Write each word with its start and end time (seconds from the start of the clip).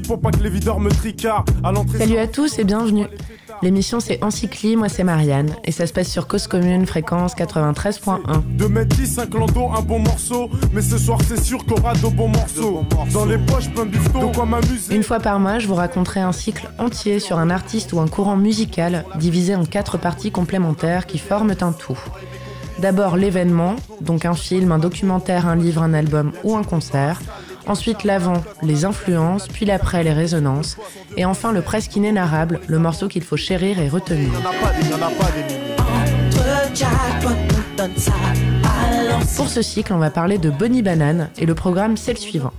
Pour 0.00 0.20
pas 0.20 0.30
que 0.30 0.42
les 0.42 0.48
videurs 0.48 0.80
me 0.80 0.90
tricardent. 0.90 1.50
À 1.62 1.70
l'entrée. 1.70 1.98
Salut 1.98 2.16
à 2.16 2.26
tous 2.26 2.58
et 2.58 2.64
bienvenue. 2.64 3.06
L'émission 3.60 4.00
c'est 4.00 4.24
Encycli, 4.24 4.74
moi 4.74 4.88
c'est 4.88 5.04
Marianne 5.04 5.54
et 5.64 5.72
ça 5.72 5.86
se 5.86 5.92
passe 5.92 6.08
sur 6.08 6.26
Cause 6.26 6.46
Commune, 6.46 6.86
fréquence 6.86 7.34
93.1. 7.34 8.56
De 8.56 8.66
mettre 8.66 8.96
10, 8.96 9.18
un 9.18 9.26
clando, 9.26 9.68
un 9.76 9.82
bon 9.82 9.98
morceau. 9.98 10.48
Mais 10.72 10.80
ce 10.80 10.96
soir 10.96 11.18
c'est 11.28 11.42
sûr 11.42 11.64
qu'on 11.66 11.76
aura 11.76 11.92
de 11.92 12.06
bons 12.08 12.28
morceaux. 12.28 12.84
Dans 13.12 13.26
les 13.26 13.36
poches 13.38 13.68
plein 13.70 13.84
de 13.84 14.34
quoi 14.34 14.46
m'amuser. 14.46 14.94
Une 14.94 15.02
fois 15.02 15.20
par 15.20 15.38
mois, 15.38 15.58
je 15.58 15.68
vous 15.68 15.74
raconterai 15.74 16.20
un 16.20 16.32
cycle 16.32 16.70
entier 16.78 17.20
sur 17.20 17.38
un 17.38 17.50
artiste 17.50 17.92
ou 17.92 18.00
un 18.00 18.08
courant 18.08 18.36
musical 18.36 19.04
divisé 19.16 19.54
en 19.54 19.64
quatre 19.64 19.98
parties 19.98 20.30
complémentaires 20.30 21.06
qui 21.06 21.18
forment 21.18 21.54
un 21.60 21.72
tout. 21.72 21.98
D'abord 22.78 23.16
l'événement, 23.16 23.76
donc 24.00 24.24
un 24.24 24.34
film, 24.34 24.72
un 24.72 24.78
documentaire, 24.78 25.46
un 25.46 25.54
livre, 25.54 25.82
un 25.82 25.92
album 25.92 26.32
ou 26.42 26.56
un 26.56 26.64
concert. 26.64 27.20
Ensuite 27.66 28.04
l'avant, 28.04 28.42
les 28.62 28.84
influences, 28.84 29.48
puis 29.48 29.66
l'après, 29.66 30.02
les 30.02 30.12
résonances. 30.12 30.76
Et 31.16 31.24
enfin 31.24 31.52
le 31.52 31.62
presque 31.62 31.94
inénarrable, 31.96 32.60
le 32.66 32.78
morceau 32.78 33.08
qu'il 33.08 33.22
faut 33.22 33.36
chérir 33.36 33.78
et 33.78 33.88
retenir. 33.88 34.30
Pour 39.36 39.48
ce 39.48 39.62
cycle, 39.62 39.92
on 39.92 39.98
va 39.98 40.10
parler 40.10 40.38
de 40.38 40.50
Bonnie 40.50 40.82
Banane 40.82 41.30
et 41.38 41.46
le 41.46 41.54
programme 41.54 41.96
c'est 41.96 42.12
le 42.12 42.18
suivant. 42.18 42.52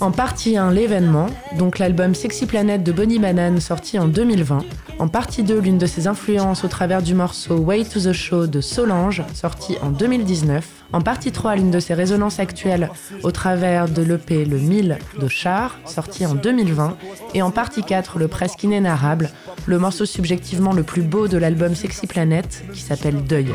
En 0.00 0.10
partie 0.10 0.56
1, 0.56 0.72
l'événement, 0.72 1.26
donc 1.56 1.78
l'album 1.78 2.14
Sexy 2.14 2.46
Planet 2.46 2.82
de 2.82 2.92
Bonnie 2.92 3.18
Banane 3.18 3.60
sorti 3.60 3.98
en 3.98 4.08
2020. 4.08 4.64
En 4.98 5.08
partie 5.08 5.42
2, 5.42 5.60
l'une 5.60 5.78
de 5.78 5.86
ses 5.86 6.08
influences 6.08 6.64
au 6.64 6.68
travers 6.68 7.00
du 7.00 7.14
morceau 7.14 7.56
Way 7.58 7.84
to 7.84 8.00
the 8.00 8.12
Show 8.12 8.46
de 8.46 8.60
Solange, 8.60 9.22
sorti 9.34 9.76
en 9.82 9.90
2019. 9.90 10.83
En 10.94 11.00
partie 11.00 11.32
3, 11.32 11.56
l'une 11.56 11.72
de 11.72 11.80
ses 11.80 11.92
résonances 11.92 12.38
actuelles 12.38 12.88
au 13.24 13.32
travers 13.32 13.88
de 13.88 14.00
l'EP 14.00 14.44
Le 14.44 14.58
1000 14.58 14.98
de 15.20 15.26
Char, 15.26 15.76
sorti 15.86 16.24
en 16.24 16.36
2020. 16.36 16.96
Et 17.34 17.42
en 17.42 17.50
partie 17.50 17.82
4, 17.82 18.20
le 18.20 18.28
presque 18.28 18.62
inénarrable, 18.62 19.30
le 19.66 19.80
morceau 19.80 20.04
subjectivement 20.04 20.72
le 20.72 20.84
plus 20.84 21.02
beau 21.02 21.26
de 21.26 21.36
l'album 21.36 21.74
Sexy 21.74 22.06
Planet, 22.06 22.64
qui 22.72 22.80
s'appelle 22.80 23.24
Deuil. 23.24 23.48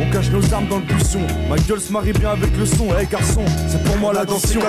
on 0.00 0.10
cache 0.10 0.30
nos 0.30 0.54
armes 0.54 0.68
dans 0.68 0.78
le 0.78 0.84
buisson. 0.84 1.20
Ma 1.50 1.58
gueule 1.58 1.80
se 1.80 1.92
marie 1.92 2.14
bien 2.14 2.30
avec 2.30 2.56
le 2.56 2.64
son, 2.64 2.86
hé 2.98 3.04
garçon, 3.04 3.44
c'est 3.66 3.84
pour 3.84 3.98
moi 3.98 4.14
la 4.14 4.24
dansion. 4.24 4.62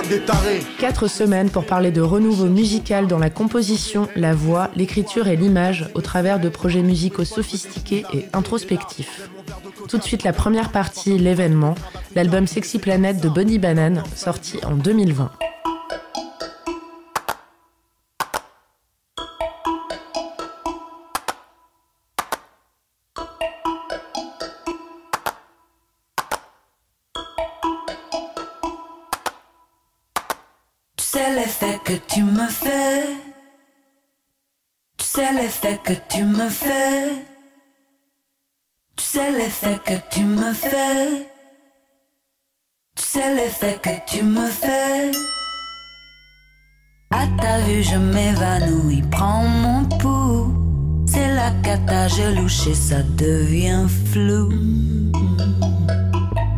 Quatre 0.78 1.08
semaines 1.08 1.48
pour 1.48 1.64
parler 1.64 1.90
de 1.90 2.02
renouveau 2.02 2.48
musical 2.48 3.06
dans 3.06 3.18
la 3.18 3.30
composition, 3.30 4.08
la 4.14 4.34
voix, 4.34 4.68
l'écriture 4.76 5.26
et 5.26 5.36
l'image 5.36 5.88
au 5.94 6.02
travers 6.02 6.38
de 6.38 6.50
projets 6.50 6.82
musicaux 6.82 7.24
sophistiqués 7.24 8.04
et 8.12 8.26
introspectifs. 8.34 9.30
Tout 9.90 9.98
de 9.98 10.04
suite 10.04 10.22
la 10.22 10.32
première 10.32 10.70
partie, 10.70 11.18
l'événement, 11.18 11.74
l'album 12.14 12.46
Sexy 12.46 12.78
Planet 12.78 13.20
de 13.20 13.28
Bonnie 13.28 13.58
Banane, 13.58 14.04
sorti 14.14 14.60
en 14.64 14.76
2020. 14.76 15.32
Tu 30.96 31.04
sais 31.04 31.34
l'effet 31.34 31.80
que 31.84 31.94
tu 31.94 32.22
me 32.22 32.46
fais. 32.46 33.08
Tu 34.98 35.04
sais 35.04 35.32
l'effet 35.32 35.80
que 35.82 35.94
tu 36.08 36.22
me 36.22 36.48
fais. 36.48 37.29
Sais 39.12 39.32
l'effet 39.32 39.76
que 39.84 39.94
tu 40.08 40.22
me 40.22 40.52
fais. 40.52 41.26
Tu 42.94 43.02
sais 43.02 43.34
l'effet 43.34 43.76
que 43.82 43.90
tu 44.06 44.22
me 44.22 44.46
fais. 44.46 45.10
À 47.10 47.26
ta 47.42 47.58
vue, 47.62 47.82
je 47.82 47.96
m'évanouis, 47.96 49.02
prends 49.10 49.42
mon 49.42 49.84
pouls. 49.98 50.54
C'est 51.08 51.34
la 51.34 51.50
cata, 51.64 52.06
je 52.06 52.36
louche 52.36 52.72
ça 52.72 53.02
devient 53.18 53.88
flou. 54.12 54.48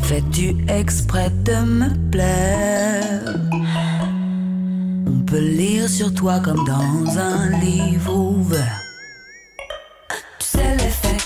Fais-tu 0.02 0.54
exprès 0.68 1.30
de 1.30 1.56
me 1.64 2.10
plaire? 2.10 3.34
On 5.06 5.24
peut 5.24 5.40
lire 5.40 5.88
sur 5.88 6.12
toi 6.12 6.38
comme 6.40 6.66
dans 6.66 7.18
un 7.18 7.48
livre 7.60 8.14
ouvert. 8.14 8.81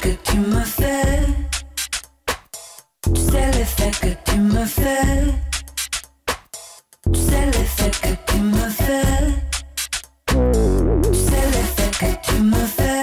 Tu 0.07 0.13
que 0.13 0.39
me 0.39 0.61
fais. 0.61 1.27
Tu 3.13 3.21
sais 3.21 3.51
l'effet 3.59 3.91
que 4.01 4.31
tu 4.31 4.39
me 4.39 4.65
fais. 4.65 5.25
Tu 7.13 7.21
sais 7.21 7.47
l'effet 7.47 7.91
que 7.91 8.33
tu 8.33 8.39
me 8.39 8.69
fais. 8.69 9.03
Tu 10.29 11.19
sais 11.19 11.47
l'effet 11.51 11.91
que 11.99 12.07
tu 12.25 12.41
me 12.41 12.55
fais. 12.55 13.03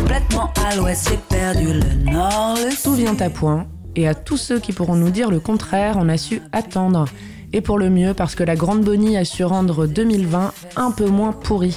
Complètement 0.00 0.52
à 0.66 0.76
l'ouest, 0.76 1.08
j'ai 1.08 1.16
perdu 1.34 1.72
le 1.72 2.12
nord, 2.12 2.56
le 2.56 2.82
Tout 2.82 2.92
vient 2.92 3.16
à 3.20 3.30
point, 3.30 3.66
et 3.96 4.06
à 4.06 4.14
tous 4.14 4.36
ceux 4.36 4.60
qui 4.60 4.74
pourront 4.74 4.96
nous 4.96 5.10
dire 5.10 5.30
le 5.30 5.40
contraire, 5.40 5.96
on 5.98 6.10
a 6.10 6.18
su 6.18 6.42
attendre. 6.52 7.06
Et 7.54 7.62
pour 7.62 7.78
le 7.78 7.88
mieux, 7.88 8.12
parce 8.12 8.34
que 8.34 8.44
la 8.44 8.54
Grande 8.54 8.82
Bonnie 8.82 9.16
a 9.16 9.24
su 9.24 9.44
rendre 9.44 9.86
2020 9.86 10.52
un 10.76 10.90
peu 10.90 11.08
moins 11.08 11.32
pourri. 11.32 11.74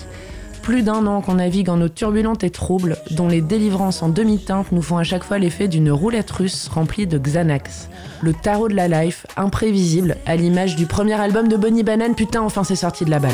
Plus 0.67 0.83
d'un 0.83 1.07
an 1.07 1.21
qu'on 1.21 1.35
navigue 1.35 1.69
en 1.69 1.79
eau 1.79 1.87
turbulente 1.87 2.43
et 2.43 2.49
trouble, 2.49 2.97
dont 3.11 3.29
les 3.29 3.39
délivrances 3.39 4.03
en 4.03 4.09
demi-teinte 4.09 4.73
nous 4.73 4.81
font 4.81 4.97
à 4.97 5.03
chaque 5.03 5.23
fois 5.23 5.37
l'effet 5.37 5.69
d'une 5.69 5.89
roulette 5.89 6.29
russe 6.29 6.67
remplie 6.67 7.07
de 7.07 7.17
Xanax. 7.17 7.87
Le 8.19 8.33
tarot 8.33 8.67
de 8.67 8.73
la 8.73 8.89
life, 8.89 9.25
imprévisible, 9.37 10.17
à 10.25 10.35
l'image 10.35 10.75
du 10.75 10.85
premier 10.85 11.13
album 11.13 11.47
de 11.47 11.55
Bonnie 11.55 11.83
Banane, 11.83 12.15
putain, 12.15 12.41
enfin 12.41 12.65
c'est 12.65 12.75
sorti 12.75 13.05
de 13.05 13.11
la 13.11 13.19
balle. 13.19 13.31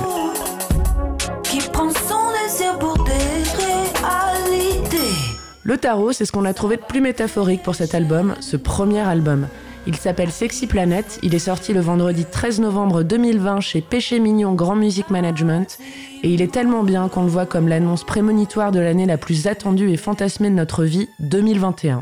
Le 5.64 5.78
tarot, 5.80 6.12
c'est 6.12 6.26
ce 6.26 6.32
qu'on 6.32 6.46
a 6.46 6.54
trouvé 6.54 6.78
de 6.78 6.84
plus 6.84 7.02
métaphorique 7.02 7.64
pour 7.64 7.74
cet 7.74 7.96
album, 7.96 8.36
ce 8.42 8.58
premier 8.58 9.00
album. 9.00 9.48
Il 9.86 9.98
s'appelle 9.98 10.32
Sexy 10.32 10.66
Planet, 10.66 11.20
il 11.24 11.36
est 11.36 11.40
sorti 11.40 11.74
le 11.74 11.82
vendredi 11.82 12.24
13 12.24 12.62
novembre 12.62 13.04
2020 13.04 13.60
chez 13.60 13.82
Péché 13.82 14.18
Mignon 14.20 14.54
Grand 14.54 14.78
Music 14.78 15.10
Management, 15.10 15.78
et 16.24 16.30
il 16.30 16.42
est 16.42 16.52
tellement 16.52 16.84
bien 16.84 17.10
qu'on 17.10 17.24
le 17.24 17.30
voit 17.30 17.46
comme 17.46 17.68
l'annonce 17.68 18.06
prémonitoire 18.06 18.72
de 18.72 18.80
l'année 18.80 19.06
la 19.06 19.18
plus 19.18 19.46
attendue 19.46 19.92
et 19.92 19.98
fantasmée 19.98 20.50
de 20.50 20.56
notre 20.56 20.86
vie, 20.86 21.10
2021. 21.20 22.02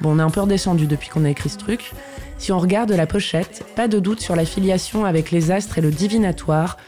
Bon, 0.00 0.16
on 0.16 0.18
est 0.18 0.22
un 0.22 0.30
peu 0.30 0.40
redescendu 0.40 0.86
depuis 0.86 1.08
qu'on 1.08 1.24
a 1.24 1.30
écrit 1.30 1.50
ce 1.50 1.58
truc. 1.58 1.92
Si 2.38 2.50
on 2.50 2.58
regarde 2.58 2.90
la 2.90 3.06
pochette, 3.06 3.64
pas 3.76 3.86
de 3.86 4.00
doute 4.00 4.20
sur 4.20 4.34
la 4.34 4.44
filiation 4.44 5.04
avec 5.04 5.30
les 5.30 5.52
astres 5.52 5.78
et 5.78 5.82
le 5.82 5.92
divinatoire, 5.92 6.78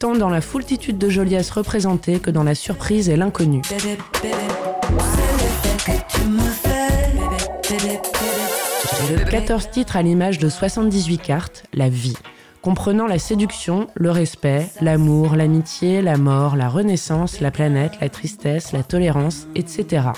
tant 0.00 0.16
dans 0.16 0.30
la 0.30 0.40
foultitude 0.40 0.98
de 0.98 1.08
joliesses 1.10 1.50
représentées 1.50 2.18
que 2.18 2.30
dans 2.32 2.42
la 2.42 2.56
surprise 2.56 3.08
et 3.08 3.14
l'inconnu. 3.14 3.62
14 9.30 9.70
titres 9.70 9.96
à 9.96 10.02
l'image 10.02 10.38
de 10.38 10.48
78 10.48 11.18
cartes, 11.18 11.64
la 11.72 11.88
vie, 11.88 12.16
comprenant 12.60 13.06
la 13.06 13.18
séduction, 13.18 13.88
le 13.94 14.10
respect, 14.10 14.68
l'amour, 14.80 15.34
l'amitié, 15.34 16.02
la 16.02 16.16
mort, 16.16 16.56
la 16.56 16.68
renaissance, 16.68 17.40
la 17.40 17.50
planète, 17.50 17.92
la 18.00 18.08
tristesse, 18.08 18.72
la 18.72 18.82
tolérance, 18.82 19.48
etc. 19.54 20.08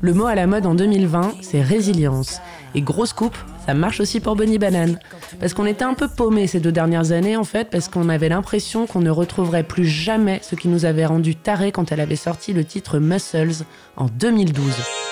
Le 0.00 0.14
mot 0.14 0.26
à 0.26 0.34
la 0.34 0.46
mode 0.46 0.66
en 0.66 0.74
2020, 0.74 1.34
c'est 1.42 1.62
résilience. 1.62 2.40
Et 2.74 2.82
grosse 2.82 3.12
coupe, 3.12 3.36
ça 3.66 3.74
marche 3.74 4.00
aussi 4.00 4.18
pour 4.18 4.34
Bonnie 4.34 4.58
Banane. 4.58 4.98
Parce 5.38 5.54
qu'on 5.54 5.66
était 5.66 5.84
un 5.84 5.94
peu 5.94 6.08
paumés 6.08 6.46
ces 6.46 6.60
deux 6.60 6.72
dernières 6.72 7.12
années, 7.12 7.36
en 7.36 7.44
fait, 7.44 7.70
parce 7.70 7.88
qu'on 7.88 8.08
avait 8.08 8.28
l'impression 8.28 8.86
qu'on 8.86 9.00
ne 9.00 9.10
retrouverait 9.10 9.62
plus 9.62 9.86
jamais 9.86 10.40
ce 10.42 10.56
qui 10.56 10.68
nous 10.68 10.84
avait 10.84 11.06
rendu 11.06 11.36
tarés 11.36 11.70
quand 11.70 11.92
elle 11.92 12.00
avait 12.00 12.16
sorti 12.16 12.52
le 12.52 12.64
titre 12.64 12.98
Muscles 12.98 13.64
en 13.96 14.06
2012. 14.06 15.09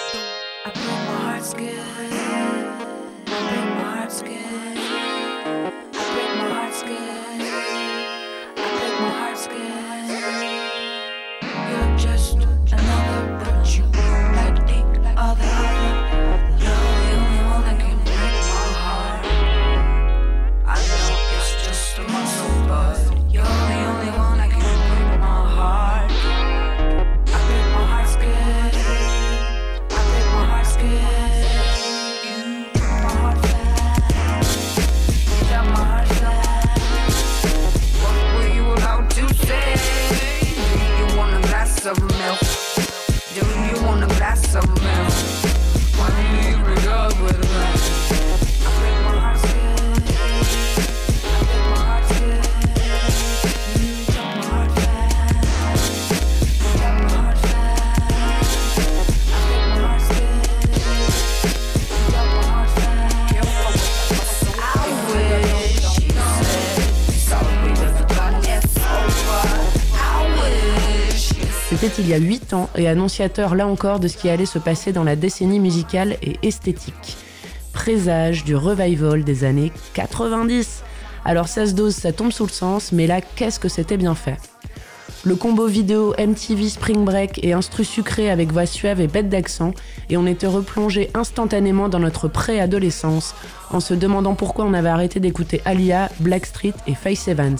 Il 72.08 72.12
y 72.12 72.14
a 72.14 72.18
8 72.18 72.54
ans 72.54 72.70
et 72.74 72.88
annonciateur 72.88 73.54
là 73.54 73.66
encore 73.66 74.00
de 74.00 74.08
ce 74.08 74.16
qui 74.16 74.30
allait 74.30 74.46
se 74.46 74.58
passer 74.58 74.92
dans 74.92 75.04
la 75.04 75.14
décennie 75.14 75.60
musicale 75.60 76.16
et 76.22 76.38
esthétique. 76.42 77.18
Présage 77.74 78.44
du 78.44 78.56
revival 78.56 79.24
des 79.24 79.44
années 79.44 79.72
90. 79.92 80.84
Alors 81.26 81.48
ça 81.48 81.66
se 81.66 81.72
dose, 81.72 81.94
ça 81.94 82.12
tombe 82.12 82.32
sous 82.32 82.46
le 82.46 82.50
sens, 82.50 82.92
mais 82.92 83.06
là, 83.06 83.20
qu'est-ce 83.20 83.60
que 83.60 83.68
c'était 83.68 83.98
bien 83.98 84.14
fait? 84.14 84.38
Le 85.24 85.36
combo 85.36 85.66
vidéo 85.66 86.14
MTV 86.18 86.70
Spring 86.70 87.04
Break 87.04 87.44
et 87.44 87.52
instru 87.52 87.84
sucré 87.84 88.30
avec 88.30 88.52
voix 88.52 88.64
suave 88.64 89.02
et 89.02 89.06
bête 89.06 89.28
d'accent, 89.28 89.74
et 90.08 90.16
on 90.16 90.26
était 90.26 90.46
replongé 90.46 91.10
instantanément 91.12 91.90
dans 91.90 92.00
notre 92.00 92.26
préadolescence 92.26 93.34
en 93.70 93.80
se 93.80 93.92
demandant 93.92 94.34
pourquoi 94.34 94.64
on 94.64 94.72
avait 94.72 94.88
arrêté 94.88 95.20
d'écouter 95.20 95.60
Alia, 95.66 96.08
Blackstreet 96.20 96.72
et 96.86 96.94
Face 96.94 97.28
Evans. 97.28 97.58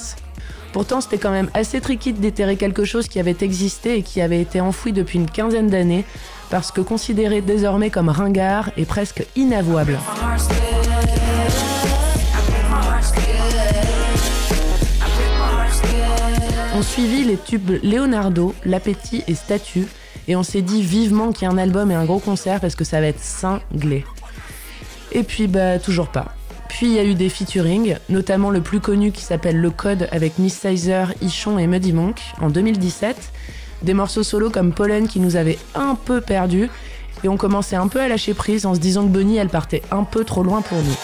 Pourtant, 0.73 1.01
c'était 1.01 1.19
quand 1.19 1.31
même 1.31 1.51
assez 1.55 1.81
tricky 1.81 2.13
de 2.13 2.21
déterrer 2.21 2.57
quelque 2.57 2.85
chose 2.85 3.09
qui 3.09 3.19
avait 3.19 3.37
existé 3.41 3.99
et 3.99 4.03
qui 4.03 4.21
avait 4.21 4.41
été 4.41 4.61
enfoui 4.61 4.93
depuis 4.93 5.19
une 5.19 5.31
quinzaine 5.31 5.69
d'années, 5.69 6.05
parce 6.51 6.71
que 6.71 6.81
considéré 6.81 7.41
désormais 7.41 7.91
comme 7.91 8.09
ringard 8.09 8.71
et 8.77 8.85
presque 8.85 9.27
inavouable. 9.37 9.99
On 16.77 16.83
suivit 16.83 17.25
les 17.25 17.37
tubes 17.37 17.73
Leonardo, 17.83 18.55
L'Appétit 18.65 19.25
et 19.27 19.35
Statue, 19.35 19.87
et 20.29 20.37
on 20.37 20.43
s'est 20.43 20.63
dit 20.63 20.83
vivement 20.83 21.33
qu'il 21.33 21.49
y 21.49 21.51
a 21.51 21.53
un 21.53 21.59
album 21.59 21.91
et 21.91 21.95
un 21.95 22.05
gros 22.05 22.21
concert 22.21 22.61
parce 22.61 22.77
que 22.77 22.85
ça 22.85 23.01
va 23.01 23.09
être 23.09 23.21
cinglé. 23.21 24.05
Et 25.11 25.23
puis, 25.23 25.49
bah, 25.49 25.79
toujours 25.79 26.09
pas. 26.09 26.38
Puis 26.69 26.87
il 26.87 26.93
y 26.93 26.99
a 26.99 27.05
eu 27.05 27.15
des 27.15 27.29
featuring, 27.29 27.97
notamment 28.09 28.51
le 28.51 28.61
plus 28.61 28.81
connu 28.81 29.11
qui 29.11 29.23
s'appelle 29.23 29.61
Le 29.61 29.71
Code 29.71 30.09
avec 30.13 30.39
Miss 30.39 30.59
Sizer, 30.59 31.13
Ichon 31.23 31.59
et 31.59 31.67
Muddy 31.67 31.93
Monk 31.93 32.21
en 32.41 32.51
2017. 32.51 33.33
Des 33.83 33.95
morceaux 33.95 34.23
solo 34.23 34.51
comme 34.51 34.73
Pollen 34.73 35.09
qui 35.09 35.21
nous 35.21 35.37
avaient 35.37 35.59
un 35.75 35.95
peu 35.95 36.21
perdus. 36.21 36.69
Et 37.25 37.29
on 37.29 37.37
commençait 37.37 37.77
un 37.77 37.89
peu 37.89 38.01
à 38.01 38.09
lâcher 38.09 38.35
prise 38.35 38.67
en 38.67 38.75
se 38.75 38.81
disant 38.81 39.05
que 39.05 39.13
Bonnie 39.13 39.39
elle 39.39 39.49
partait 39.49 39.83
un 39.91 40.05
peu 40.05 40.25
trop 40.25 40.43
loin 40.43 40.63
pour 40.63 40.79
nous. 40.79 40.97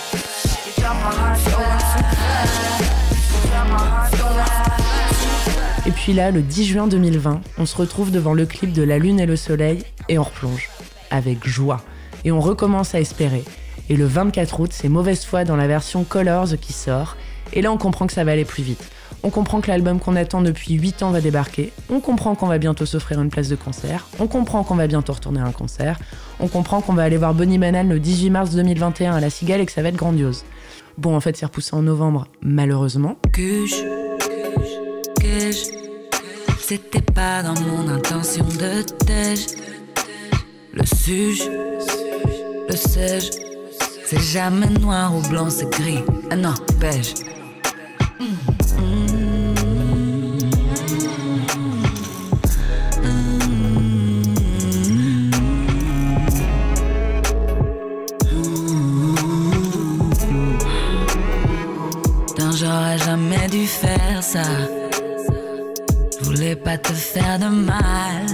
Et 5.87 5.91
puis 5.91 6.13
là, 6.13 6.31
le 6.31 6.41
10 6.41 6.65
juin 6.65 6.87
2020, 6.87 7.41
on 7.59 7.67
se 7.67 7.77
retrouve 7.77 8.11
devant 8.11 8.33
le 8.33 8.47
clip 8.47 8.73
de 8.73 8.83
La 8.83 8.99
Lune 8.99 9.21
et 9.21 9.27
le 9.27 9.37
Soleil 9.37 9.85
et 10.09 10.19
on 10.19 10.23
replonge. 10.23 10.71
Avec 11.11 11.47
joie. 11.47 11.83
Et 12.25 12.33
on 12.33 12.41
recommence 12.41 12.95
à 12.95 13.01
espérer. 13.01 13.45
Et 13.91 13.97
le 13.97 14.07
24 14.07 14.61
août, 14.61 14.71
c'est 14.73 14.89
Mauvaise 14.89 15.25
Foi 15.25 15.45
dans 15.45 15.57
la 15.57 15.67
version 15.67 16.05
Colors 16.05 16.57
qui 16.61 16.73
sort. 16.73 17.17
Et 17.53 17.63
là, 17.63 17.71
on 17.71 17.77
comprend 17.77 18.07
que 18.07 18.13
ça 18.13 18.25
va 18.25 18.33
aller 18.33 18.45
plus 18.45 18.63
vite. 18.63 18.91
On 19.23 19.31
comprend 19.31 19.61
que 19.61 19.69
l'album 19.69 20.01
qu'on 20.01 20.17
attend 20.17 20.43
depuis 20.43 20.75
8 20.75 21.03
ans 21.03 21.11
va 21.11 21.23
débarquer. 21.23 21.73
On 21.89 22.01
comprend 22.01 22.35
qu'on 22.35 22.47
va 22.47 22.59
bientôt 22.59 22.85
s'offrir 22.85 23.21
une 23.23 23.31
place 23.31 23.49
de 23.49 23.57
concert. 23.57 24.07
On 24.19 24.27
comprend 24.27 24.65
qu'on 24.65 24.75
va 24.75 24.87
bientôt 24.87 25.15
retourner 25.15 25.41
à 25.41 25.45
un 25.45 25.53
concert. 25.53 25.99
On 26.41 26.49
comprend 26.49 26.83
qu'on 26.83 26.93
va 26.93 27.05
aller 27.05 27.17
voir 27.17 27.33
Bonnie 27.33 27.57
Banane 27.57 27.89
le 27.89 28.01
18 28.01 28.31
mars 28.31 28.51
2021 28.51 29.15
à 29.15 29.21
la 29.21 29.31
Cigale 29.31 29.63
et 29.63 29.67
que 29.67 29.73
ça 29.73 29.81
va 29.81 29.89
être 29.89 29.97
grandiose. 29.97 30.45
Bon, 30.99 31.17
en 31.17 31.21
fait, 31.21 31.37
c'est 31.37 31.47
repoussé 31.47 31.75
en 31.75 31.83
novembre, 31.83 32.27
malheureusement. 32.43 33.17
C'était 36.59 37.01
pas 37.01 37.43
dans 37.43 37.55
mon 37.61 37.89
intention 37.89 38.45
de 38.45 38.83
tège. 39.05 39.47
Le 40.73 40.85
suge, 40.85 41.49
le 42.69 42.77
sais-je, 42.77 43.54
c'est 44.06 44.21
jamais 44.21 44.69
noir 44.69 45.15
ou 45.15 45.21
blanc, 45.29 45.49
c'est 45.51 45.71
gris. 45.71 46.03
Ah 46.31 46.37
non, 46.37 46.55
beige. 46.81 47.15
J'aurais 62.56 62.99
jamais 62.99 63.49
dû 63.49 63.67
faire 63.67 64.23
ça. 64.23 64.43
Je 66.19 66.25
voulais 66.25 66.56
pas 66.56 66.79
te 66.79 66.93
faire 66.93 67.39
de 67.39 67.47
mal. 67.47 68.27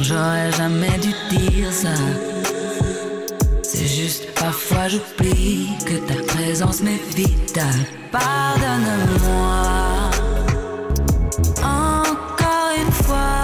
J'aurais 0.00 0.52
jamais 0.52 0.96
dû 0.98 1.12
dire 1.36 1.72
ça. 1.72 1.90
C'est 3.80 3.86
juste 3.86 4.34
parfois 4.34 4.88
j'oublie 4.88 5.68
que 5.86 5.94
ta 5.98 6.20
présence 6.34 6.82
m'est 6.82 6.98
vitale. 7.14 7.64
Pardonne-moi. 8.10 9.70
Encore 11.62 12.72
une 12.76 12.90
fois. 12.90 13.38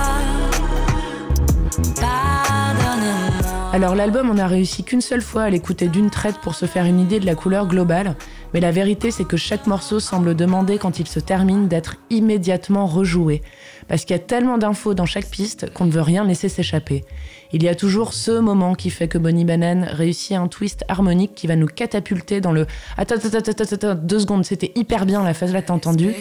Pardonne-moi. 2.01 3.71
Alors 3.73 3.95
l'album, 3.95 4.29
on 4.29 4.39
a 4.39 4.49
réussi 4.49 4.83
qu'une 4.83 5.01
seule 5.01 5.23
fois 5.23 5.45
à 5.45 5.51
l'écouter 5.51 5.87
d'une 5.87 6.11
traite 6.11 6.39
pour 6.43 6.57
se 6.57 6.67
faire 6.67 6.85
une 6.85 6.99
idée 6.99 7.21
de 7.21 7.27
la 7.27 7.37
couleur 7.37 7.69
globale, 7.69 8.17
mais 8.53 8.59
la 8.59 8.73
vérité 8.73 9.13
c'est 9.13 9.25
que 9.25 9.37
chaque 9.37 9.69
morceau 9.69 10.01
semble 10.01 10.35
demander 10.35 10.79
quand 10.79 10.99
il 10.99 11.07
se 11.07 11.21
termine 11.21 11.69
d'être 11.69 11.95
immédiatement 12.11 12.87
rejoué, 12.87 13.41
parce 13.87 14.05
qu'il 14.05 14.17
y 14.17 14.19
a 14.19 14.23
tellement 14.23 14.59
d'infos 14.59 14.95
dans 14.95 15.07
chaque 15.07 15.31
piste 15.31 15.73
qu'on 15.73 15.85
ne 15.85 15.93
veut 15.93 16.01
rien 16.01 16.25
laisser 16.25 16.49
s'échapper. 16.49 17.05
Il 17.57 17.63
y 17.63 17.69
a 17.69 17.77
toujours 17.77 18.15
ce 18.15 18.33
moment 18.33 18.75
qui 18.75 18.91
fait 18.91 19.07
que 19.07 19.17
Bonnie 19.17 19.45
Banane 19.45 19.85
réussit 19.85 20.33
un 20.33 20.49
twist 20.49 20.85
harmonique 20.89 21.37
qui 21.37 21.47
va 21.47 21.55
nous 21.55 21.69
catapulter 21.69 22.41
dans 22.41 22.51
le 22.51 22.67
attends 22.97 23.15
attends 23.15 23.39
attends 23.39 23.75
attends, 23.75 23.95
deux 23.95 24.19
secondes 24.19 24.45
c'était 24.45 24.73
hyper 24.75 25.07
bien 25.07 25.23
la 25.23 25.35
phase 25.35 25.53
là 25.53 25.63
t'as 25.63 25.73
entendu? 25.73 26.15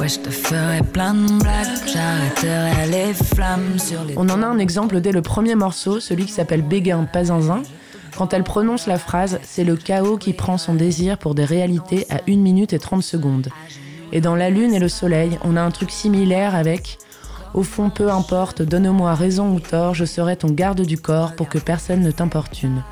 Ouais, 0.00 0.08
je 0.08 0.18
te 0.18 0.30
ferai 0.30 0.82
plein 0.82 1.14
de 1.14 1.38
blagues. 1.38 1.68
J'arrêterai 1.86 2.90
les 2.90 3.14
flammes 3.14 3.78
sur 3.78 4.02
les. 4.02 4.14
On 4.16 4.28
en 4.28 4.42
a 4.42 4.46
un 4.46 4.58
exemple 4.58 5.00
dès 5.00 5.12
le 5.12 5.22
premier 5.22 5.54
morceau, 5.54 6.00
celui 6.00 6.26
qui 6.26 6.32
s'appelle 6.32 6.62
Béguin, 6.62 7.04
pas 7.04 7.26
zinzin. 7.26 7.62
Quand 8.16 8.34
elle 8.34 8.42
prononce 8.42 8.88
la 8.88 8.98
phrase, 8.98 9.38
c'est 9.44 9.62
le 9.62 9.76
chaos 9.76 10.16
qui 10.16 10.32
prend 10.32 10.58
son 10.58 10.74
désir 10.74 11.18
pour 11.18 11.36
des 11.36 11.44
réalités 11.44 12.04
à 12.10 12.16
1 12.28 12.36
minute 12.36 12.72
et 12.72 12.80
30 12.80 13.04
secondes. 13.04 13.48
Et 14.10 14.20
dans 14.20 14.34
La 14.34 14.50
Lune 14.50 14.74
et 14.74 14.80
le 14.80 14.88
Soleil, 14.88 15.38
on 15.44 15.54
a 15.54 15.60
un 15.62 15.70
truc 15.70 15.92
similaire 15.92 16.56
avec 16.56 16.98
Au 17.54 17.62
fond, 17.62 17.90
peu 17.90 18.10
importe, 18.10 18.62
donne-moi 18.62 19.14
raison 19.14 19.54
ou 19.54 19.60
tort, 19.60 19.94
je 19.94 20.04
serai 20.04 20.36
ton 20.36 20.50
garde 20.50 20.82
du 20.82 20.98
corps 20.98 21.34
pour 21.34 21.48
que 21.48 21.58
personne 21.58 22.02
ne 22.02 22.10
t'importune. 22.10 22.82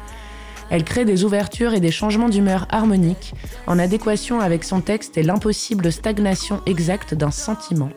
Elle 0.70 0.84
crée 0.84 1.04
des 1.04 1.24
ouvertures 1.24 1.74
et 1.74 1.80
des 1.80 1.90
changements 1.92 2.28
d'humeur 2.28 2.66
harmoniques, 2.70 3.34
en 3.66 3.78
adéquation 3.78 4.40
avec 4.40 4.64
son 4.64 4.80
texte 4.80 5.16
et 5.16 5.22
l'impossible 5.22 5.92
stagnation 5.92 6.60
exacte 6.66 7.14
d'un 7.14 7.30
sentiment. 7.30 7.90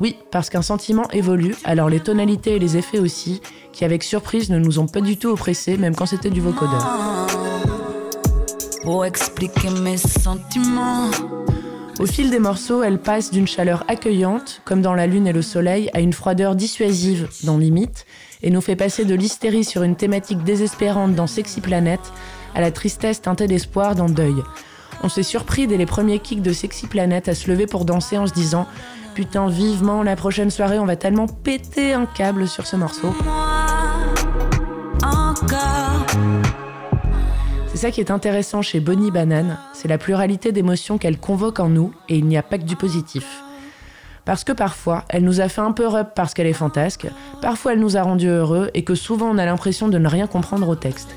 Oui, 0.00 0.16
parce 0.30 0.50
qu'un 0.50 0.62
sentiment 0.62 1.08
évolue, 1.10 1.54
alors 1.64 1.88
les 1.88 2.00
tonalités 2.00 2.56
et 2.56 2.58
les 2.58 2.76
effets 2.76 2.98
aussi, 2.98 3.40
qui 3.72 3.84
avec 3.84 4.02
surprise 4.02 4.50
ne 4.50 4.58
nous 4.58 4.78
ont 4.78 4.86
pas 4.86 5.00
du 5.00 5.16
tout 5.16 5.28
oppressés, 5.28 5.76
même 5.76 5.94
quand 5.94 6.06
c'était 6.06 6.30
du 6.30 6.40
vocodeur. 6.40 7.28
Pour 8.82 9.04
expliquer 9.04 9.70
mes 9.70 9.98
sentiments. 9.98 11.10
Au 12.02 12.06
fil 12.06 12.30
des 12.30 12.40
morceaux, 12.40 12.82
elle 12.82 12.98
passe 12.98 13.30
d'une 13.30 13.46
chaleur 13.46 13.84
accueillante, 13.86 14.60
comme 14.64 14.82
dans 14.82 14.92
La 14.92 15.06
Lune 15.06 15.28
et 15.28 15.32
le 15.32 15.40
Soleil, 15.40 15.88
à 15.94 16.00
une 16.00 16.12
froideur 16.12 16.56
dissuasive 16.56 17.28
dans 17.44 17.58
Limite, 17.58 18.06
et 18.42 18.50
nous 18.50 18.60
fait 18.60 18.74
passer 18.74 19.04
de 19.04 19.14
l'hystérie 19.14 19.62
sur 19.62 19.84
une 19.84 19.94
thématique 19.94 20.42
désespérante 20.42 21.14
dans 21.14 21.28
Sexy 21.28 21.60
Planet 21.60 22.00
à 22.56 22.60
la 22.60 22.72
tristesse 22.72 23.22
teintée 23.22 23.46
d'espoir 23.46 23.94
dans 23.94 24.08
Deuil. 24.08 24.34
On 25.04 25.08
s'est 25.08 25.22
surpris 25.22 25.68
dès 25.68 25.76
les 25.76 25.86
premiers 25.86 26.18
kicks 26.18 26.42
de 26.42 26.52
Sexy 26.52 26.88
Planet 26.88 27.28
à 27.28 27.36
se 27.36 27.48
lever 27.48 27.68
pour 27.68 27.84
danser 27.84 28.18
en 28.18 28.26
se 28.26 28.32
disant 28.32 28.66
Putain, 29.14 29.48
vivement, 29.48 30.02
la 30.02 30.16
prochaine 30.16 30.50
soirée, 30.50 30.80
on 30.80 30.86
va 30.86 30.96
tellement 30.96 31.28
péter 31.28 31.92
un 31.92 32.06
câble 32.06 32.48
sur 32.48 32.66
ce 32.66 32.74
morceau. 32.74 33.14
Ça 37.82 37.90
qui 37.90 37.98
est 37.98 38.12
intéressant 38.12 38.62
chez 38.62 38.78
Bonnie 38.78 39.10
Banane, 39.10 39.58
c'est 39.72 39.88
la 39.88 39.98
pluralité 39.98 40.52
d'émotions 40.52 40.98
qu'elle 40.98 41.18
convoque 41.18 41.58
en 41.58 41.68
nous, 41.68 41.92
et 42.08 42.16
il 42.16 42.26
n'y 42.26 42.36
a 42.36 42.42
pas 42.44 42.56
que 42.56 42.62
du 42.62 42.76
positif. 42.76 43.42
Parce 44.24 44.44
que 44.44 44.52
parfois, 44.52 45.04
elle 45.08 45.24
nous 45.24 45.40
a 45.40 45.48
fait 45.48 45.62
un 45.62 45.72
peu 45.72 45.88
rep 45.88 46.10
parce 46.14 46.32
qu'elle 46.32 46.46
est 46.46 46.52
fantasque, 46.52 47.08
parfois 47.40 47.72
elle 47.72 47.80
nous 47.80 47.96
a 47.96 48.02
rendus 48.02 48.28
heureux, 48.28 48.70
et 48.74 48.84
que 48.84 48.94
souvent 48.94 49.30
on 49.30 49.36
a 49.36 49.44
l'impression 49.44 49.88
de 49.88 49.98
ne 49.98 50.06
rien 50.06 50.28
comprendre 50.28 50.68
au 50.68 50.76
texte. 50.76 51.08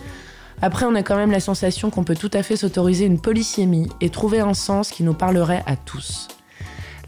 Après, 0.59 0.87
on 0.87 0.95
a 0.95 1.03
quand 1.03 1.17
même 1.17 1.29
la 1.29 1.39
sensation 1.39 1.91
qu'on 1.91 2.03
peut 2.03 2.15
tout 2.15 2.31
à 2.33 2.41
fait 2.41 2.55
s'autoriser 2.55 3.05
une 3.05 3.21
polysémie 3.21 3.87
et 4.01 4.09
trouver 4.09 4.39
un 4.39 4.55
sens 4.55 4.89
qui 4.89 5.03
nous 5.03 5.13
parlerait 5.13 5.61
à 5.67 5.75
tous. 5.75 6.29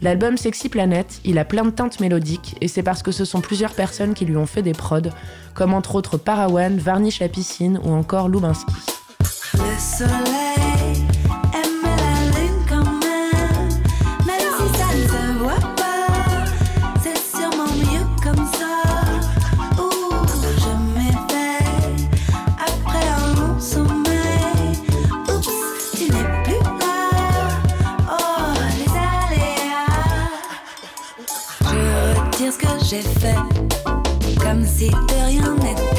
L'album 0.02 0.36
Sexy 0.36 0.68
Planet, 0.68 1.18
il 1.24 1.36
a 1.36 1.44
plein 1.44 1.64
de 1.64 1.70
teintes 1.70 1.98
mélodiques 1.98 2.54
et 2.60 2.68
c'est 2.68 2.84
parce 2.84 3.02
que 3.02 3.10
ce 3.10 3.24
sont 3.24 3.40
plusieurs 3.40 3.74
personnes 3.74 4.14
qui 4.14 4.24
lui 4.24 4.36
ont 4.36 4.46
fait 4.46 4.62
des 4.62 4.72
prods, 4.72 5.10
comme 5.52 5.74
entre 5.74 5.96
autres 5.96 6.16
Parawan, 6.16 6.78
Varnish 6.78 7.18
la 7.18 7.28
piscine 7.28 7.80
ou 7.82 7.90
encore 7.90 8.28
Lubinski. 8.28 8.72
Le 9.54 9.78
soleil 9.78 11.06
aime 11.54 11.82
la 11.84 12.38
lune 12.38 12.60
quand 12.68 12.84
même, 12.84 13.68
même 14.26 14.48
si 14.56 14.66
ça 14.78 14.88
ne 14.94 15.02
se 15.08 15.22
voit 15.38 15.66
pas. 15.76 16.44
C'est 17.02 17.20
sûrement 17.36 17.72
mieux 17.74 18.06
comme 18.22 18.46
ça. 18.46 18.74
Ouh, 19.80 20.26
je 20.58 20.72
m'éveille 20.94 22.08
après 22.58 23.06
un 23.08 23.26
long 23.40 23.58
sommeil. 23.58 24.70
Oups, 25.28 25.48
tu 25.96 26.04
n'es 26.04 26.28
plus 26.44 26.62
là. 26.78 26.98
Oh, 28.10 28.52
les 28.78 28.90
aléas. 28.90 30.28
Je 31.62 31.78
retire 32.20 32.52
ce 32.52 32.58
que 32.58 32.72
j'ai 32.84 33.02
fait 33.02 33.40
comme 34.40 34.64
si 34.64 34.90
de 34.90 35.26
rien 35.26 35.54
n'était. 35.54 35.97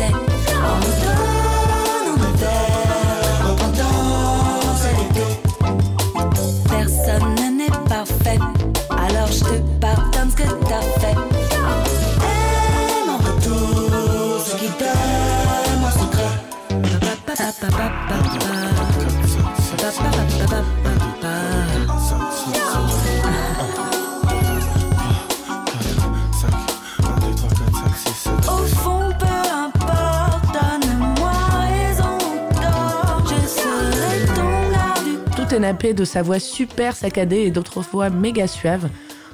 De 35.59 36.05
sa 36.05 36.21
voix 36.21 36.39
super 36.39 36.95
saccadée 36.95 37.41
et 37.41 37.51
d'autres 37.51 37.81
fois 37.81 38.09
méga 38.09 38.47
suave. 38.47 38.89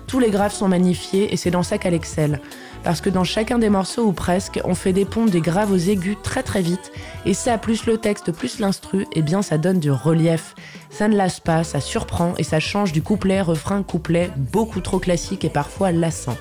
Tous 0.08 0.20
les 0.20 0.32
graves 0.32 0.54
sont 0.54 0.68
magnifiés 0.68 1.32
et 1.32 1.38
c'est 1.38 1.52
dans 1.52 1.62
ça 1.62 1.78
qu'elle 1.78 1.94
excelle. 1.94 2.42
Parce 2.84 3.00
que 3.00 3.12
dans 3.12 3.24
chacun 3.24 3.60
des 3.60 3.70
morceaux 3.70 4.06
ou 4.06 4.12
presque, 4.12 4.60
on 4.66 4.74
fait 4.74 4.94
des 4.94 5.06
ponts 5.06 5.26
des 5.26 5.42
graves 5.42 5.72
aux 5.72 5.78
aigus 5.78 6.18
très 6.24 6.42
très 6.42 6.62
vite. 6.62 6.92
Et 7.26 7.36
ça, 7.36 7.60
plus 7.60 7.86
le 7.86 7.98
texte, 7.98 8.32
plus 8.32 8.60
l'instru, 8.60 9.06
eh 9.14 9.22
bien 9.22 9.44
ça 9.44 9.60
donne 9.60 9.80
du 9.80 9.92
relief. 9.92 10.56
Ça 10.90 11.08
ne 11.08 11.16
lasse 11.16 11.40
pas, 11.40 11.64
ça 11.64 11.80
surprend 11.80 12.34
et 12.38 12.44
ça 12.44 12.60
change 12.60 12.92
du 12.92 13.04
couplet, 13.04 13.42
refrain, 13.42 13.84
couplet, 13.84 14.32
beaucoup 14.36 14.82
trop 14.82 15.00
classique 15.00 15.46
et 15.46 15.50
parfois 15.50 15.92
lassant. 15.92 16.38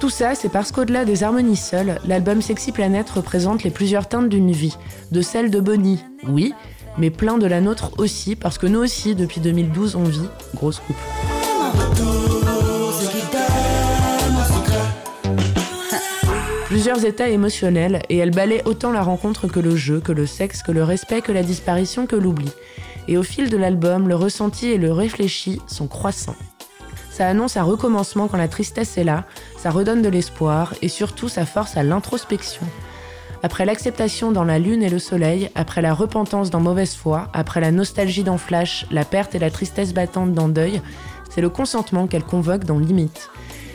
Tout 0.00 0.10
ça, 0.10 0.34
c'est 0.34 0.50
parce 0.50 0.72
qu'au-delà 0.72 1.04
des 1.04 1.22
harmonies 1.22 1.56
seules, 1.56 1.98
l'album 2.06 2.42
Sexy 2.42 2.72
Planet 2.72 3.08
représente 3.08 3.62
les 3.62 3.70
plusieurs 3.70 4.08
teintes 4.08 4.28
d'une 4.28 4.52
vie. 4.52 4.76
De 5.10 5.22
celle 5.22 5.50
de 5.50 5.60
Bonnie, 5.60 6.02
oui, 6.28 6.54
mais 6.98 7.10
plein 7.10 7.38
de 7.38 7.46
la 7.46 7.60
nôtre 7.60 7.92
aussi, 7.98 8.36
parce 8.36 8.58
que 8.58 8.66
nous 8.66 8.80
aussi, 8.80 9.14
depuis 9.14 9.40
2012, 9.40 9.96
on 9.96 10.04
vit. 10.04 10.28
Grosse 10.54 10.80
coupe. 10.80 10.96
Plusieurs 16.66 17.04
états 17.04 17.28
émotionnels, 17.28 18.02
et 18.10 18.18
elle 18.18 18.32
balaie 18.32 18.62
autant 18.64 18.92
la 18.92 19.02
rencontre 19.02 19.46
que 19.46 19.60
le 19.60 19.76
jeu, 19.76 20.00
que 20.00 20.12
le 20.12 20.26
sexe, 20.26 20.62
que 20.62 20.72
le 20.72 20.84
respect, 20.84 21.22
que 21.22 21.32
la 21.32 21.42
disparition, 21.42 22.06
que 22.06 22.16
l'oubli. 22.16 22.50
Et 23.08 23.16
au 23.16 23.22
fil 23.22 23.48
de 23.48 23.56
l'album, 23.56 24.08
le 24.08 24.16
ressenti 24.16 24.66
et 24.66 24.78
le 24.78 24.92
réfléchi 24.92 25.60
sont 25.66 25.86
croissants. 25.86 26.36
Ça 27.10 27.28
annonce 27.28 27.56
un 27.56 27.62
recommencement 27.62 28.28
quand 28.28 28.36
la 28.36 28.48
tristesse 28.48 28.98
est 28.98 29.04
là, 29.04 29.24
ça 29.56 29.70
redonne 29.70 30.02
de 30.02 30.08
l'espoir, 30.08 30.74
et 30.82 30.88
surtout 30.88 31.28
ça 31.28 31.46
force 31.46 31.76
à 31.76 31.82
l'introspection. 31.82 32.66
Après 33.42 33.64
l'acceptation 33.64 34.32
dans 34.32 34.44
La 34.44 34.58
Lune 34.58 34.82
et 34.82 34.88
le 34.88 34.98
Soleil, 34.98 35.50
après 35.54 35.82
la 35.82 35.94
repentance 35.94 36.50
dans 36.50 36.60
Mauvaise 36.60 36.94
foi, 36.94 37.28
après 37.32 37.60
la 37.60 37.70
nostalgie 37.70 38.24
dans 38.24 38.38
Flash, 38.38 38.86
la 38.90 39.04
perte 39.04 39.34
et 39.34 39.38
la 39.38 39.50
tristesse 39.50 39.92
battante 39.92 40.32
dans 40.32 40.48
Deuil, 40.48 40.80
c'est 41.30 41.40
le 41.40 41.50
consentement 41.50 42.06
qu'elle 42.06 42.24
convoque 42.24 42.64
dans 42.64 42.78
Limite. 42.78 43.30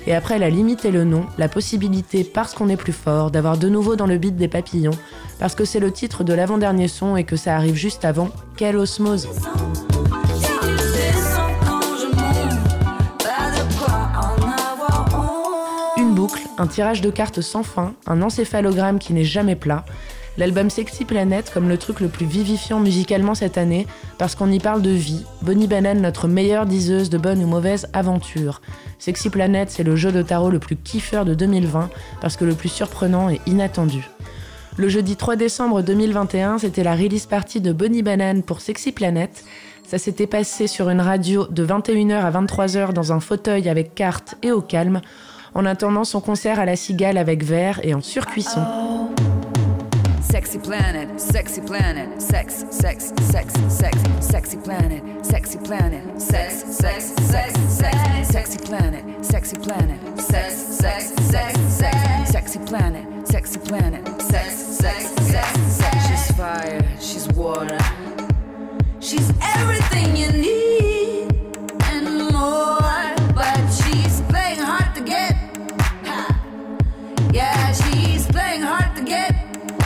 Et 0.07 0.15
après 0.15 0.39
la 0.39 0.49
limite 0.49 0.83
et 0.85 0.91
le 0.91 1.03
non, 1.03 1.25
la 1.37 1.47
possibilité, 1.47 2.23
parce 2.23 2.55
qu'on 2.55 2.69
est 2.69 2.77
plus 2.77 2.91
fort, 2.91 3.29
d'avoir 3.29 3.57
de 3.57 3.69
nouveau 3.69 3.95
dans 3.95 4.07
le 4.07 4.17
beat 4.17 4.35
des 4.35 4.47
papillons, 4.47 4.97
parce 5.39 5.53
que 5.53 5.63
c'est 5.63 5.79
le 5.79 5.91
titre 5.91 6.23
de 6.23 6.33
l'avant-dernier 6.33 6.87
son 6.87 7.15
et 7.15 7.23
que 7.23 7.35
ça 7.35 7.55
arrive 7.55 7.75
juste 7.75 8.03
avant, 8.03 8.29
quelle 8.57 8.77
osmose 8.77 9.27
un 16.61 16.67
tirage 16.67 17.01
de 17.01 17.09
cartes 17.09 17.41
sans 17.41 17.63
fin, 17.63 17.95
un 18.05 18.21
encéphalogramme 18.21 18.99
qui 18.99 19.13
n'est 19.13 19.23
jamais 19.23 19.55
plat. 19.55 19.83
L'album 20.37 20.69
Sexy 20.69 21.05
Planet 21.05 21.51
comme 21.51 21.67
le 21.67 21.77
truc 21.77 21.99
le 21.99 22.07
plus 22.07 22.27
vivifiant 22.27 22.79
musicalement 22.79 23.33
cette 23.33 23.57
année, 23.57 23.87
parce 24.19 24.35
qu'on 24.35 24.51
y 24.51 24.59
parle 24.59 24.83
de 24.83 24.91
vie. 24.91 25.25
Bonnie 25.41 25.65
Banane, 25.65 26.01
notre 26.01 26.27
meilleure 26.27 26.67
diseuse 26.67 27.09
de 27.09 27.17
bonne 27.17 27.43
ou 27.43 27.47
mauvaise 27.47 27.89
aventure. 27.93 28.61
Sexy 28.99 29.31
Planet, 29.31 29.71
c'est 29.71 29.83
le 29.83 29.95
jeu 29.95 30.11
de 30.11 30.21
tarot 30.21 30.51
le 30.51 30.59
plus 30.59 30.75
kiffeur 30.75 31.25
de 31.25 31.33
2020, 31.33 31.89
parce 32.21 32.37
que 32.37 32.45
le 32.45 32.53
plus 32.53 32.69
surprenant 32.69 33.31
et 33.31 33.41
inattendu. 33.47 34.07
Le 34.77 34.87
jeudi 34.87 35.15
3 35.15 35.37
décembre 35.37 35.81
2021, 35.81 36.59
c'était 36.59 36.83
la 36.83 36.95
release 36.95 37.25
party 37.25 37.59
de 37.59 37.73
Bonnie 37.73 38.03
Banane 38.03 38.43
pour 38.43 38.61
Sexy 38.61 38.91
Planet. 38.91 39.43
Ça 39.85 39.97
s'était 39.97 40.27
passé 40.27 40.67
sur 40.67 40.89
une 40.89 41.01
radio 41.01 41.47
de 41.47 41.65
21h 41.65 42.21
à 42.21 42.31
23h 42.31 42.93
dans 42.93 43.11
un 43.11 43.19
fauteuil 43.19 43.67
avec 43.67 43.95
carte 43.95 44.35
et 44.43 44.51
au 44.51 44.61
calme, 44.61 45.01
en 45.53 45.65
attendant 45.65 46.03
son 46.03 46.21
concert 46.21 46.59
à 46.59 46.65
la 46.65 46.75
cigale 46.75 47.17
avec 47.17 47.43
verre 47.43 47.79
et 47.83 47.93
en 47.93 48.01
surcuisson. 48.01 48.61
Sexy 50.21 50.59
planet, 50.59 51.19
sexy 51.19 51.61
planet, 51.61 52.21
sex, 52.21 52.65
sex, 52.71 53.11
sex, 53.31 53.53
sex, 53.67 53.97
sexy 54.21 54.57
planet, 54.57 55.03
sexy 55.23 55.57
planet, 55.57 56.03
sex, 56.17 56.63
sex, 56.69 57.13
sex, 57.19 57.53
sex, 57.67 58.31
sexy 58.31 58.57
planet, 58.59 59.03
sexy 59.21 59.55
planet, 59.57 59.99
sex, 60.17 60.53
sex, 60.79 61.13
sex, 61.29 61.59
sex, 61.67 62.31
sexy 62.31 62.59
planet, 62.59 63.05
sexy 63.27 63.59
planet, 63.59 64.21
sex, 64.21 64.53
sex, 64.55 65.09
sex, 65.21 65.59
sex. 65.67 66.07
She's 66.07 66.37
fire, 66.37 66.81
she's 66.99 67.27
water, 67.35 67.77
She's 69.01 69.33
everything 69.41 70.15
you 70.15 70.31
need 70.31 70.70
playing 78.31 78.61
hard 78.61 78.95
to 78.95 79.03
get. 79.03 79.35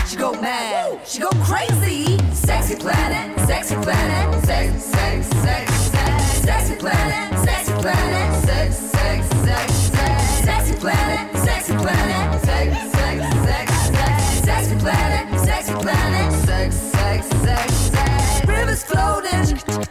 She 0.08 0.18
go 0.18 0.34
mad, 0.40 1.08
she 1.08 1.20
go 1.20 1.30
crazy. 1.44 2.20
Sexy 2.34 2.76
planet, 2.76 3.40
sexy 3.48 3.76
planet, 3.76 4.46
sex, 4.46 4.84
sex, 4.84 5.28
sex, 5.28 5.74
sex, 5.74 6.24
sexy 6.46 6.76
planet, 6.76 7.40
sexy 7.40 7.74
planet, 7.74 8.46
sex, 8.46 8.76
sex, 8.76 9.28
sex, 9.28 9.74
sex, 9.74 10.24
sexy 10.46 10.76
planet, 10.76 11.38
sexy 11.38 11.74
planet, 11.76 12.42
sex, 12.46 12.92
sex, 12.92 13.18
sex, 13.46 13.72
sex, 13.90 14.46
sexy 14.46 14.76
planet, 14.76 15.40
sexy 15.40 15.74
planet, 15.74 16.32
sex, 16.46 16.76
sex, 16.76 17.28
sex, 17.28 17.74
sex. 17.74 18.48
Rivers 18.48 18.84
floating, 18.84 19.85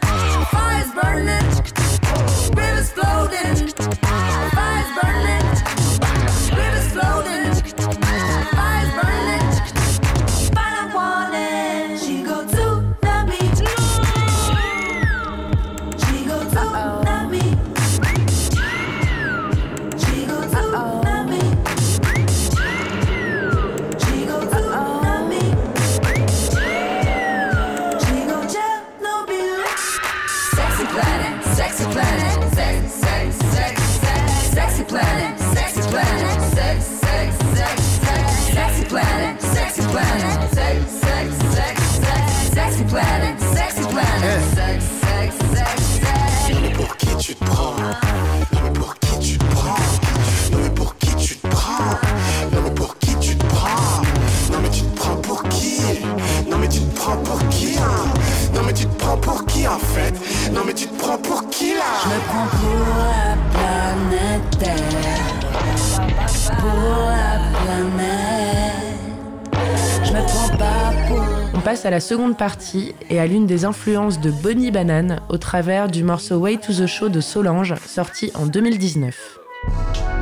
passe 71.64 71.86
à 71.86 71.90
la 71.90 72.00
seconde 72.00 72.36
partie 72.36 72.94
et 73.08 73.18
à 73.18 73.26
l'une 73.26 73.46
des 73.46 73.64
influences 73.64 74.20
de 74.20 74.30
Bonnie 74.30 74.70
Banane 74.70 75.20
au 75.30 75.38
travers 75.38 75.88
du 75.88 76.04
morceau 76.04 76.36
Way 76.36 76.58
to 76.58 76.74
the 76.74 76.86
Show 76.86 77.08
de 77.08 77.22
Solange, 77.22 77.74
sorti 77.86 78.30
en 78.34 78.44
2019. 78.44 80.13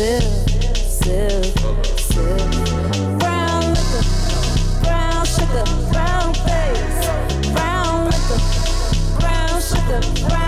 Sip, 0.00 0.22
sip, 0.72 1.44
sip. 1.98 3.18
Brown 3.18 3.60
liquor, 3.74 4.04
brown 4.82 5.26
sugar, 5.26 5.64
brown 5.92 6.32
face, 6.32 7.52
brown 7.52 8.06
liquor, 8.06 8.40
brown 9.20 9.60
sugar, 9.60 10.00
brown 10.26 10.39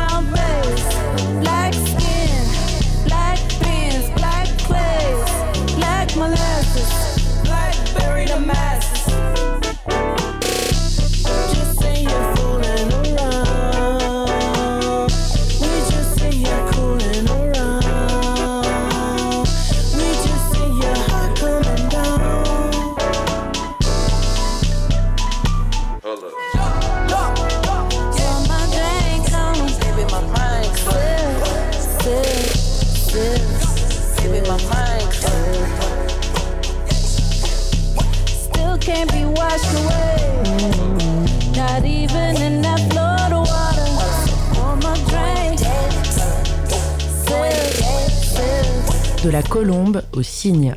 cygne. 50.23 50.75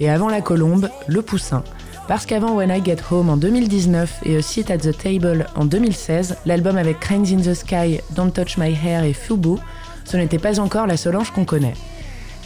Et 0.00 0.10
avant 0.10 0.28
la 0.28 0.40
colombe, 0.40 0.88
le 1.06 1.22
poussin. 1.22 1.64
Parce 2.08 2.24
qu'avant 2.24 2.54
When 2.54 2.70
I 2.70 2.82
Get 2.82 2.98
Home 3.10 3.28
en 3.28 3.36
2019 3.36 4.20
et 4.24 4.36
A 4.36 4.42
Seat 4.42 4.70
at 4.70 4.78
the 4.78 4.96
Table 4.96 5.46
en 5.56 5.66
2016, 5.66 6.38
l'album 6.46 6.78
avec 6.78 7.00
Cranes 7.00 7.26
in 7.26 7.42
the 7.42 7.54
Sky, 7.54 8.00
Don't 8.12 8.30
Touch 8.30 8.56
My 8.56 8.72
Hair 8.72 9.04
et 9.04 9.12
Fubu, 9.12 9.56
ce 10.04 10.16
n'était 10.16 10.38
pas 10.38 10.58
encore 10.58 10.86
la 10.86 10.96
Solange 10.96 11.32
qu'on 11.32 11.44
connaît. 11.44 11.74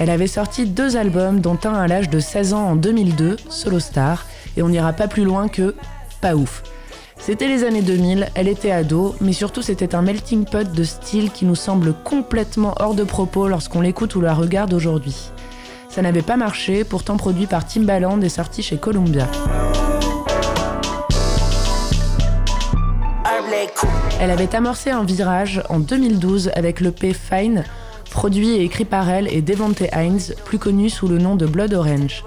Elle 0.00 0.10
avait 0.10 0.26
sorti 0.26 0.66
deux 0.66 0.96
albums, 0.96 1.40
dont 1.40 1.58
un 1.64 1.74
à 1.74 1.86
l'âge 1.86 2.10
de 2.10 2.18
16 2.18 2.54
ans 2.54 2.70
en 2.70 2.76
2002, 2.76 3.36
Solo 3.48 3.78
Star, 3.78 4.26
et 4.56 4.62
on 4.62 4.68
n'ira 4.68 4.92
pas 4.92 5.06
plus 5.06 5.24
loin 5.24 5.46
que 5.46 5.76
pas 6.20 6.34
ouf. 6.34 6.64
C'était 7.18 7.46
les 7.46 7.62
années 7.62 7.82
2000, 7.82 8.30
elle 8.34 8.48
était 8.48 8.72
ado, 8.72 9.14
mais 9.20 9.32
surtout 9.32 9.62
c'était 9.62 9.94
un 9.94 10.02
melting 10.02 10.44
pot 10.44 10.72
de 10.72 10.82
style 10.82 11.30
qui 11.30 11.44
nous 11.44 11.54
semble 11.54 11.94
complètement 12.02 12.74
hors 12.80 12.94
de 12.94 13.04
propos 13.04 13.46
lorsqu'on 13.46 13.80
l'écoute 13.80 14.16
ou 14.16 14.20
la 14.20 14.34
regarde 14.34 14.72
aujourd'hui. 14.72 15.30
Ça 15.92 16.00
n'avait 16.00 16.22
pas 16.22 16.38
marché, 16.38 16.84
pourtant 16.84 17.18
produit 17.18 17.46
par 17.46 17.66
Timbaland 17.66 18.18
et 18.22 18.30
sorti 18.30 18.62
chez 18.62 18.78
Columbia. 18.78 19.28
Elle 24.18 24.30
avait 24.30 24.54
amorcé 24.54 24.88
un 24.88 25.04
virage 25.04 25.62
en 25.68 25.80
2012 25.80 26.50
avec 26.54 26.80
le 26.80 26.92
P 26.92 27.12
Fine, 27.12 27.64
produit 28.10 28.52
et 28.52 28.62
écrit 28.62 28.86
par 28.86 29.10
elle 29.10 29.28
et 29.28 29.42
Devante 29.42 29.82
Hines, 29.94 30.34
plus 30.46 30.58
connu 30.58 30.88
sous 30.88 31.08
le 31.08 31.18
nom 31.18 31.36
de 31.36 31.44
Blood 31.44 31.74
Orange. 31.74 32.24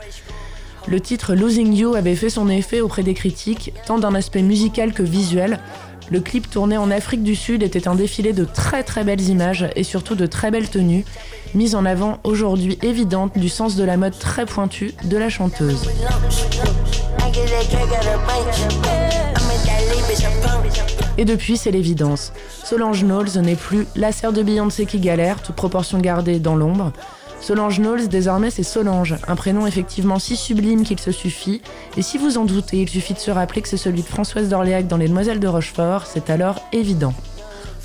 Le 0.88 1.00
titre 1.00 1.34
Losing 1.34 1.74
You 1.74 1.96
avait 1.96 2.16
fait 2.16 2.30
son 2.30 2.50
effet 2.50 2.82
auprès 2.82 3.02
des 3.02 3.16
critiques, 3.16 3.74
tant 3.88 3.98
d'un 3.98 4.14
aspect 4.14 4.44
musical 4.44 4.94
que 4.94 5.02
visuel. 5.02 5.60
Le 6.12 6.20
clip 6.20 6.52
tourné 6.52 6.78
en 6.78 6.92
Afrique 6.92 7.24
du 7.24 7.34
Sud 7.34 7.64
était 7.64 7.88
un 7.88 7.96
défilé 7.96 8.32
de 8.32 8.46
très 8.46 8.84
très 8.84 9.04
belles 9.04 9.28
images 9.28 9.68
et 9.76 9.84
surtout 9.84 10.14
de 10.14 10.28
très 10.28 10.52
belles 10.52 10.70
tenues, 10.70 11.04
mises 11.54 11.76
en 11.76 11.86
avant 11.86 12.18
aujourd'hui 12.24 12.78
évidente 12.82 13.38
du 13.38 13.50
sens 13.50 13.76
de 13.76 13.84
la 13.84 13.98
mode 13.98 14.18
très 14.18 14.46
pointu 14.46 14.94
de 15.04 15.18
la 15.18 15.30
chanteuse. 15.30 15.90
Et 21.18 21.26
depuis, 21.26 21.58
c'est 21.58 21.72
l'évidence. 21.72 22.34
Solange 22.64 23.04
Knowles 23.04 23.40
n'est 23.42 23.56
plus 23.56 23.88
la 23.96 24.12
sœur 24.12 24.34
de 24.34 24.44
Beyoncé 24.44 24.86
qui 24.86 25.00
galère, 25.00 25.42
toute 25.42 25.56
proportion 25.56 26.00
gardée 26.00 26.40
dans 26.40 26.56
l'ombre. 26.56 26.92
Solange 27.40 27.80
Knowles, 27.80 28.08
désormais, 28.08 28.50
c'est 28.50 28.64
Solange, 28.64 29.16
un 29.28 29.36
prénom 29.36 29.68
effectivement 29.68 30.20
si 30.20 30.36
sublime 30.36 30.84
qu'il 30.84 31.00
se 31.00 31.12
suffit. 31.12 31.62
Et 31.96 32.02
si 32.02 32.18
vous 32.18 32.38
en 32.38 32.46
doutez, 32.46 32.82
il 32.82 32.90
suffit 32.90 33.14
de 33.14 33.20
se 33.20 33.32
rappeler 33.32 33.62
que 33.62 33.70
c'est 33.70 33.78
celui 33.78 34.02
de 34.02 34.08
Françoise 34.08 34.50
d'Orléac 34.50 34.88
dans 34.88 34.98
Les 34.98 35.08
Demoiselles 35.08 35.40
de 35.40 35.48
Rochefort, 35.48 36.06
c'est 36.06 36.30
alors 36.30 36.62
évident. 36.74 37.14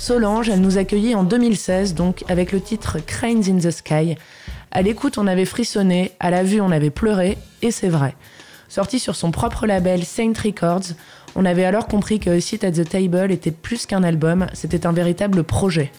Solange, 0.01 0.49
elle 0.49 0.61
nous 0.61 0.79
accueillit 0.79 1.13
en 1.13 1.23
2016, 1.23 1.93
donc 1.93 2.23
avec 2.27 2.51
le 2.51 2.59
titre 2.59 2.97
Cranes 3.05 3.43
in 3.47 3.59
the 3.59 3.69
Sky. 3.69 4.15
À 4.71 4.81
l'écoute, 4.81 5.19
on 5.19 5.27
avait 5.27 5.45
frissonné, 5.45 6.13
à 6.19 6.31
la 6.31 6.41
vue, 6.41 6.59
on 6.59 6.71
avait 6.71 6.89
pleuré, 6.89 7.37
et 7.61 7.69
c'est 7.69 7.87
vrai. 7.87 8.15
Sorti 8.67 8.97
sur 8.97 9.15
son 9.15 9.29
propre 9.29 9.67
label 9.67 10.03
Saint 10.03 10.33
Records, 10.43 10.95
on 11.35 11.45
avait 11.45 11.65
alors 11.65 11.85
compris 11.87 12.19
que 12.19 12.39
Seat 12.39 12.63
at 12.63 12.71
the 12.71 12.89
Table 12.89 13.31
était 13.31 13.51
plus 13.51 13.85
qu'un 13.85 14.01
album, 14.01 14.47
c'était 14.53 14.87
un 14.87 14.91
véritable 14.91 15.43
projet. 15.43 15.91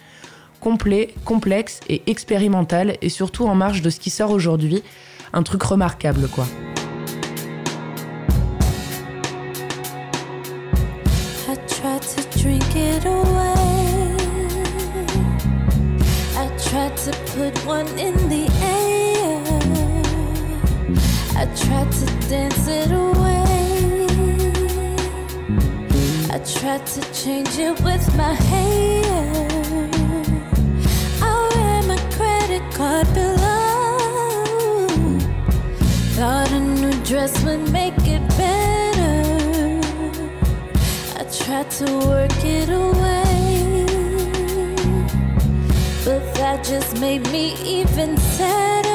Complet, 0.58 1.14
complexe 1.24 1.78
et 1.88 2.02
expérimental, 2.08 2.96
et 3.02 3.08
surtout 3.08 3.46
en 3.46 3.54
marge 3.54 3.82
de 3.82 3.90
ce 3.90 4.00
qui 4.00 4.10
sort 4.10 4.32
aujourd'hui. 4.32 4.82
Un 5.32 5.44
truc 5.44 5.62
remarquable, 5.62 6.26
quoi. 6.26 6.48
In 17.99 18.29
the 18.29 18.45
air. 18.62 19.42
I 21.37 21.45
tried 21.64 21.90
to 21.92 22.07
dance 22.29 22.66
it 22.68 22.90
away. 22.92 24.07
I 26.31 26.38
tried 26.38 26.87
to 26.87 27.01
change 27.12 27.59
it 27.59 27.81
with 27.83 28.05
my 28.16 28.35
hair. 28.35 29.88
I 31.23 31.51
ran 31.55 31.88
my 31.88 32.01
credit 32.16 32.62
card 32.75 33.09
below. 33.14 33.99
Thought 36.16 36.51
a 36.53 36.61
new 36.61 36.95
dress 37.05 37.33
would 37.45 37.64
make 37.73 38.07
it 38.07 38.23
better. 38.37 39.16
I 41.21 41.23
tried 41.25 41.71
to 41.79 41.87
work 42.07 42.45
it 42.45 42.68
away, 42.68 43.21
but 46.04 46.34
that 46.34 46.64
just 46.64 47.00
made 47.00 47.22
me 47.30 47.54
even 47.64 48.16
sadder. 48.16 48.90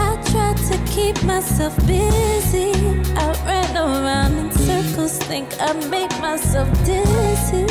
I 0.00 0.20
tried 0.30 0.56
to 0.70 0.78
keep 0.92 1.22
myself 1.22 1.76
busy. 1.86 2.72
I 3.14 3.32
ran 3.46 3.76
around 3.76 4.36
in 4.38 4.50
circles, 4.50 5.18
think 5.18 5.48
I 5.60 5.72
made 5.88 6.10
myself 6.20 6.68
dizzy. 6.84 7.66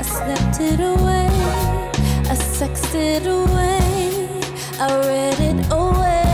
I 0.00 0.02
slept 0.02 0.60
it 0.60 0.80
away, 0.80 1.28
I 2.30 2.34
sexed 2.34 2.94
it 2.94 3.26
away, 3.26 4.28
I 4.78 4.88
read 5.08 5.40
it 5.40 5.72
away. 5.72 6.25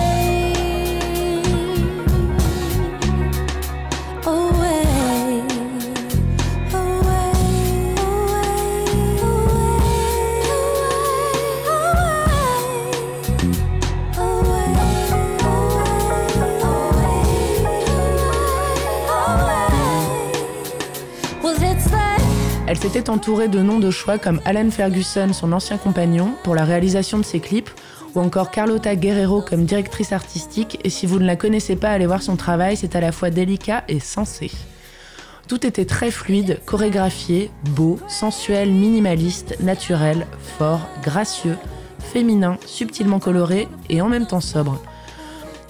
Elle 22.67 22.79
s'était 22.79 23.11
entourée 23.11 23.49
de 23.49 23.61
noms 23.61 23.81
de 23.81 23.91
choix 23.91 24.19
comme 24.19 24.41
Alan 24.45 24.71
Ferguson, 24.71 25.33
son 25.33 25.53
ancien 25.53 25.77
compagnon, 25.77 26.35
pour 26.43 26.55
la 26.55 26.65
réalisation 26.65 27.19
de 27.19 27.25
ses 27.25 27.41
clips, 27.41 27.71
ou 28.15 28.21
encore 28.21 28.51
Carlota 28.51 28.97
Guerrero 28.97 29.43
comme 29.43 29.65
directrice 29.65 30.12
artistique, 30.12 30.79
et 30.85 30.91
si 30.91 31.07
vous 31.07 31.19
ne 31.19 31.27
la 31.27 31.37
connaissez 31.37 31.77
pas, 31.77 31.91
allez 31.91 32.07
voir 32.07 32.23
son 32.23 32.37
travail, 32.37 32.77
c'est 32.77 32.97
à 32.97 33.01
la 33.01 33.12
fois 33.12 33.31
délicat 33.31 33.85
et 33.88 34.01
sensé. 34.01 34.51
Tout 35.49 35.67
était 35.67 35.85
très 35.85 36.11
fluide, 36.11 36.61
chorégraphié, 36.65 37.51
beau, 37.71 37.99
sensuel, 38.09 38.73
minimaliste, 38.73 39.57
naturel, 39.61 40.27
fort, 40.57 40.88
gracieux, 41.03 41.57
féminin, 41.99 42.57
subtilement 42.65 43.19
coloré 43.19 43.69
et 43.91 44.01
en 44.01 44.09
même 44.09 44.27
temps 44.27 44.41
sobre. 44.41 44.81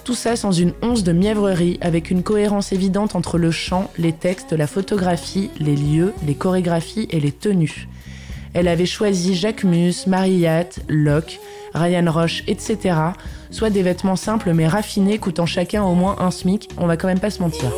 Tout 0.05 0.15
ça 0.17 0.35
sans 0.35 0.51
une 0.51 0.73
once 0.83 1.05
de 1.05 1.13
mièvrerie, 1.13 1.79
avec 1.81 2.11
une 2.11 2.25
cohérence 2.25 2.73
évidente 2.73 3.15
entre 3.15 3.39
le 3.39 3.53
chant, 3.53 3.89
les 3.99 4.13
textes, 4.13 4.53
la 4.53 4.67
photographie, 4.67 5.51
les 5.61 5.77
lieux, 5.77 6.13
les 6.27 6.35
chorégraphies 6.35 7.07
et 7.11 7.21
les 7.21 7.31
tenues. 7.31 7.89
Elle 8.53 8.67
avait 8.67 8.87
choisi 8.87 9.35
Jacques 9.35 9.63
Mus, 9.63 10.09
Mariette, 10.09 10.81
Locke, 10.89 11.39
Ryan 11.73 12.11
Roche, 12.11 12.43
etc. 12.49 12.97
Soit 13.51 13.71
des 13.71 13.83
vêtements 13.83 14.17
simples 14.17 14.53
mais 14.53 14.67
raffinés 14.67 15.19
coûtant 15.19 15.47
chacun 15.47 15.85
au 15.85 15.95
moins 15.95 16.17
un 16.19 16.33
SMIC, 16.33 16.69
on 16.79 16.87
va 16.87 16.97
quand 16.97 17.07
même 17.09 17.21
pas 17.21 17.31
se 17.31 17.41
mentir. 17.41 17.71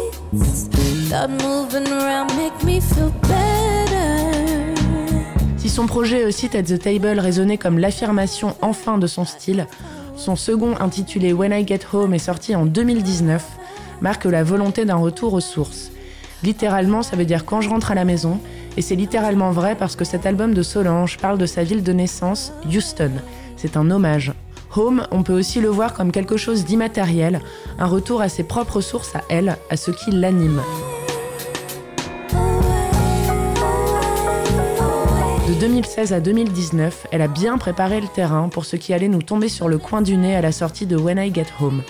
Si 5.59 5.69
son 5.69 5.87
projet 5.87 6.33
Seat 6.33 6.55
at 6.55 6.63
the 6.63 6.79
Table 6.79 7.19
résonnait 7.19 7.59
comme 7.59 7.79
l'affirmation 7.79 8.57
enfin 8.63 8.97
de 8.97 9.07
son 9.07 9.27
style, 9.27 9.67
son 10.16 10.37
second 10.37 10.77
intitulé 10.81 11.33
When 11.33 11.53
I 11.53 11.66
Get 11.66 11.81
Home 11.92 12.14
est 12.14 12.18
sorti 12.18 12.55
en 12.55 12.66
2019, 12.66 13.44
marque 14.00 14.24
la 14.24 14.44
volonté 14.44 14.85
d'un 14.85 14.96
retour 14.96 15.35
aux 15.35 15.40
sources. 15.40 15.90
Littéralement, 16.42 17.03
ça 17.03 17.16
veut 17.16 17.24
dire 17.24 17.44
quand 17.44 17.61
je 17.61 17.68
rentre 17.68 17.90
à 17.90 17.94
la 17.94 18.05
maison, 18.05 18.38
et 18.77 18.83
c'est 18.83 18.96
littéralement 18.96 19.50
vrai 19.50 19.77
parce 19.77 19.96
que 19.96 20.05
cet 20.05 20.27
album 20.27 20.55
de 20.55 20.62
Solange 20.62 21.18
parle 21.18 21.38
de 21.38 21.46
sa 21.46 21.64
ville 21.64 21.83
de 21.83 21.92
naissance, 21.92 22.53
Houston. 22.66 23.12
C'est 23.57 23.77
un 23.77 23.90
hommage. 23.90 24.33
Home, 24.77 25.07
on 25.11 25.22
peut 25.22 25.38
aussi 25.38 25.61
le 25.61 25.68
voir 25.68 25.94
comme 25.94 26.11
quelque 26.11 26.37
chose 26.37 26.64
d'immatériel, 26.64 27.40
un 27.79 27.87
retour 27.87 28.20
à 28.20 28.29
ses 28.29 28.42
propres 28.42 28.81
sources 28.81 29.14
à 29.14 29.22
elle, 29.29 29.57
à 29.70 29.77
ce 29.77 29.90
qui 29.90 30.11
l'anime. 30.11 30.61
De 35.55 35.61
2016 35.61 36.12
à 36.12 36.19
2019, 36.19 37.07
elle 37.12 37.23
a 37.23 37.29
bien 37.29 37.59
préparé 37.59 38.01
le 38.01 38.09
terrain 38.09 38.49
pour 38.49 38.64
ce 38.64 38.75
qui 38.75 38.93
allait 38.93 39.07
nous 39.07 39.23
tomber 39.23 39.49
sur 39.49 39.69
le 39.69 39.79
coin 39.79 40.03
du 40.03 40.17
nez 40.17 40.35
à 40.35 40.40
la 40.40 40.51
sortie 40.51 40.85
de 40.85 40.97
When 40.97 41.17
I 41.17 41.33
Get 41.33 41.47
Home. 41.61 41.83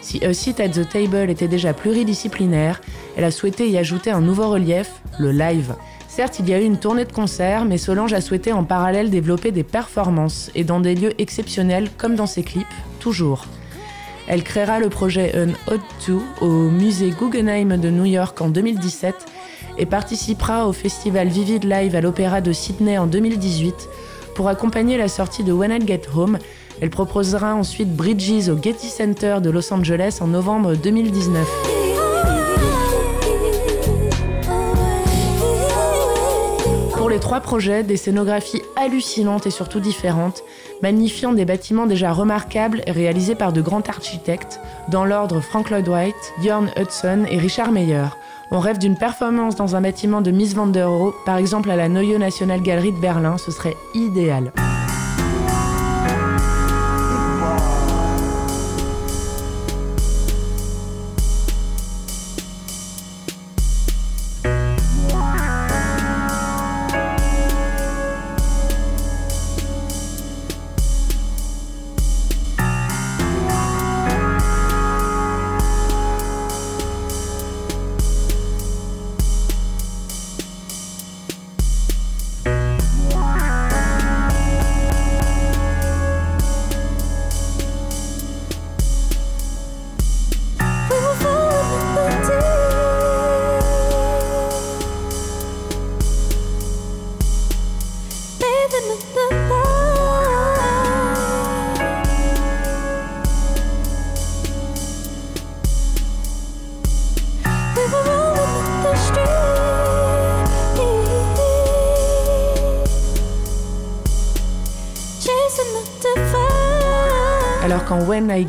Si 0.00 0.24
A 0.24 0.34
Seat 0.34 0.58
at 0.58 0.70
the 0.70 0.88
Table 0.88 1.30
était 1.30 1.46
déjà 1.46 1.72
pluridisciplinaire, 1.74 2.80
elle 3.16 3.22
a 3.22 3.30
souhaité 3.30 3.70
y 3.70 3.78
ajouter 3.78 4.10
un 4.10 4.20
nouveau 4.20 4.50
relief, 4.50 5.00
le 5.20 5.30
live. 5.30 5.76
Certes, 6.08 6.40
il 6.40 6.48
y 6.48 6.54
a 6.54 6.60
eu 6.60 6.64
une 6.64 6.78
tournée 6.78 7.04
de 7.04 7.12
concerts, 7.12 7.64
mais 7.64 7.78
Solange 7.78 8.12
a 8.14 8.20
souhaité 8.20 8.52
en 8.52 8.64
parallèle 8.64 9.10
développer 9.10 9.52
des 9.52 9.64
performances 9.64 10.50
et 10.56 10.64
dans 10.64 10.80
des 10.80 10.96
lieux 10.96 11.14
exceptionnels 11.18 11.90
comme 11.96 12.16
dans 12.16 12.26
ses 12.26 12.42
clips, 12.42 12.66
toujours. 12.98 13.46
Elle 14.26 14.42
créera 14.42 14.80
le 14.80 14.88
projet 14.88 15.32
An 15.38 15.52
Odd 15.72 15.80
2 16.08 16.18
au 16.40 16.68
musée 16.68 17.10
Guggenheim 17.10 17.76
de 17.76 17.90
New 17.90 18.06
York 18.06 18.40
en 18.40 18.48
2017 18.48 19.14
et 19.78 19.86
participera 19.86 20.66
au 20.68 20.72
festival 20.72 21.28
Vivid 21.28 21.64
Live 21.64 21.94
à 21.96 22.00
l'Opéra 22.00 22.40
de 22.40 22.52
Sydney 22.52 22.98
en 22.98 23.06
2018 23.06 23.88
pour 24.34 24.48
accompagner 24.48 24.96
la 24.96 25.08
sortie 25.08 25.44
de 25.44 25.52
When 25.52 25.70
I 25.70 25.86
Get 25.86 26.02
Home. 26.14 26.38
Elle 26.80 26.90
proposera 26.90 27.54
ensuite 27.54 27.94
Bridges 27.94 28.48
au 28.48 28.60
Getty 28.60 28.88
Center 28.88 29.38
de 29.40 29.50
Los 29.50 29.72
Angeles 29.72 30.18
en 30.20 30.26
novembre 30.26 30.74
2019. 30.74 31.46
Pour 36.96 37.10
les 37.10 37.20
trois 37.20 37.40
projets, 37.40 37.82
des 37.82 37.96
scénographies 37.96 38.62
hallucinantes 38.76 39.46
et 39.46 39.50
surtout 39.50 39.78
différentes, 39.78 40.42
magnifiant 40.82 41.32
des 41.32 41.44
bâtiments 41.44 41.86
déjà 41.86 42.12
remarquables 42.12 42.82
réalisés 42.88 43.34
par 43.34 43.52
de 43.52 43.60
grands 43.60 43.82
architectes, 43.82 44.58
dans 44.88 45.04
l'ordre 45.04 45.40
Frank 45.40 45.70
Lloyd 45.70 45.86
Wright, 45.86 46.14
Bjorn 46.40 46.70
Hudson 46.76 47.24
et 47.30 47.38
Richard 47.38 47.72
Meyer. 47.72 48.06
On 48.56 48.60
rêve 48.60 48.78
d'une 48.78 48.96
performance 48.96 49.56
dans 49.56 49.74
un 49.74 49.80
bâtiment 49.80 50.20
de 50.20 50.30
Miss 50.30 50.54
Van 50.54 50.68
der 50.68 50.88
Rohe, 50.88 51.12
par 51.26 51.38
exemple 51.38 51.68
à 51.72 51.76
la 51.76 51.88
Neue 51.88 52.18
National 52.18 52.62
Gallery 52.62 52.92
de 52.92 53.00
Berlin, 53.00 53.36
ce 53.36 53.50
serait 53.50 53.76
idéal. 53.94 54.52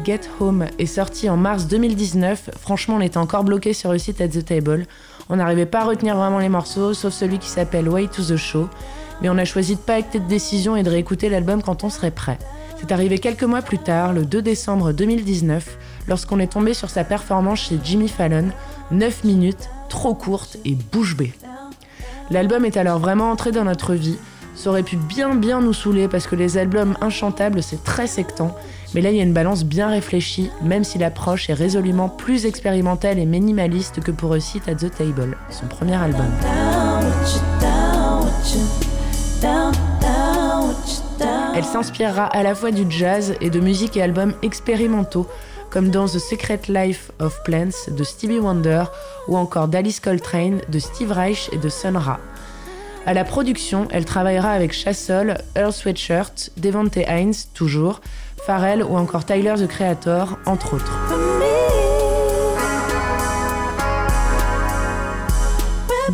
Get 0.05 0.21
Home 0.39 0.67
est 0.77 0.85
sorti 0.85 1.31
en 1.31 1.35
mars 1.35 1.65
2019, 1.65 2.51
franchement 2.59 2.97
on 2.97 3.01
était 3.01 3.17
encore 3.17 3.43
bloqué 3.43 3.73
sur 3.73 3.91
le 3.91 3.97
site 3.97 4.21
at 4.21 4.27
the 4.27 4.45
table. 4.45 4.85
On 5.29 5.37
n'arrivait 5.37 5.65
pas 5.65 5.81
à 5.81 5.85
retenir 5.85 6.15
vraiment 6.15 6.37
les 6.37 6.47
morceaux, 6.47 6.93
sauf 6.93 7.11
celui 7.11 7.39
qui 7.39 7.49
s'appelle 7.49 7.89
Way 7.89 8.09
to 8.09 8.21
the 8.21 8.35
Show. 8.37 8.69
Mais 9.21 9.29
on 9.29 9.37
a 9.39 9.45
choisi 9.45 9.73
de 9.75 9.79
pas 9.79 9.95
acter 9.95 10.19
de 10.19 10.27
décision 10.27 10.75
et 10.75 10.83
de 10.83 10.91
réécouter 10.91 11.27
l'album 11.27 11.63
quand 11.63 11.83
on 11.83 11.89
serait 11.89 12.11
prêt. 12.11 12.37
C'est 12.79 12.91
arrivé 12.91 13.17
quelques 13.17 13.45
mois 13.45 13.63
plus 13.63 13.79
tard, 13.79 14.13
le 14.13 14.25
2 14.25 14.43
décembre 14.43 14.91
2019, 14.91 15.77
lorsqu'on 16.07 16.39
est 16.39 16.53
tombé 16.53 16.75
sur 16.75 16.91
sa 16.91 17.03
performance 17.03 17.61
chez 17.61 17.79
Jimmy 17.83 18.07
Fallon, 18.07 18.49
9 18.91 19.23
minutes, 19.23 19.69
trop 19.89 20.13
courte 20.13 20.57
et 20.65 20.75
bouche 20.75 21.17
bée. 21.17 21.33
L'album 22.29 22.63
est 22.63 22.77
alors 22.77 22.99
vraiment 22.99 23.31
entré 23.31 23.51
dans 23.51 23.63
notre 23.63 23.95
vie. 23.95 24.19
Ça 24.53 24.69
aurait 24.69 24.83
pu 24.83 24.97
bien 24.97 25.33
bien 25.33 25.61
nous 25.61 25.73
saouler 25.73 26.07
parce 26.07 26.27
que 26.27 26.35
les 26.35 26.57
albums 26.57 26.95
inchantables 27.01 27.61
c'est 27.61 27.83
très 27.83 28.07
sectant, 28.07 28.55
mais 28.95 29.01
là 29.01 29.11
il 29.11 29.17
y 29.17 29.19
a 29.19 29.23
une 29.23 29.33
balance 29.33 29.65
bien 29.65 29.89
réfléchie, 29.89 30.49
même 30.63 30.85
si 30.85 30.97
l'approche 30.97 31.49
est 31.49 31.53
résolument 31.53 32.07
plus 32.07 32.45
expérimentale 32.45 33.19
et 33.19 33.25
minimaliste 33.25 33.99
que 33.99 34.11
pour 34.11 34.33
Seat 34.41 34.69
at 34.69 34.75
the 34.75 34.89
Table, 34.89 35.37
son 35.49 35.67
premier 35.67 35.95
album. 35.95 36.25
Elle 41.53 41.63
s'inspirera 41.65 42.25
à 42.27 42.41
la 42.41 42.55
fois 42.55 42.71
du 42.71 42.85
jazz 42.89 43.35
et 43.41 43.49
de 43.49 43.59
musique 43.59 43.97
et 43.97 44.01
albums 44.01 44.33
expérimentaux, 44.41 45.27
comme 45.69 45.89
dans 45.89 46.05
The 46.05 46.19
Secret 46.19 46.61
Life 46.69 47.11
of 47.19 47.43
Plants 47.43 47.91
de 47.91 48.03
Stevie 48.05 48.39
Wonder 48.39 48.85
ou 49.27 49.35
encore 49.35 49.67
d'Alice 49.67 49.99
Coltrane, 49.99 50.61
de 50.69 50.79
Steve 50.79 51.11
Reich 51.11 51.49
et 51.51 51.57
de 51.57 51.67
Sun 51.67 51.97
Ra. 51.97 52.19
À 53.05 53.13
la 53.13 53.23
production, 53.23 53.87
elle 53.91 54.05
travaillera 54.05 54.51
avec 54.51 54.73
Chassol, 54.73 55.37
Earl 55.55 55.73
Sweatshirt, 55.73 56.51
Devante 56.57 56.97
Hines, 56.97 57.35
toujours, 57.53 58.01
Pharrell 58.43 58.83
ou 58.83 58.97
encore 58.97 59.25
Tyler 59.25 59.55
the 59.57 59.67
Creator, 59.67 60.37
entre 60.45 60.75
autres. 60.75 60.99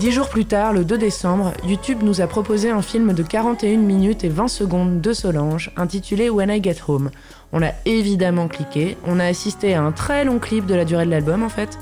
Dix 0.01 0.11
jours 0.11 0.29
plus 0.29 0.45
tard, 0.45 0.73
le 0.73 0.83
2 0.83 0.97
décembre, 0.97 1.53
YouTube 1.63 1.99
nous 2.01 2.21
a 2.21 2.27
proposé 2.27 2.71
un 2.71 2.81
film 2.81 3.13
de 3.13 3.21
41 3.21 3.77
minutes 3.77 4.23
et 4.23 4.29
20 4.29 4.47
secondes 4.47 4.99
de 4.99 5.13
Solange, 5.13 5.71
intitulé 5.77 6.29
When 6.29 6.49
I 6.49 6.63
Get 6.63 6.77
Home. 6.87 7.11
On 7.51 7.61
a 7.61 7.71
évidemment 7.85 8.47
cliqué, 8.47 8.97
on 9.05 9.19
a 9.19 9.25
assisté 9.25 9.75
à 9.75 9.83
un 9.83 9.91
très 9.91 10.25
long 10.25 10.39
clip 10.39 10.65
de 10.65 10.73
la 10.73 10.85
durée 10.85 11.05
de 11.05 11.11
l'album 11.11 11.43
en 11.43 11.49
fait, 11.49 11.77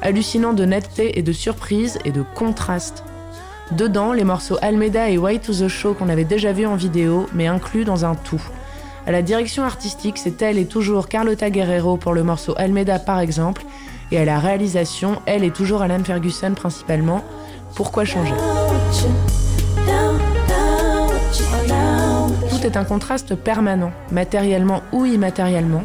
hallucinant 0.00 0.54
de 0.54 0.64
netteté 0.64 1.18
et 1.18 1.22
de 1.22 1.32
surprise 1.32 1.98
et 2.06 2.10
de 2.10 2.22
contraste. 2.22 3.04
Dedans, 3.72 4.14
les 4.14 4.24
morceaux 4.24 4.56
Almeida 4.62 5.10
et 5.10 5.18
White 5.18 5.42
to 5.42 5.52
the 5.52 5.68
Show 5.68 5.92
qu'on 5.92 6.08
avait 6.08 6.24
déjà 6.24 6.52
vus 6.52 6.64
en 6.64 6.76
vidéo, 6.76 7.26
mais 7.34 7.48
inclus 7.48 7.84
dans 7.84 8.06
un 8.06 8.14
tout. 8.14 8.42
À 9.08 9.10
la 9.10 9.22
direction 9.22 9.64
artistique, 9.64 10.18
c'est 10.18 10.42
elle 10.42 10.58
et 10.58 10.66
toujours 10.66 11.08
Carlota 11.08 11.48
Guerrero 11.48 11.96
pour 11.96 12.12
le 12.12 12.22
morceau 12.22 12.52
Almeida 12.58 12.98
par 12.98 13.20
exemple, 13.20 13.64
et 14.12 14.18
à 14.18 14.26
la 14.26 14.38
réalisation, 14.38 15.22
elle 15.24 15.44
et 15.44 15.50
toujours 15.50 15.80
Alan 15.80 16.04
Ferguson 16.04 16.52
principalement. 16.54 17.24
Pourquoi 17.74 18.04
changer? 18.04 18.34
Tout 22.50 22.66
est 22.66 22.76
un 22.76 22.84
contraste 22.84 23.34
permanent, 23.34 23.92
matériellement 24.12 24.82
ou 24.92 25.06
immatériellement. 25.06 25.84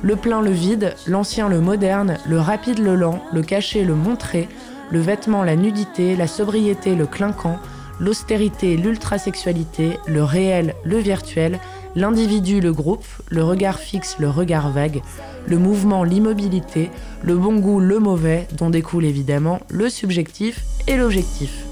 Le 0.00 0.16
plein, 0.16 0.40
le 0.40 0.52
vide, 0.52 0.94
l'ancien, 1.06 1.50
le 1.50 1.60
moderne, 1.60 2.16
le 2.26 2.40
rapide, 2.40 2.78
le 2.78 2.94
lent, 2.94 3.22
le 3.34 3.42
caché, 3.42 3.84
le 3.84 3.94
montré, 3.94 4.48
le 4.90 4.98
vêtement, 4.98 5.42
la 5.42 5.56
nudité, 5.56 6.16
la 6.16 6.26
sobriété, 6.26 6.94
le 6.94 7.04
clinquant, 7.04 7.58
l'austérité, 8.00 8.78
l'ultrasexualité, 8.78 9.98
le 10.06 10.24
réel, 10.24 10.74
le 10.84 10.96
virtuel, 10.96 11.60
l'individu, 11.94 12.60
le 12.60 12.72
groupe, 12.72 13.04
le 13.28 13.44
regard 13.44 13.78
fixe, 13.78 14.16
le 14.18 14.28
regard 14.28 14.70
vague, 14.70 15.02
le 15.46 15.58
mouvement, 15.58 16.04
l'immobilité, 16.04 16.90
le 17.22 17.36
bon 17.36 17.56
goût, 17.56 17.80
le 17.80 17.98
mauvais, 17.98 18.46
dont 18.56 18.70
découle 18.70 19.04
évidemment 19.04 19.60
le 19.68 19.88
subjectif 19.88 20.64
et 20.86 20.96
l'objectif. 20.96 21.64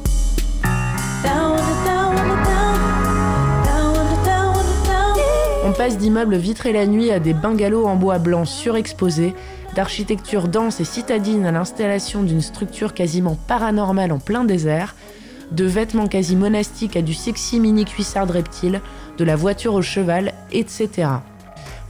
On 5.64 5.72
passe 5.72 5.98
d'immeubles 5.98 6.36
vitrés 6.36 6.72
la 6.72 6.84
nuit 6.84 7.10
à 7.10 7.20
des 7.20 7.32
bungalows 7.32 7.86
en 7.86 7.94
bois 7.94 8.18
blanc 8.18 8.44
surexposés, 8.44 9.34
d'architecture 9.76 10.48
dense 10.48 10.80
et 10.80 10.84
citadine 10.84 11.46
à 11.46 11.52
l'installation 11.52 12.22
d'une 12.22 12.40
structure 12.40 12.92
quasiment 12.92 13.38
paranormale 13.46 14.10
en 14.10 14.18
plein 14.18 14.44
désert, 14.44 14.96
de 15.52 15.64
vêtements 15.64 16.08
quasi 16.08 16.36
monastiques 16.36 16.96
à 16.96 17.02
du 17.02 17.14
sexy 17.14 17.60
mini 17.60 17.84
cuissard 17.84 18.26
de 18.26 18.32
reptile, 18.32 18.80
de 19.20 19.24
la 19.26 19.36
voiture 19.36 19.74
au 19.74 19.82
cheval, 19.82 20.32
etc. 20.50 20.88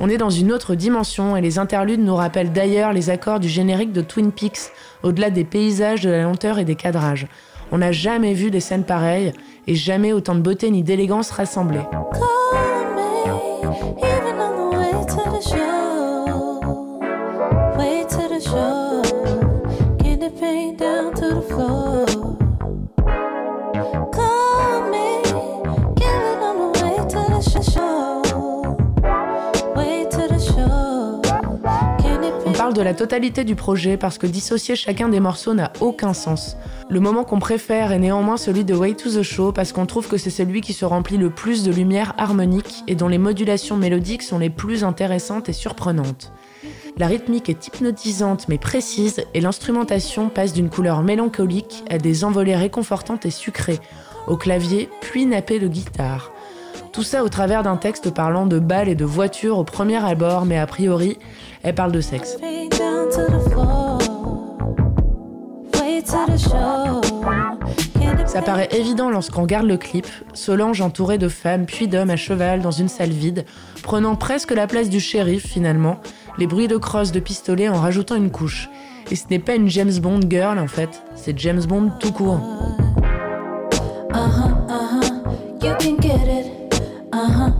On 0.00 0.08
est 0.08 0.16
dans 0.16 0.30
une 0.30 0.50
autre 0.50 0.74
dimension 0.74 1.36
et 1.36 1.40
les 1.40 1.60
interludes 1.60 2.00
nous 2.00 2.16
rappellent 2.16 2.50
d'ailleurs 2.50 2.92
les 2.92 3.08
accords 3.08 3.38
du 3.38 3.48
générique 3.48 3.92
de 3.92 4.00
Twin 4.00 4.32
Peaks, 4.32 4.72
au-delà 5.04 5.30
des 5.30 5.44
paysages, 5.44 6.00
de 6.00 6.10
la 6.10 6.24
lenteur 6.24 6.58
et 6.58 6.64
des 6.64 6.74
cadrages. 6.74 7.28
On 7.70 7.78
n'a 7.78 7.92
jamais 7.92 8.34
vu 8.34 8.50
des 8.50 8.58
scènes 8.58 8.82
pareilles 8.82 9.32
et 9.68 9.76
jamais 9.76 10.12
autant 10.12 10.34
de 10.34 10.40
beauté 10.40 10.72
ni 10.72 10.82
d'élégance 10.82 11.30
rassemblées. 11.30 11.86
La 32.82 32.94
totalité 32.94 33.44
du 33.44 33.54
projet 33.54 33.96
parce 33.96 34.18
que 34.18 34.26
dissocier 34.26 34.76
chacun 34.76 35.08
des 35.08 35.20
morceaux 35.20 35.54
n'a 35.54 35.72
aucun 35.80 36.14
sens. 36.14 36.56
Le 36.88 37.00
moment 37.00 37.24
qu'on 37.24 37.38
préfère 37.38 37.92
est 37.92 37.98
néanmoins 37.98 38.36
celui 38.36 38.64
de 38.64 38.74
Way 38.74 38.94
to 38.94 39.10
the 39.10 39.22
Show 39.22 39.52
parce 39.52 39.72
qu'on 39.72 39.86
trouve 39.86 40.08
que 40.08 40.16
c'est 40.16 40.30
celui 40.30 40.60
qui 40.60 40.72
se 40.72 40.84
remplit 40.84 41.16
le 41.16 41.30
plus 41.30 41.64
de 41.64 41.72
lumière 41.72 42.14
harmonique 42.18 42.84
et 42.86 42.94
dont 42.94 43.08
les 43.08 43.18
modulations 43.18 43.76
mélodiques 43.76 44.22
sont 44.22 44.38
les 44.38 44.50
plus 44.50 44.84
intéressantes 44.84 45.48
et 45.48 45.52
surprenantes. 45.52 46.32
La 46.96 47.06
rythmique 47.06 47.48
est 47.48 47.66
hypnotisante 47.66 48.48
mais 48.48 48.58
précise 48.58 49.24
et 49.34 49.40
l'instrumentation 49.40 50.28
passe 50.28 50.52
d'une 50.52 50.70
couleur 50.70 51.02
mélancolique 51.02 51.84
à 51.88 51.98
des 51.98 52.24
envolées 52.24 52.56
réconfortantes 52.56 53.26
et 53.26 53.30
sucrées, 53.30 53.80
au 54.26 54.36
clavier 54.36 54.88
puis 55.00 55.26
nappé 55.26 55.58
de 55.58 55.68
guitare. 55.68 56.32
Tout 56.92 57.04
ça 57.04 57.22
au 57.22 57.28
travers 57.28 57.62
d'un 57.62 57.76
texte 57.76 58.12
parlant 58.12 58.46
de 58.46 58.58
balles 58.58 58.88
et 58.88 58.96
de 58.96 59.04
voitures 59.04 59.58
au 59.58 59.64
premier 59.64 60.04
album, 60.04 60.48
mais 60.48 60.58
a 60.58 60.66
priori, 60.66 61.18
elle 61.62 61.74
parle 61.74 61.92
de 61.92 62.00
sexe. 62.00 62.36
Ça 68.26 68.42
paraît 68.42 68.68
évident 68.72 69.10
lorsqu'on 69.10 69.42
regarde 69.42 69.66
le 69.66 69.76
clip, 69.76 70.06
Solange 70.34 70.80
entourée 70.80 71.18
de 71.18 71.28
femmes 71.28 71.66
puis 71.66 71.88
d'hommes 71.88 72.10
à 72.10 72.16
cheval 72.16 72.62
dans 72.62 72.70
une 72.70 72.88
salle 72.88 73.10
vide, 73.10 73.44
prenant 73.82 74.16
presque 74.16 74.52
la 74.52 74.66
place 74.66 74.88
du 74.88 75.00
shérif 75.00 75.46
finalement, 75.46 75.98
les 76.38 76.46
bruits 76.46 76.68
de 76.68 76.76
crosse 76.76 77.12
de 77.12 77.20
pistolet 77.20 77.68
en 77.68 77.80
rajoutant 77.80 78.16
une 78.16 78.30
couche. 78.30 78.68
Et 79.10 79.16
ce 79.16 79.24
n'est 79.30 79.40
pas 79.40 79.56
une 79.56 79.68
James 79.68 79.98
Bond 80.00 80.20
girl 80.28 80.58
en 80.58 80.68
fait, 80.68 81.02
c'est 81.16 81.38
James 81.38 81.64
Bond 81.64 81.90
tout 81.98 82.12
court. 82.12 82.40
Uh-huh. 84.12 84.50
You 85.62 85.74
can 85.78 85.96
get 86.00 86.28
it. 86.28 86.46
Uh-huh, 87.12 87.48
uh-huh. 87.48 87.59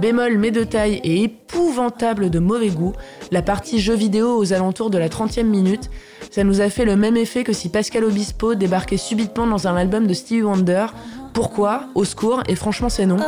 Bémol 0.00 0.38
mais 0.38 0.50
de 0.50 0.64
taille 0.64 1.00
et 1.04 1.24
épouvantable 1.24 2.30
de 2.30 2.38
mauvais 2.38 2.70
goût, 2.70 2.92
la 3.30 3.42
partie 3.42 3.80
jeu 3.80 3.94
vidéo 3.94 4.36
aux 4.36 4.52
alentours 4.52 4.90
de 4.90 4.98
la 4.98 5.08
30e 5.08 5.44
minute, 5.44 5.90
ça 6.30 6.44
nous 6.44 6.60
a 6.60 6.70
fait 6.70 6.84
le 6.84 6.96
même 6.96 7.16
effet 7.16 7.44
que 7.44 7.52
si 7.52 7.68
Pascal 7.68 8.04
Obispo 8.04 8.54
débarquait 8.54 8.96
subitement 8.96 9.46
dans 9.46 9.66
un 9.68 9.76
album 9.76 10.06
de 10.06 10.14
Stevie 10.14 10.42
Wonder. 10.42 10.86
Pourquoi? 11.34 11.84
Au 11.94 12.04
secours, 12.04 12.42
et 12.48 12.54
franchement 12.54 12.88
c'est 12.88 13.06
non. 13.06 13.18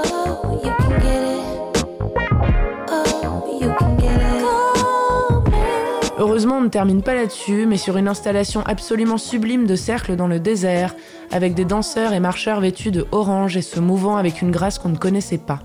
Heureusement, 6.19 6.59
on 6.59 6.61
ne 6.61 6.69
termine 6.69 7.03
pas 7.03 7.15
là-dessus, 7.15 7.67
mais 7.67 7.77
sur 7.77 7.97
une 7.97 8.07
installation 8.07 8.63
absolument 8.65 9.19
sublime 9.19 9.67
de 9.67 9.75
cercles 9.75 10.15
dans 10.15 10.29
le 10.29 10.39
désert, 10.39 10.95
avec 11.33 11.55
des 11.55 11.65
danseurs 11.65 12.13
et 12.13 12.21
marcheurs 12.21 12.61
vêtus 12.61 12.93
de 12.93 13.07
orange 13.11 13.57
et 13.57 13.63
se 13.63 13.81
mouvant 13.81 14.17
avec 14.17 14.41
une 14.41 14.53
grâce 14.53 14.79
qu'on 14.79 14.91
ne 14.91 14.97
connaissait 14.97 15.39
pas. 15.39 15.59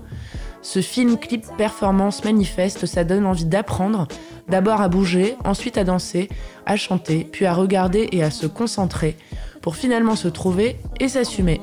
Ce 0.62 0.80
film 0.82 1.18
clip 1.18 1.44
performance 1.56 2.24
manifeste, 2.24 2.86
ça 2.86 3.04
donne 3.04 3.26
envie 3.26 3.44
d'apprendre, 3.44 4.08
d'abord 4.48 4.80
à 4.80 4.88
bouger, 4.88 5.36
ensuite 5.44 5.78
à 5.78 5.84
danser, 5.84 6.28
à 6.66 6.76
chanter, 6.76 7.26
puis 7.30 7.46
à 7.46 7.54
regarder 7.54 8.08
et 8.12 8.22
à 8.22 8.30
se 8.30 8.46
concentrer, 8.46 9.16
pour 9.62 9.76
finalement 9.76 10.16
se 10.16 10.28
trouver 10.28 10.76
et 11.00 11.08
s'assumer. 11.08 11.60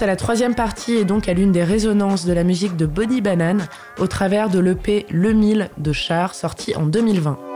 À 0.00 0.06
la 0.06 0.16
troisième 0.16 0.54
partie 0.54 0.94
et 0.94 1.04
donc 1.04 1.28
à 1.28 1.34
l'une 1.34 1.52
des 1.52 1.62
résonances 1.62 2.24
de 2.24 2.32
la 2.32 2.42
musique 2.42 2.74
de 2.74 2.86
Body 2.86 3.20
Banane 3.20 3.68
au 3.98 4.06
travers 4.06 4.48
de 4.48 4.58
l'EP 4.58 5.04
Le 5.10 5.34
1000 5.34 5.68
de 5.76 5.92
Char 5.92 6.34
sorti 6.34 6.74
en 6.74 6.86
2020. 6.86 7.49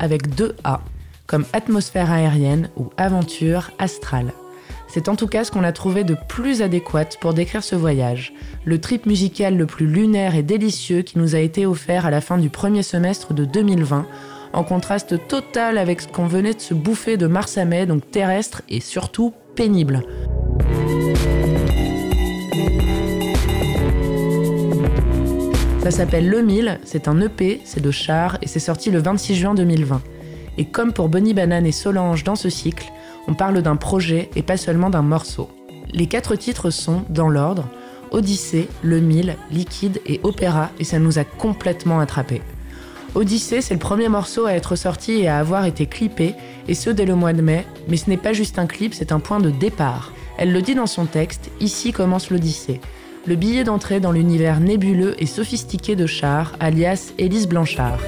Avec 0.00 0.34
deux 0.34 0.56
A, 0.64 0.80
comme 1.28 1.44
atmosphère 1.52 2.10
aérienne 2.10 2.70
ou 2.76 2.90
aventure 2.96 3.70
astrale. 3.78 4.32
C'est 4.88 5.08
en 5.08 5.14
tout 5.14 5.28
cas 5.28 5.44
ce 5.44 5.52
qu'on 5.52 5.62
a 5.62 5.70
trouvé 5.70 6.02
de 6.02 6.16
plus 6.28 6.62
adéquat 6.62 7.04
pour 7.20 7.32
décrire 7.32 7.62
ce 7.62 7.76
voyage, 7.76 8.32
le 8.64 8.80
trip 8.80 9.06
musical 9.06 9.56
le 9.56 9.66
plus 9.66 9.86
lunaire 9.86 10.34
et 10.34 10.42
délicieux 10.42 11.02
qui 11.02 11.18
nous 11.18 11.36
a 11.36 11.38
été 11.38 11.64
offert 11.64 12.06
à 12.06 12.10
la 12.10 12.20
fin 12.20 12.38
du 12.38 12.50
premier 12.50 12.82
semestre 12.82 13.32
de 13.32 13.44
2020, 13.44 14.06
en 14.52 14.64
contraste 14.64 15.28
total 15.28 15.78
avec 15.78 16.00
ce 16.00 16.08
qu'on 16.08 16.26
venait 16.26 16.54
de 16.54 16.60
se 16.60 16.74
bouffer 16.74 17.16
de 17.16 17.28
mars 17.28 17.56
à 17.56 17.64
mai, 17.64 17.86
donc 17.86 18.10
terrestre 18.10 18.62
et 18.68 18.80
surtout 18.80 19.32
pénible. 19.54 20.02
Ça 25.90 25.96
s'appelle 25.96 26.28
Le 26.28 26.40
Mille, 26.40 26.78
c'est 26.84 27.08
un 27.08 27.20
EP, 27.20 27.60
c'est 27.64 27.80
de 27.80 27.90
Char 27.90 28.38
et 28.42 28.46
c'est 28.46 28.60
sorti 28.60 28.92
le 28.92 29.02
26 29.02 29.34
juin 29.34 29.54
2020. 29.54 30.00
Et 30.56 30.66
comme 30.66 30.92
pour 30.92 31.08
Bonnie 31.08 31.34
Banane 31.34 31.66
et 31.66 31.72
Solange 31.72 32.22
dans 32.22 32.36
ce 32.36 32.48
cycle, 32.48 32.92
on 33.26 33.34
parle 33.34 33.60
d'un 33.60 33.74
projet 33.74 34.30
et 34.36 34.42
pas 34.42 34.56
seulement 34.56 34.88
d'un 34.88 35.02
morceau. 35.02 35.50
Les 35.92 36.06
quatre 36.06 36.36
titres 36.36 36.70
sont, 36.70 37.02
dans 37.08 37.28
l'ordre, 37.28 37.66
Odyssée, 38.12 38.68
Le 38.84 39.00
Mille, 39.00 39.34
Liquide 39.50 40.00
et 40.06 40.20
Opéra, 40.22 40.70
et 40.78 40.84
ça 40.84 41.00
nous 41.00 41.18
a 41.18 41.24
complètement 41.24 41.98
attrapés. 41.98 42.40
Odyssée, 43.16 43.60
c'est 43.60 43.74
le 43.74 43.80
premier 43.80 44.08
morceau 44.08 44.46
à 44.46 44.52
être 44.52 44.76
sorti 44.76 45.14
et 45.14 45.26
à 45.26 45.38
avoir 45.38 45.64
été 45.64 45.86
clippé, 45.86 46.36
et 46.68 46.74
ce 46.74 46.90
dès 46.90 47.04
le 47.04 47.16
mois 47.16 47.32
de 47.32 47.42
mai, 47.42 47.66
mais 47.88 47.96
ce 47.96 48.08
n'est 48.08 48.16
pas 48.16 48.32
juste 48.32 48.60
un 48.60 48.66
clip, 48.68 48.94
c'est 48.94 49.10
un 49.10 49.18
point 49.18 49.40
de 49.40 49.50
départ. 49.50 50.12
Elle 50.38 50.52
le 50.52 50.62
dit 50.62 50.76
dans 50.76 50.86
son 50.86 51.06
texte, 51.06 51.50
ici 51.58 51.90
commence 51.92 52.30
l'Odyssée. 52.30 52.80
Le 53.26 53.36
billet 53.36 53.64
d'entrée 53.64 54.00
dans 54.00 54.12
l'univers 54.12 54.60
nébuleux 54.60 55.14
et 55.22 55.26
sophistiqué 55.26 55.94
de 55.94 56.06
Char, 56.06 56.52
alias 56.58 57.12
Élise 57.18 57.46
Blanchard. 57.46 57.98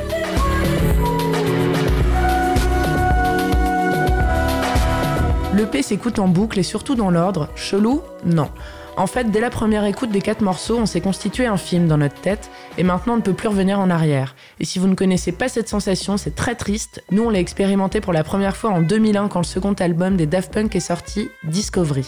L'EP 5.55 5.83
s'écoute 5.83 6.19
en 6.19 6.29
boucle 6.29 6.59
et 6.59 6.63
surtout 6.63 6.95
dans 6.95 7.11
l'ordre. 7.11 7.51
Chelou? 7.57 8.01
Non. 8.25 8.49
En 8.97 9.07
fait, 9.07 9.31
dès 9.31 9.41
la 9.41 9.51
première 9.51 9.85
écoute 9.85 10.11
des 10.11 10.23
quatre 10.23 10.41
morceaux, 10.41 10.79
on 10.79 10.87
s'est 10.87 11.03
constitué 11.03 11.45
un 11.45 11.59
film 11.59 11.89
dans 11.89 11.99
notre 11.99 12.19
tête 12.21 12.51
et 12.79 12.83
maintenant 12.83 13.15
on 13.15 13.17
ne 13.17 13.23
peut 13.23 13.35
plus 13.35 13.49
revenir 13.49 13.81
en 13.81 13.91
arrière. 13.91 14.35
Et 14.61 14.65
si 14.65 14.79
vous 14.79 14.89
ne 14.89 14.95
connaissez 14.95 15.33
pas 15.33 15.49
cette 15.49 15.69
sensation, 15.69 16.17
c'est 16.17 16.35
très 16.35 16.55
triste. 16.55 17.05
Nous, 17.11 17.23
on 17.23 17.31
l'a 17.31 17.39
expérimenté 17.39 18.01
pour 18.01 18.15
la 18.15 18.25
première 18.25 18.57
fois 18.57 18.71
en 18.71 18.81
2001 18.81 19.29
quand 19.29 19.41
le 19.41 19.45
second 19.45 19.75
album 19.75 20.17
des 20.17 20.27
Daft 20.27 20.55
Punk 20.55 20.75
est 20.75 20.81
sorti, 20.81 21.29
Discovery. 21.45 22.07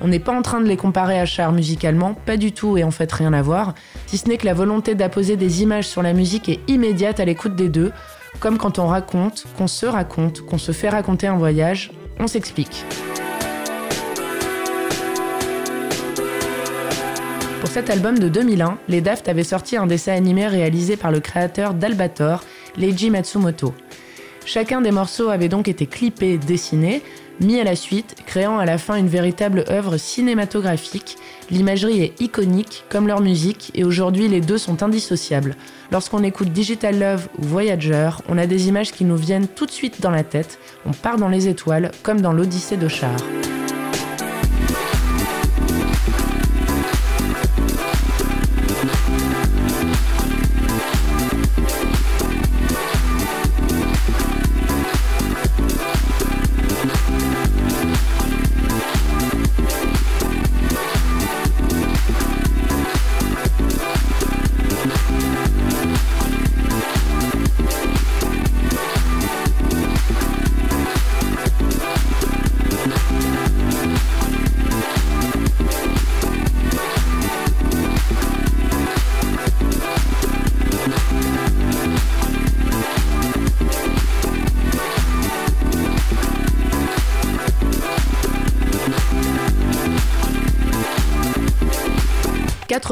On 0.00 0.08
n'est 0.08 0.20
pas 0.20 0.32
en 0.32 0.42
train 0.42 0.60
de 0.60 0.68
les 0.68 0.76
comparer 0.76 1.18
à 1.18 1.26
Char 1.26 1.50
musicalement, 1.50 2.14
pas 2.14 2.36
du 2.36 2.52
tout 2.52 2.76
et 2.78 2.84
en 2.84 2.92
fait 2.92 3.10
rien 3.10 3.32
à 3.32 3.42
voir, 3.42 3.74
si 4.06 4.16
ce 4.16 4.28
n'est 4.28 4.36
que 4.36 4.46
la 4.46 4.54
volonté 4.54 4.94
d'apposer 4.94 5.36
des 5.36 5.62
images 5.62 5.88
sur 5.88 6.02
la 6.02 6.12
musique 6.12 6.48
est 6.48 6.60
immédiate 6.68 7.18
à 7.18 7.24
l'écoute 7.24 7.56
des 7.56 7.68
deux, 7.68 7.90
comme 8.38 8.58
quand 8.58 8.78
on 8.78 8.86
raconte, 8.86 9.46
qu'on 9.56 9.66
se 9.66 9.86
raconte, 9.86 10.42
qu'on 10.42 10.58
se 10.58 10.70
fait 10.70 10.88
raconter 10.88 11.26
un 11.26 11.36
voyage, 11.36 11.90
on 12.20 12.28
s'explique. 12.28 12.84
Pour 17.58 17.68
cet 17.68 17.90
album 17.90 18.20
de 18.20 18.28
2001, 18.28 18.78
les 18.86 19.00
Daft 19.00 19.28
avaient 19.28 19.42
sorti 19.42 19.76
un 19.76 19.86
dessin 19.86 20.12
animé 20.12 20.46
réalisé 20.46 20.96
par 20.96 21.10
le 21.10 21.18
créateur 21.18 21.74
d'Albator, 21.74 22.44
Leiji 22.76 23.10
Matsumoto. 23.10 23.74
Chacun 24.44 24.80
des 24.80 24.92
morceaux 24.92 25.28
avait 25.28 25.48
donc 25.48 25.66
été 25.66 25.86
clippé 25.86 26.38
dessiné, 26.38 27.02
mis 27.40 27.60
à 27.60 27.64
la 27.64 27.76
suite, 27.76 28.16
créant 28.26 28.58
à 28.58 28.64
la 28.64 28.78
fin 28.78 28.96
une 28.96 29.08
véritable 29.08 29.64
œuvre 29.70 29.96
cinématographique. 29.96 31.16
L'imagerie 31.50 32.02
est 32.02 32.20
iconique, 32.20 32.84
comme 32.88 33.06
leur 33.06 33.20
musique, 33.20 33.70
et 33.74 33.84
aujourd'hui 33.84 34.28
les 34.28 34.40
deux 34.40 34.58
sont 34.58 34.82
indissociables. 34.82 35.56
Lorsqu'on 35.92 36.24
écoute 36.24 36.48
Digital 36.48 36.98
Love 36.98 37.28
ou 37.38 37.44
Voyager, 37.44 38.10
on 38.28 38.36
a 38.36 38.46
des 38.46 38.68
images 38.68 38.92
qui 38.92 39.04
nous 39.04 39.16
viennent 39.16 39.48
tout 39.48 39.64
de 39.64 39.70
suite 39.70 40.00
dans 40.00 40.10
la 40.10 40.24
tête, 40.24 40.58
on 40.84 40.92
part 40.92 41.16
dans 41.16 41.28
les 41.28 41.48
étoiles, 41.48 41.92
comme 42.02 42.20
dans 42.20 42.32
l'Odyssée 42.32 42.76
de. 42.76 42.88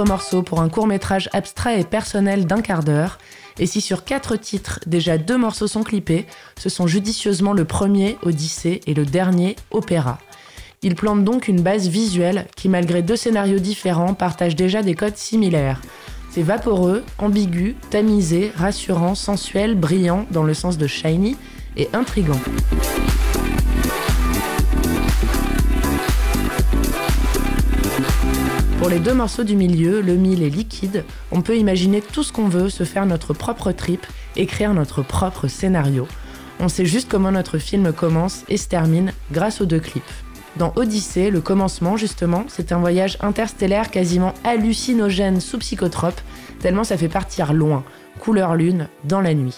Morceaux 0.06 0.42
pour 0.42 0.60
un 0.60 0.68
court 0.68 0.86
métrage 0.86 1.28
abstrait 1.32 1.80
et 1.80 1.84
personnel 1.84 2.46
d'un 2.46 2.60
quart 2.60 2.82
d'heure. 2.82 3.18
Et 3.58 3.66
si 3.66 3.80
sur 3.80 4.04
quatre 4.04 4.36
titres, 4.36 4.80
déjà 4.86 5.16
deux 5.16 5.38
morceaux 5.38 5.68
sont 5.68 5.82
clippés, 5.82 6.26
ce 6.58 6.68
sont 6.68 6.86
judicieusement 6.86 7.52
le 7.52 7.64
premier, 7.64 8.18
Odyssée, 8.22 8.80
et 8.86 8.94
le 8.94 9.06
dernier, 9.06 9.56
Opéra. 9.70 10.18
Ils 10.82 10.94
plantent 10.94 11.24
donc 11.24 11.48
une 11.48 11.62
base 11.62 11.88
visuelle 11.88 12.46
qui, 12.56 12.68
malgré 12.68 13.02
deux 13.02 13.16
scénarios 13.16 13.58
différents, 13.58 14.14
partage 14.14 14.56
déjà 14.56 14.82
des 14.82 14.94
codes 14.94 15.16
similaires. 15.16 15.80
C'est 16.30 16.42
vaporeux, 16.42 17.04
ambigu, 17.18 17.76
tamisé, 17.88 18.52
rassurant, 18.56 19.14
sensuel, 19.14 19.74
brillant 19.74 20.26
dans 20.30 20.44
le 20.44 20.52
sens 20.52 20.76
de 20.76 20.86
shiny 20.86 21.36
et 21.76 21.88
intrigant. 21.92 22.40
Pour 28.78 28.90
les 28.90 28.98
deux 28.98 29.14
morceaux 29.14 29.42
du 29.42 29.56
milieu, 29.56 30.02
le 30.02 30.16
mille 30.16 30.42
et 30.42 30.50
liquide, 30.50 31.04
on 31.32 31.40
peut 31.40 31.56
imaginer 31.56 32.02
tout 32.02 32.22
ce 32.22 32.32
qu'on 32.32 32.48
veut, 32.48 32.68
se 32.68 32.84
faire 32.84 33.06
notre 33.06 33.32
propre 33.32 33.72
trip, 33.72 34.06
écrire 34.36 34.74
notre 34.74 35.02
propre 35.02 35.48
scénario. 35.48 36.06
On 36.60 36.68
sait 36.68 36.84
juste 36.84 37.08
comment 37.08 37.32
notre 37.32 37.56
film 37.56 37.92
commence 37.92 38.44
et 38.48 38.58
se 38.58 38.68
termine 38.68 39.12
grâce 39.32 39.62
aux 39.62 39.66
deux 39.66 39.80
clips. 39.80 40.04
Dans 40.56 40.72
Odyssée, 40.76 41.30
le 41.30 41.40
commencement, 41.40 41.96
justement, 41.96 42.44
c'est 42.48 42.70
un 42.70 42.78
voyage 42.78 43.16
interstellaire 43.20 43.90
quasiment 43.90 44.34
hallucinogène 44.44 45.40
sous 45.40 45.58
psychotrope, 45.58 46.20
tellement 46.60 46.84
ça 46.84 46.98
fait 46.98 47.08
partir 47.08 47.54
loin, 47.54 47.82
couleur 48.20 48.56
lune, 48.56 48.88
dans 49.04 49.22
la 49.22 49.34
nuit. 49.34 49.56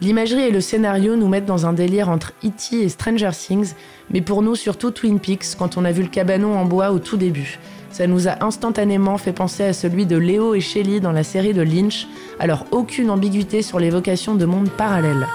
L'imagerie 0.00 0.42
et 0.42 0.50
le 0.50 0.60
scénario 0.60 1.16
nous 1.16 1.28
mettent 1.28 1.46
dans 1.46 1.66
un 1.66 1.72
délire 1.72 2.08
entre 2.08 2.32
E.T. 2.44 2.82
et 2.82 2.88
Stranger 2.88 3.30
Things, 3.32 3.74
mais 4.10 4.20
pour 4.20 4.42
nous 4.42 4.54
surtout 4.54 4.90
Twin 4.90 5.18
Peaks 5.20 5.56
quand 5.58 5.76
on 5.76 5.84
a 5.84 5.92
vu 5.92 6.02
le 6.02 6.08
cabanon 6.08 6.56
en 6.56 6.64
bois 6.64 6.90
au 6.90 6.98
tout 6.98 7.16
début. 7.16 7.58
Ça 7.94 8.08
nous 8.08 8.26
a 8.26 8.44
instantanément 8.44 9.18
fait 9.18 9.32
penser 9.32 9.62
à 9.62 9.72
celui 9.72 10.04
de 10.04 10.16
Léo 10.16 10.56
et 10.56 10.60
Shelley 10.60 10.98
dans 10.98 11.12
la 11.12 11.22
série 11.22 11.54
de 11.54 11.62
Lynch, 11.62 12.08
alors 12.40 12.66
aucune 12.72 13.08
ambiguïté 13.08 13.62
sur 13.62 13.78
l'évocation 13.78 14.34
de 14.34 14.44
mondes 14.44 14.68
parallèles. 14.68 15.28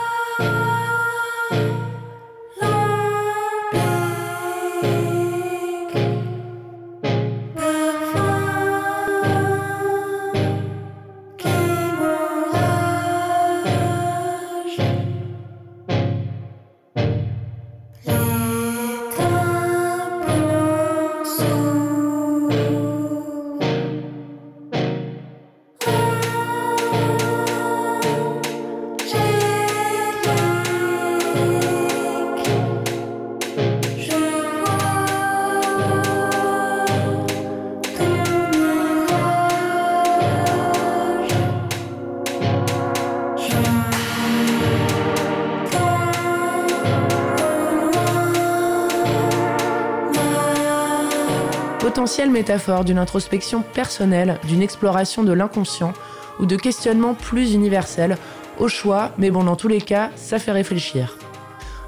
Potentielle 51.99 52.31
métaphore 52.31 52.85
d'une 52.85 52.97
introspection 52.97 53.61
personnelle, 53.61 54.39
d'une 54.47 54.61
exploration 54.61 55.21
de 55.21 55.33
l'inconscient 55.33 55.91
ou 56.39 56.45
de 56.45 56.55
questionnements 56.55 57.13
plus 57.13 57.53
universels, 57.53 58.17
au 58.57 58.69
choix, 58.69 59.11
mais 59.17 59.31
bon, 59.31 59.43
dans 59.43 59.57
tous 59.57 59.67
les 59.67 59.81
cas, 59.81 60.09
ça 60.15 60.39
fait 60.39 60.53
réfléchir. 60.53 61.17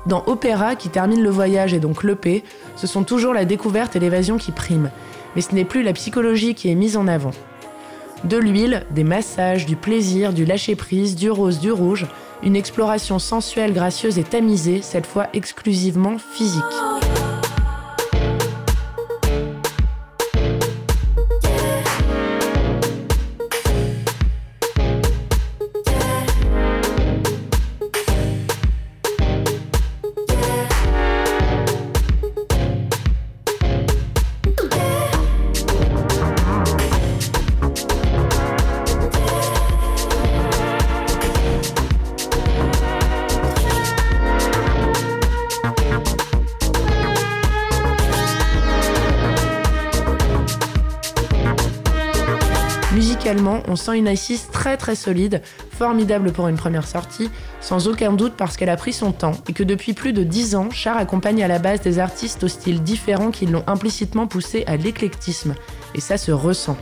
Dans 0.08 0.22
Opéra, 0.28 0.76
qui 0.76 0.90
termine 0.90 1.24
le 1.24 1.30
voyage 1.30 1.74
et 1.74 1.80
donc 1.80 2.04
l'EP, 2.04 2.44
ce 2.76 2.88
sont 2.88 3.04
toujours 3.04 3.34
la 3.34 3.46
découverte 3.46 3.96
et 3.96 4.00
l'évasion 4.00 4.38
qui 4.38 4.52
priment, 4.52 4.92
mais 5.34 5.42
ce 5.42 5.56
n'est 5.56 5.64
plus 5.64 5.82
la 5.82 5.94
psychologie 5.94 6.56
qui 6.56 6.70
est 6.70 6.76
mise 6.76 6.98
en 6.98 7.08
avant. 7.08 7.32
De 8.26 8.36
l'huile, 8.36 8.86
des 8.92 9.06
massages, 9.06 9.66
du 9.66 9.78
plaisir, 9.78 10.34
du 10.34 10.44
lâcher-prise, 10.44 11.16
du 11.16 11.32
rose, 11.32 11.62
du 11.62 11.72
rouge, 11.72 12.06
Une 12.44 12.58
exploration 12.58 13.18
sensuelle, 13.18 13.72
gracieuse 13.72 14.20
et 14.20 14.24
tamisée, 14.24 14.82
cette 14.82 15.06
fois 15.06 15.28
exclusivement 15.32 16.18
physique. 16.18 17.11
On 53.72 53.78
sent 53.78 53.98
une 53.98 54.10
assise 54.10 54.48
très 54.52 54.76
très 54.76 54.96
solide, 54.96 55.42
formidable 55.72 56.34
pour 56.34 56.50
une 56.50 56.58
première 56.58 56.86
sortie, 56.86 57.30
sans 57.62 57.88
aucun 57.88 58.12
doute 58.12 58.34
parce 58.36 58.58
qu'elle 58.58 58.70
a 58.70 58.76
pris 58.76 58.92
son 58.92 59.14
temps 59.14 59.32
et 59.48 59.54
que 59.54 59.64
depuis 59.64 59.94
plus 59.94 60.12
de 60.12 60.24
10 60.24 60.56
ans, 60.56 60.70
Char 60.72 60.98
accompagne 60.98 61.42
à 61.42 61.48
la 61.48 61.58
base 61.58 61.80
des 61.80 61.98
artistes 61.98 62.44
aux 62.44 62.50
styles 62.50 62.84
différents 62.84 63.32
qui 63.32 63.46
l'ont 63.46 63.64
implicitement 63.68 64.28
poussé 64.28 64.66
à 64.68 64.76
l'éclectisme. 64.76 65.56
Et 65.96 66.02
ça 66.02 66.18
se 66.18 66.34
ressent. 66.34 66.76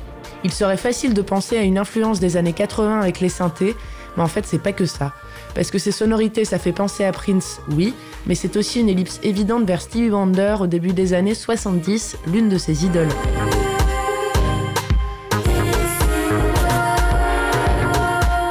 Il 0.43 0.51
serait 0.51 0.77
facile 0.77 1.13
de 1.13 1.21
penser 1.21 1.57
à 1.57 1.61
une 1.61 1.77
influence 1.77 2.19
des 2.19 2.37
années 2.37 2.53
80 2.53 3.01
avec 3.01 3.19
les 3.19 3.29
synthés, 3.29 3.75
mais 4.17 4.23
en 4.23 4.27
fait 4.27 4.47
c'est 4.47 4.57
pas 4.57 4.73
que 4.73 4.87
ça. 4.87 5.13
Parce 5.53 5.69
que 5.69 5.77
ces 5.77 5.91
sonorités, 5.91 6.43
ça 6.43 6.57
fait 6.57 6.71
penser 6.71 7.05
à 7.05 7.11
Prince, 7.11 7.59
oui, 7.69 7.93
mais 8.25 8.33
c'est 8.33 8.57
aussi 8.57 8.79
une 8.79 8.89
ellipse 8.89 9.19
évidente 9.21 9.65
vers 9.65 9.81
Stevie 9.81 10.09
Wonder 10.09 10.55
au 10.59 10.67
début 10.67 10.93
des 10.93 11.13
années 11.13 11.35
70, 11.35 12.17
l'une 12.27 12.49
de 12.49 12.57
ses 12.57 12.83
idoles. 12.83 13.09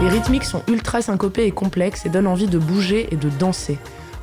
Les 0.09 0.15
rythmiques 0.15 0.45
sont 0.45 0.63
ultra 0.69 1.03
syncopées 1.03 1.45
et 1.45 1.51
complexes 1.51 2.07
et 2.07 2.09
donnent 2.09 2.29
envie 2.29 2.47
de 2.47 2.57
bouger 2.57 3.09
et 3.11 3.17
de 3.17 3.29
danser. 3.29 3.77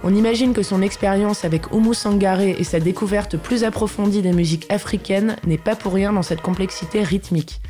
On 0.03 0.15
imagine 0.15 0.51
que 0.51 0.63
son 0.63 0.81
expérience 0.81 1.45
avec 1.45 1.71
Oumou 1.73 1.93
Sangaré 1.93 2.55
et 2.57 2.63
sa 2.63 2.79
découverte 2.79 3.37
plus 3.37 3.63
approfondie 3.63 4.23
des 4.23 4.31
musiques 4.31 4.65
africaines 4.71 5.35
n'est 5.45 5.59
pas 5.59 5.75
pour 5.75 5.93
rien 5.93 6.11
dans 6.11 6.23
cette 6.23 6.41
complexité 6.41 7.03
rythmique. 7.03 7.61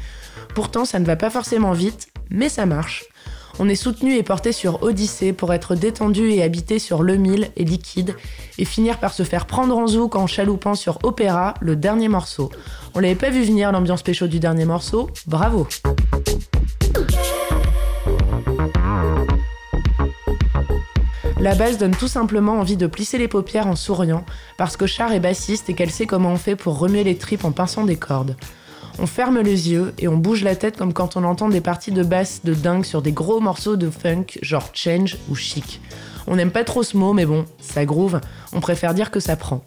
Pourtant, 0.54 0.86
ça 0.86 1.00
ne 1.00 1.06
va 1.06 1.18
pas 1.18 1.30
forcément 1.30 1.74
vite, 1.74 2.08
mais 2.30 2.48
ça 2.48 2.66
marche. 2.66 3.04
On 3.60 3.68
est 3.68 3.76
soutenu 3.76 4.16
et 4.16 4.24
porté 4.24 4.54
sur 4.54 4.82
Odyssée 4.82 5.34
pour 5.34 5.54
être 5.54 5.76
détendu 5.76 6.30
et 6.30 6.42
habité 6.42 6.80
sur 6.80 7.04
Le 7.04 7.18
Mille 7.18 7.50
et 7.58 7.66
Liquide, 7.66 8.16
et 8.58 8.64
finir 8.64 9.00
par 9.00 9.12
se 9.12 9.24
faire 9.24 9.46
prendre 9.46 9.78
en 9.78 9.88
zouk 9.88 10.16
en 10.16 10.26
chaloupant 10.26 10.76
sur 10.76 11.00
Opéra, 11.04 11.54
le 11.60 11.76
dernier 11.76 12.08
morceau. 12.08 12.50
On 12.94 13.02
l'avait 13.02 13.16
pas 13.16 13.30
vu 13.30 13.44
venir 13.44 13.74
l'ambiance 13.74 14.04
pécho 14.04 14.28
du 14.28 14.40
dernier 14.40 14.64
morceau, 14.64 15.10
bravo! 15.28 15.68
La 21.46 21.54
base 21.54 21.78
donne 21.78 21.96
tout 21.96 22.08
simplement 22.08 22.54
envie 22.54 22.76
de 22.76 22.88
plisser 22.88 23.20
les 23.20 23.28
paupières 23.28 23.68
en 23.68 23.76
souriant, 23.76 24.26
parce 24.58 24.78
que 24.78 24.88
Char 24.88 25.12
est 25.12 25.20
bassiste 25.20 25.70
et 25.70 25.76
qu'elle 25.76 25.92
sait 25.92 26.08
comment 26.08 26.32
on 26.32 26.38
fait 26.38 26.56
pour 26.56 26.80
remuer 26.80 27.04
les 27.04 27.20
tripes 27.20 27.46
en 27.46 27.52
pinçant 27.52 27.84
des 27.84 27.98
cordes. 27.98 28.36
On 28.98 29.06
ferme 29.06 29.40
les 29.42 29.70
yeux 29.70 29.94
et 30.00 30.08
on 30.08 30.18
bouge 30.18 30.44
la 30.44 30.56
tête 30.56 30.76
comme 30.76 30.92
quand 30.92 31.18
on 31.18 31.24
entend 31.24 31.48
des 31.48 31.62
parties 31.62 31.92
de 31.92 32.02
basse 32.02 32.42
de 32.44 32.56
dingue 32.56 32.84
sur 32.84 33.04
des 33.04 33.12
gros 33.12 33.42
morceaux 33.42 33.76
de 33.76 33.92
funk 33.92 34.40
genre 34.42 34.72
Change 34.74 35.18
ou 35.30 35.36
Chic. 35.36 35.82
On 36.26 36.36
n'aime 36.36 36.50
pas 36.50 36.64
trop 36.64 36.82
ce 36.82 36.98
mot, 36.98 37.14
mais 37.14 37.28
bon, 37.28 37.46
ça 37.60 37.86
groove, 37.86 38.22
on 38.52 38.60
préfère 38.60 38.96
dire 38.96 39.12
que 39.12 39.20
ça 39.20 39.36
prend. 39.36 39.64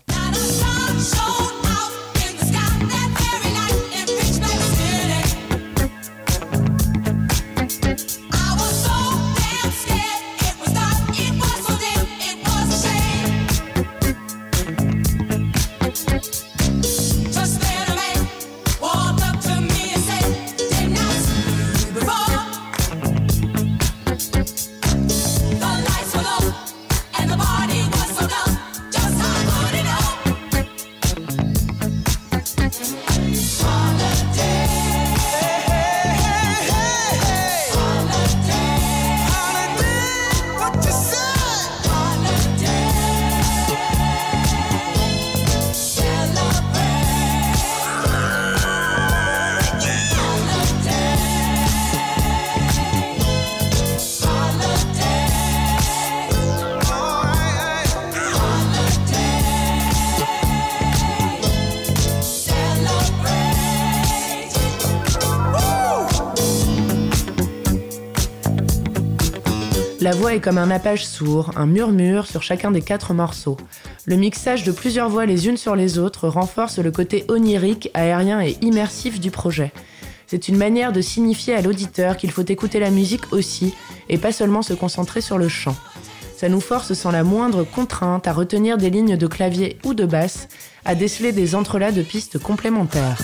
La 70.08 70.14
voix 70.14 70.34
est 70.34 70.40
comme 70.40 70.56
un 70.56 70.68
nappage 70.68 71.06
sourd, 71.06 71.50
un 71.54 71.66
murmure 71.66 72.26
sur 72.26 72.42
chacun 72.42 72.70
des 72.70 72.80
quatre 72.80 73.12
morceaux. 73.12 73.58
Le 74.06 74.16
mixage 74.16 74.64
de 74.64 74.72
plusieurs 74.72 75.10
voix 75.10 75.26
les 75.26 75.48
unes 75.48 75.58
sur 75.58 75.76
les 75.76 75.98
autres 75.98 76.28
renforce 76.28 76.78
le 76.78 76.90
côté 76.90 77.26
onirique, 77.28 77.90
aérien 77.92 78.40
et 78.40 78.56
immersif 78.62 79.20
du 79.20 79.30
projet. 79.30 79.70
C'est 80.26 80.48
une 80.48 80.56
manière 80.56 80.92
de 80.92 81.02
signifier 81.02 81.52
à 81.52 81.60
l'auditeur 81.60 82.16
qu'il 82.16 82.30
faut 82.30 82.46
écouter 82.46 82.80
la 82.80 82.88
musique 82.88 83.34
aussi, 83.34 83.74
et 84.08 84.16
pas 84.16 84.32
seulement 84.32 84.62
se 84.62 84.72
concentrer 84.72 85.20
sur 85.20 85.36
le 85.36 85.50
chant. 85.50 85.76
Ça 86.38 86.48
nous 86.48 86.62
force 86.62 86.94
sans 86.94 87.10
la 87.10 87.22
moindre 87.22 87.64
contrainte 87.64 88.26
à 88.26 88.32
retenir 88.32 88.78
des 88.78 88.88
lignes 88.88 89.18
de 89.18 89.26
clavier 89.26 89.76
ou 89.84 89.92
de 89.92 90.06
basse, 90.06 90.48
à 90.86 90.94
déceler 90.94 91.32
des 91.32 91.54
entrelacs 91.54 91.92
de 91.92 92.00
pistes 92.00 92.38
complémentaires. 92.38 93.18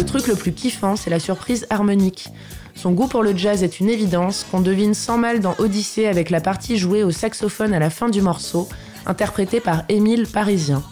Le 0.00 0.06
truc 0.06 0.28
le 0.28 0.34
plus 0.34 0.54
kiffant, 0.54 0.96
c'est 0.96 1.10
la 1.10 1.20
surprise 1.20 1.66
harmonique. 1.68 2.28
Son 2.74 2.92
goût 2.92 3.06
pour 3.06 3.22
le 3.22 3.36
jazz 3.36 3.62
est 3.62 3.80
une 3.80 3.90
évidence 3.90 4.46
qu'on 4.50 4.62
devine 4.62 4.94
sans 4.94 5.18
mal 5.18 5.40
dans 5.40 5.54
Odyssée 5.58 6.06
avec 6.06 6.30
la 6.30 6.40
partie 6.40 6.78
jouée 6.78 7.04
au 7.04 7.10
saxophone 7.10 7.74
à 7.74 7.78
la 7.78 7.90
fin 7.90 8.08
du 8.08 8.22
morceau, 8.22 8.66
interprétée 9.04 9.60
par 9.60 9.82
Émile 9.90 10.26
Parisien. 10.26 10.82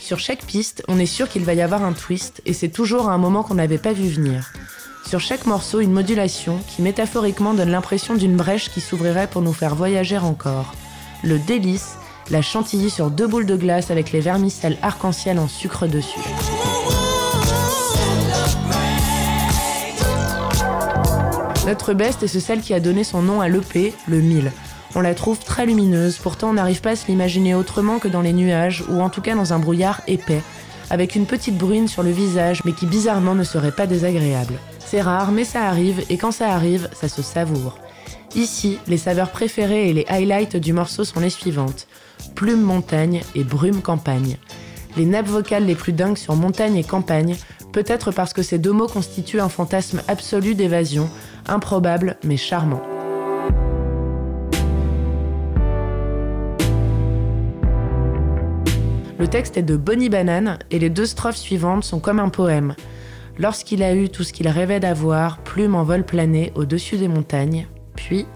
Sur 0.00 0.20
chaque 0.20 0.44
piste, 0.44 0.84
on 0.86 1.00
est 1.00 1.06
sûr 1.06 1.28
qu'il 1.28 1.44
va 1.44 1.54
y 1.54 1.60
avoir 1.60 1.82
un 1.82 1.92
twist 1.92 2.40
et 2.46 2.52
c'est 2.52 2.68
toujours 2.68 3.08
à 3.08 3.14
un 3.14 3.18
moment 3.18 3.42
qu'on 3.42 3.56
n'avait 3.56 3.78
pas 3.78 3.92
vu 3.92 4.08
venir. 4.08 4.52
Sur 5.08 5.18
chaque 5.18 5.46
morceau, 5.46 5.80
une 5.80 5.92
modulation 5.92 6.60
qui 6.68 6.82
métaphoriquement 6.82 7.54
donne 7.54 7.72
l'impression 7.72 8.14
d'une 8.14 8.36
brèche 8.36 8.70
qui 8.70 8.80
s'ouvrirait 8.80 9.26
pour 9.26 9.42
nous 9.42 9.52
faire 9.52 9.74
voyager 9.74 10.18
encore. 10.18 10.72
Le 11.24 11.40
délice, 11.40 11.96
la 12.30 12.42
chantilly 12.42 12.90
sur 12.90 13.10
deux 13.10 13.26
boules 13.26 13.46
de 13.46 13.56
glace 13.56 13.90
avec 13.90 14.12
les 14.12 14.20
vermicelles 14.20 14.78
arc-en-ciel 14.82 15.40
en 15.40 15.48
sucre 15.48 15.88
dessus. 15.88 16.20
Notre 21.72 21.94
best 21.94 22.22
est 22.22 22.28
ce 22.28 22.38
celle 22.38 22.60
qui 22.60 22.74
a 22.74 22.80
donné 22.80 23.02
son 23.02 23.22
nom 23.22 23.40
à 23.40 23.48
l'EP, 23.48 23.94
le 24.06 24.20
1000. 24.20 24.52
On 24.94 25.00
la 25.00 25.14
trouve 25.14 25.38
très 25.38 25.64
lumineuse, 25.64 26.18
pourtant 26.18 26.50
on 26.50 26.52
n'arrive 26.52 26.82
pas 26.82 26.90
à 26.90 26.96
se 26.96 27.06
l'imaginer 27.06 27.54
autrement 27.54 27.98
que 27.98 28.08
dans 28.08 28.20
les 28.20 28.34
nuages, 28.34 28.84
ou 28.90 29.00
en 29.00 29.08
tout 29.08 29.22
cas 29.22 29.34
dans 29.34 29.54
un 29.54 29.58
brouillard 29.58 30.02
épais, 30.06 30.42
avec 30.90 31.16
une 31.16 31.24
petite 31.24 31.56
brune 31.56 31.88
sur 31.88 32.02
le 32.02 32.10
visage, 32.10 32.60
mais 32.66 32.74
qui 32.74 32.84
bizarrement 32.84 33.34
ne 33.34 33.42
serait 33.42 33.72
pas 33.72 33.86
désagréable. 33.86 34.52
C'est 34.84 35.00
rare, 35.00 35.32
mais 35.32 35.44
ça 35.44 35.62
arrive, 35.62 36.04
et 36.10 36.18
quand 36.18 36.30
ça 36.30 36.50
arrive, 36.50 36.90
ça 36.92 37.08
se 37.08 37.22
savoure. 37.22 37.78
Ici, 38.34 38.78
les 38.86 38.98
saveurs 38.98 39.30
préférées 39.30 39.88
et 39.88 39.94
les 39.94 40.04
highlights 40.10 40.58
du 40.58 40.74
morceau 40.74 41.04
sont 41.04 41.20
les 41.20 41.30
suivantes. 41.30 41.86
Plume 42.34 42.60
montagne 42.60 43.22
et 43.34 43.44
brume 43.44 43.80
campagne. 43.80 44.36
Les 44.98 45.06
nappes 45.06 45.28
vocales 45.28 45.64
les 45.64 45.74
plus 45.74 45.94
dingues 45.94 46.18
sur 46.18 46.36
montagne 46.36 46.76
et 46.76 46.84
campagne, 46.84 47.34
peut-être 47.72 48.12
parce 48.12 48.34
que 48.34 48.42
ces 48.42 48.58
deux 48.58 48.72
mots 48.72 48.88
constituent 48.88 49.40
un 49.40 49.48
fantasme 49.48 50.02
absolu 50.06 50.54
d'évasion, 50.54 51.08
improbable 51.48 52.16
mais 52.24 52.36
charmant. 52.36 52.82
Le 59.18 59.28
texte 59.28 59.56
est 59.56 59.62
de 59.62 59.76
Bonnie 59.76 60.08
Banane 60.08 60.58
et 60.70 60.80
les 60.80 60.90
deux 60.90 61.06
strophes 61.06 61.36
suivantes 61.36 61.84
sont 61.84 62.00
comme 62.00 62.18
un 62.18 62.28
poème. 62.28 62.74
Lorsqu'il 63.38 63.82
a 63.82 63.94
eu 63.94 64.08
tout 64.08 64.24
ce 64.24 64.32
qu'il 64.32 64.48
rêvait 64.48 64.80
d'avoir, 64.80 65.38
plume 65.38 65.74
en 65.74 65.84
vol 65.84 66.04
plané 66.04 66.52
au-dessus 66.54 66.96
des 66.96 67.08
montagnes. 67.08 67.68
Puis, 67.94 68.26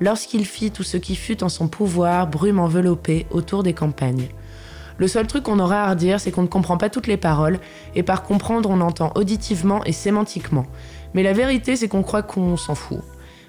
lorsqu'il 0.00 0.44
fit 0.44 0.70
tout 0.70 0.82
ce 0.82 0.96
qui 0.96 1.16
fut 1.16 1.42
en 1.42 1.48
son 1.48 1.66
pouvoir, 1.66 2.26
brume 2.26 2.58
enveloppée 2.58 3.26
autour 3.30 3.62
des 3.62 3.72
campagnes. 3.72 4.28
Le 4.98 5.08
seul 5.08 5.26
truc 5.26 5.44
qu'on 5.44 5.60
aura 5.60 5.84
à 5.84 5.90
redire, 5.90 6.20
c'est 6.20 6.30
qu'on 6.30 6.42
ne 6.42 6.48
comprend 6.48 6.76
pas 6.76 6.90
toutes 6.90 7.06
les 7.06 7.16
paroles, 7.16 7.58
et 7.94 8.02
par 8.02 8.22
comprendre, 8.22 8.68
on 8.68 8.80
entend 8.80 9.12
auditivement 9.14 9.82
et 9.84 9.92
sémantiquement. 9.92 10.66
Mais 11.14 11.22
la 11.22 11.32
vérité, 11.32 11.76
c'est 11.76 11.88
qu'on 11.88 12.02
croit 12.02 12.22
qu'on 12.22 12.56
s'en 12.56 12.74
fout. 12.74 13.00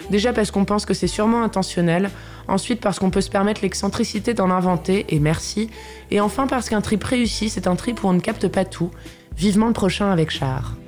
Déjà 0.09 0.33
parce 0.33 0.49
qu'on 0.49 0.65
pense 0.65 0.85
que 0.85 0.93
c'est 0.93 1.07
sûrement 1.07 1.43
intentionnel, 1.43 2.09
ensuite 2.47 2.81
parce 2.81 2.97
qu'on 2.97 3.11
peut 3.11 3.21
se 3.21 3.29
permettre 3.29 3.61
l'excentricité 3.61 4.33
d'en 4.33 4.49
inventer, 4.49 5.05
et 5.09 5.19
merci, 5.19 5.69
et 6.09 6.19
enfin 6.19 6.47
parce 6.47 6.69
qu'un 6.69 6.81
trip 6.81 7.03
réussi, 7.03 7.49
c'est 7.49 7.67
un 7.67 7.75
trip 7.75 8.03
où 8.03 8.07
on 8.07 8.13
ne 8.13 8.19
capte 8.19 8.47
pas 8.47 8.65
tout. 8.65 8.89
Vivement 9.37 9.67
le 9.67 9.73
prochain 9.73 10.11
avec 10.11 10.31
Char. 10.31 10.78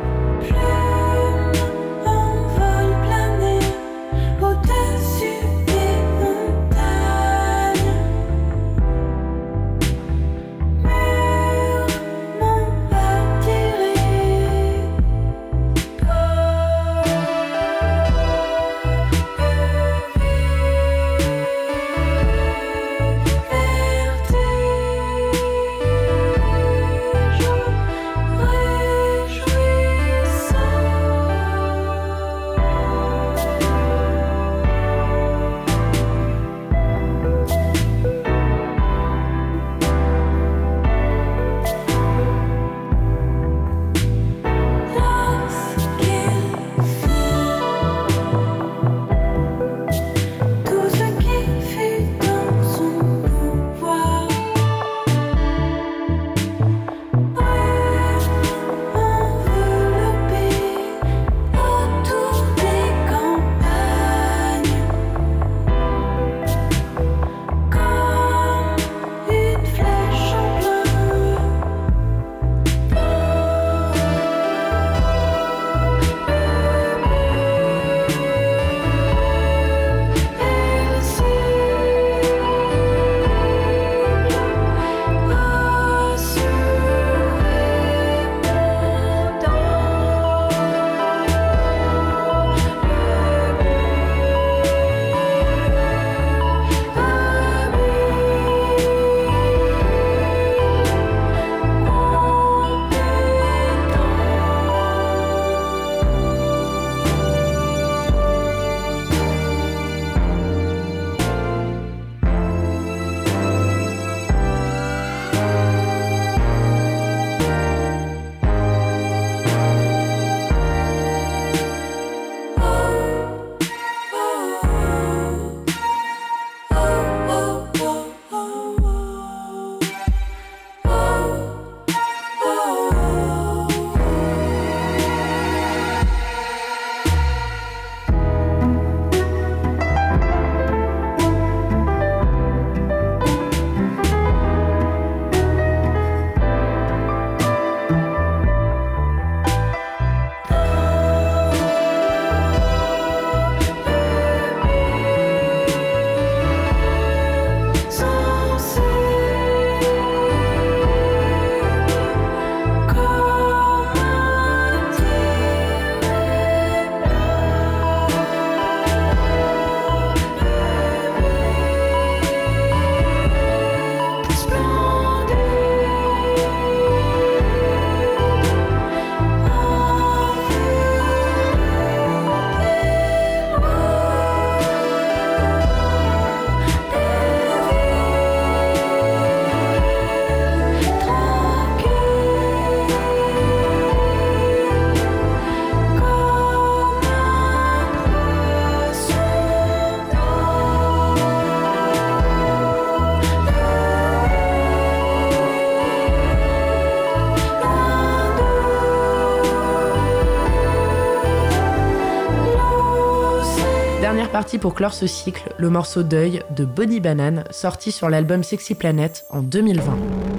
Partie 214.31 214.59
pour 214.59 214.73
clore 214.73 214.93
ce 214.93 215.07
cycle, 215.07 215.53
le 215.57 215.69
morceau 215.69 216.03
Deuil 216.03 216.41
de 216.55 216.63
Body 216.63 217.01
Banane, 217.01 217.43
sorti 217.49 217.91
sur 217.91 218.09
l'album 218.09 218.43
Sexy 218.43 218.75
Planet 218.75 219.25
en 219.29 219.41
2020. 219.41 220.30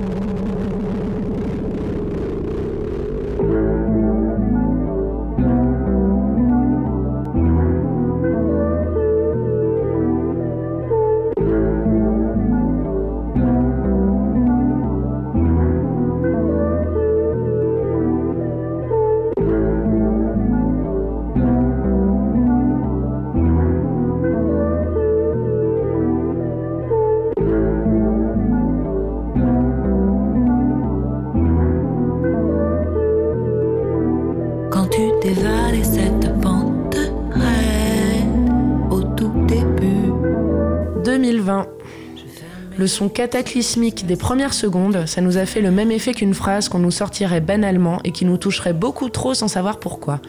Raide 43.00 43.08
au 43.08 43.08
tout 43.08 43.08
début. 43.08 43.08
2020. 43.08 43.08
Le 43.08 43.08
son 43.08 43.08
cataclysmique 43.08 44.06
des 44.06 44.16
premières 44.16 44.54
secondes, 44.54 45.06
ça 45.06 45.20
nous 45.20 45.38
a 45.38 45.46
fait 45.46 45.60
le 45.60 45.70
même 45.70 45.90
effet 45.90 46.14
qu'une 46.14 46.34
phrase 46.34 46.68
qu'on 46.68 46.78
nous 46.78 46.90
sortirait 46.90 47.40
banalement 47.40 48.00
et 48.04 48.12
qui 48.12 48.24
nous 48.24 48.36
toucherait 48.36 48.72
beaucoup 48.72 49.08
trop 49.08 49.34
sans 49.34 49.48
savoir 49.48 49.78
pourquoi. 49.78 50.20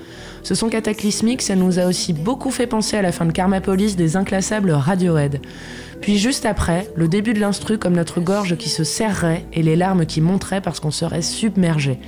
Ce 0.43 0.55
son 0.55 0.70
cataclysmique, 0.70 1.41
ça 1.41 1.55
nous 1.55 1.80
a 1.80 1.86
aussi 1.86 2.14
beaucoup 2.14 2.51
fait 2.51 2.68
penser 2.68 2.97
à 2.97 3.01
la 3.01 3.11
fin 3.11 3.26
de 3.26 3.32
Karmapolis 3.32 3.95
des 3.95 4.18
inclassables 4.18 4.72
Radiohead. 4.72 5.41
Puis 6.01 6.18
juste 6.18 6.45
après, 6.45 6.89
le 6.95 7.07
début 7.07 7.34
de 7.34 7.39
l'instru 7.39 7.78
comme 7.78 7.95
notre 7.95 8.20
gorge 8.20 8.57
qui 8.57 8.70
se 8.70 8.84
serrerait 8.84 9.45
et 9.53 9.64
les 9.64 9.78
larmes 9.78 10.05
qui 10.05 10.20
monteraient 10.20 10.61
parce 10.61 10.82
qu'on 10.82 10.91
serait 10.91 11.22
submergé. 11.22 11.99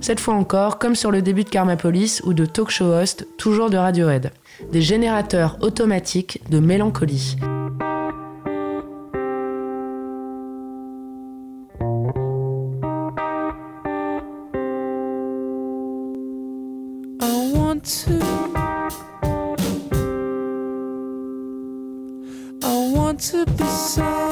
Cette 0.00 0.20
fois 0.20 0.34
encore, 0.34 0.78
comme 0.78 0.96
sur 0.96 1.12
le 1.12 1.22
début 1.22 1.44
de 1.44 1.50
Karmapolis 1.50 2.20
ou 2.24 2.34
de 2.34 2.46
Talk 2.46 2.70
Show 2.70 2.92
Host, 2.92 3.26
toujours 3.38 3.70
de 3.70 3.76
Radiohead. 3.76 4.32
Des 4.72 4.82
générateurs 4.82 5.56
automatiques 5.60 6.40
de 6.50 6.58
mélancolie. 6.58 7.36
To. 17.84 18.18
I 22.62 22.92
want 22.94 23.20
to 23.20 23.44
be 23.44 23.64
someone 23.64 24.23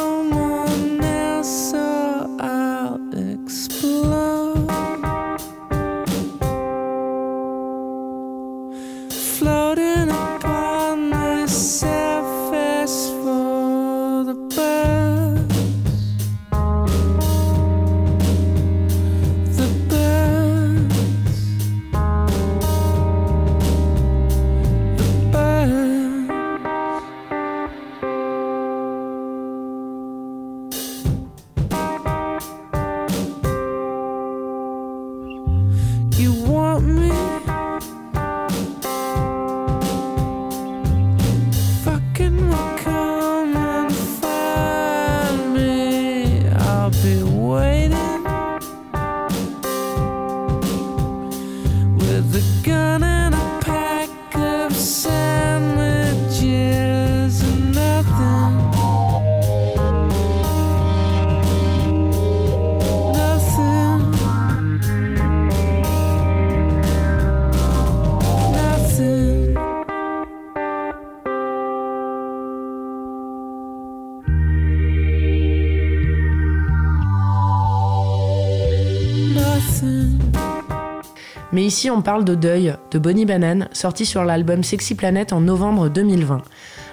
ici, 81.73 81.89
on 81.89 82.03
parle 82.03 82.27
de 82.27 82.35
Deuil, 82.35 82.77
de 82.91 82.99
Bonnie 82.99 83.25
Banane, 83.25 83.67
sorti 83.73 84.05
sur 84.05 84.25
l'album 84.25 84.63
Sexy 84.63 84.95
Planet 84.95 85.33
en 85.33 85.41
novembre 85.41 85.89
2020, 85.89 86.43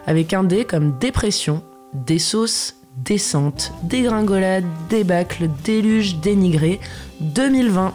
avec 0.08 0.34
un 0.34 0.46
dé 0.46 0.64
comme 0.64 0.98
dépression, 0.98 1.62
des 1.94 2.18
sauces, 2.18 2.76
descente, 2.96 3.74
dégringolade, 3.84 4.64
débâcle, 4.90 5.50
déluge, 5.66 6.22
dénigré, 6.22 6.80
2020. 7.20 7.94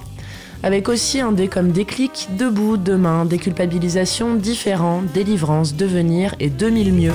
Avec 0.63 0.91
aussi 0.91 1.21
un 1.21 1.33
dé 1.33 1.49
comme 1.49 1.73
déclic, 1.73 2.29
debout, 2.37 2.77
demain, 2.77 3.25
déculpabilisation, 3.25 4.35
différent, 4.35 5.01
délivrance, 5.15 5.77
devenir 5.77 6.35
et 6.39 6.51
2000 6.51 6.93
mieux. 6.93 7.13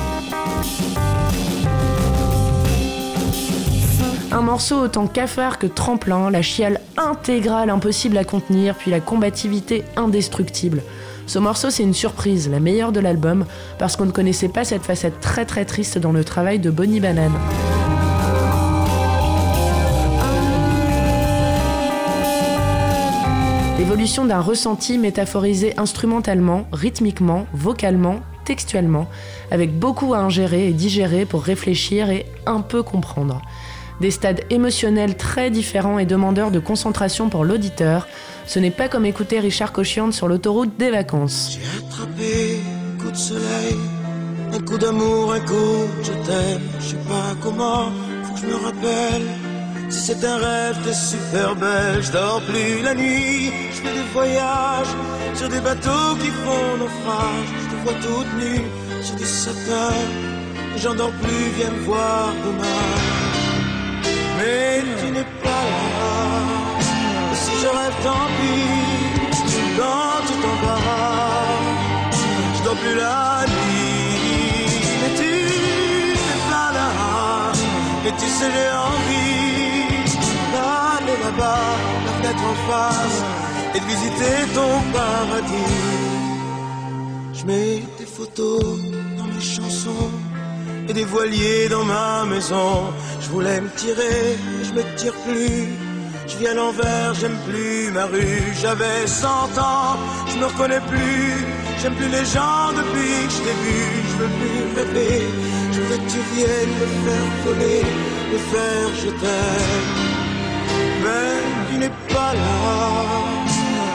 Un 4.40 4.44
morceau 4.44 4.78
autant 4.78 5.06
cafard 5.06 5.60
que 5.60 5.68
tremplin, 5.68 6.32
la 6.32 6.42
chiale 6.42 6.80
intégrale 6.96 7.70
impossible 7.70 8.18
à 8.18 8.24
contenir, 8.24 8.74
puis 8.76 8.90
la 8.90 9.02
combativité 9.02 9.84
indestructible. 9.98 10.82
Ce 11.28 11.40
morceau, 11.40 11.70
c'est 11.70 11.84
une 11.84 11.94
surprise, 11.94 12.50
la 12.50 12.62
meilleure 12.62 12.94
de 12.94 13.02
l'album, 13.02 13.44
parce 13.80 13.98
qu'on 13.98 14.06
ne 14.06 14.12
connaissait 14.12 14.48
pas 14.48 14.64
cette 14.64 14.84
facette 14.84 15.20
très 15.20 15.44
très 15.44 15.66
triste 15.66 15.98
dans 15.98 16.14
le 16.14 16.24
travail 16.24 16.60
de 16.60 16.70
Bonnie 16.72 17.02
Banane. 17.02 17.34
L'évolution 23.78 24.24
d'un 24.24 24.40
ressenti 24.40 24.98
métaphorisé 24.98 25.78
instrumentalement, 25.78 26.66
rythmiquement, 26.72 27.46
vocalement, 27.52 28.22
textuellement, 28.46 29.10
avec 29.52 29.78
beaucoup 29.78 30.14
à 30.14 30.20
ingérer 30.20 30.70
et 30.70 30.72
digérer 30.72 31.26
pour 31.26 31.44
réfléchir 31.44 32.10
et 32.10 32.26
un 32.46 32.62
peu 32.62 32.84
comprendre. 32.84 33.42
Des 34.02 34.12
stades 34.12 34.42
émotionnels 34.50 35.18
très 35.18 35.50
différents 35.50 36.00
et 36.00 36.06
demandeurs 36.06 36.52
de 36.52 36.60
concentration 36.60 37.30
pour 37.30 37.44
l'auditeur, 37.44 38.08
ce 38.48 38.58
n'est 38.60 38.72
pas 38.72 38.88
comme 38.88 39.06
écouter 39.06 39.40
Richard 39.40 39.74
Cochian 39.74 40.12
sur 40.12 40.28
l'autoroute 40.30 40.78
des 40.78 40.90
vacances. 40.90 41.52
J'ai 41.52 41.86
attrapé 41.86 42.60
un 42.94 43.04
coup 43.04 43.12
de 43.12 43.18
soleil, 43.18 43.78
un 44.54 44.60
coup 44.60 44.78
d'amour, 44.78 45.34
un 45.34 45.40
coup 45.42 45.88
je 46.02 46.12
t'aime. 46.12 46.62
Je 46.80 46.86
sais 46.88 47.04
pas 47.10 47.36
comment, 47.42 47.92
faut 48.24 48.34
que 48.36 48.40
je 48.40 48.46
me 48.46 48.56
rappelle. 48.56 49.22
Si 49.90 50.00
c'est 50.00 50.24
un 50.24 50.38
rêve, 50.38 50.78
t'es 50.86 50.94
super 50.94 51.56
belle. 51.56 52.02
Je 52.02 52.12
dors 52.12 52.42
plus 52.44 52.82
la 52.84 52.94
nuit, 52.96 53.52
je 53.72 53.82
fais 53.82 53.94
des 53.94 54.08
voyages 54.14 54.96
sur 55.36 55.50
des 55.50 55.60
bateaux 55.60 56.16
qui 56.22 56.28
font 56.28 56.78
naufrage. 56.78 57.50
Je 57.64 57.76
te 57.76 57.84
vois 57.84 57.94
toute 57.94 58.34
nue 58.40 58.64
sur 59.02 59.16
des 59.16 59.26
sapins. 59.26 59.94
Et 60.76 60.80
J'en 60.80 60.94
dors 60.96 61.12
plus, 61.12 61.50
viens 61.58 61.72
me 61.72 61.80
voir 61.84 62.34
demain. 62.46 63.29
Mais 64.40 64.82
tu 65.00 65.12
n'es 65.12 65.28
pas 65.44 65.64
là. 65.74 66.12
Si 67.42 67.52
je 67.62 67.68
rêve, 67.78 67.98
tant 68.06 68.28
pis. 68.38 68.68
Dans 69.80 70.20
tout 70.28 70.42
embarras, 70.52 71.60
je 72.56 72.64
dors 72.64 72.80
plus 72.84 72.96
la 72.96 73.46
nuit. 73.54 74.66
Mais 75.02 75.12
tu 75.20 75.32
n'es 76.28 76.42
pas 76.52 76.70
là. 76.78 76.90
Et 78.08 78.14
tu 78.20 78.28
sais, 78.38 78.50
j'ai 78.56 78.72
envie 78.92 80.06
d'aller 80.54 81.18
là-bas, 81.26 81.70
la 82.06 82.12
fenêtre 82.18 82.46
en 82.54 82.58
face, 82.70 83.20
et 83.76 83.80
de 83.80 83.86
visiter 83.94 84.38
ton 84.56 84.74
paradis. 84.94 85.78
Je 87.34 87.46
mets 87.46 87.84
des 88.00 88.06
photos 88.18 88.64
dans 89.18 89.28
mes 89.34 89.46
chansons 89.56 90.12
et 90.90 90.94
des 90.94 91.06
voiliers 91.06 91.70
dans 91.70 91.84
ma 91.84 92.26
maison. 92.26 92.92
Je 93.22 93.30
voulais 93.30 93.62
me 93.62 93.70
tirer, 93.70 94.38
je 94.64 94.72
me 94.74 94.84
tire 94.96 95.14
plus. 95.28 95.68
Je 96.28 96.38
vis 96.38 96.48
à 96.48 96.54
l'envers, 96.54 97.14
j'aime 97.14 97.38
plus 97.48 97.92
ma 97.92 98.06
rue. 98.06 98.44
J'avais 98.62 99.06
100 99.06 99.28
ans, 99.28 99.98
je 100.28 100.38
me 100.40 100.46
reconnais 100.46 100.82
plus. 100.94 101.46
J'aime 101.80 101.96
plus 101.96 102.10
les 102.10 102.26
gens 102.36 102.66
depuis 102.80 103.16
que 103.28 103.34
je 103.36 103.42
t'ai 103.46 103.58
vu. 103.66 103.82
Je 104.10 104.16
veux 104.22 104.32
plus 104.40 104.62
rêver. 104.78 105.22
Je 105.74 105.82
veux 105.82 105.98
que 105.98 106.10
tu 106.14 106.22
viennes 106.36 106.74
me 106.82 106.88
faire 107.06 107.30
voler, 107.46 107.84
me 108.32 108.38
faire 108.52 108.90
je 109.04 109.10
t'aime. 109.22 109.90
Mais 111.04 111.36
tu 111.70 111.78
n'es 111.78 111.94
pas 112.14 112.34
là. 112.34 112.60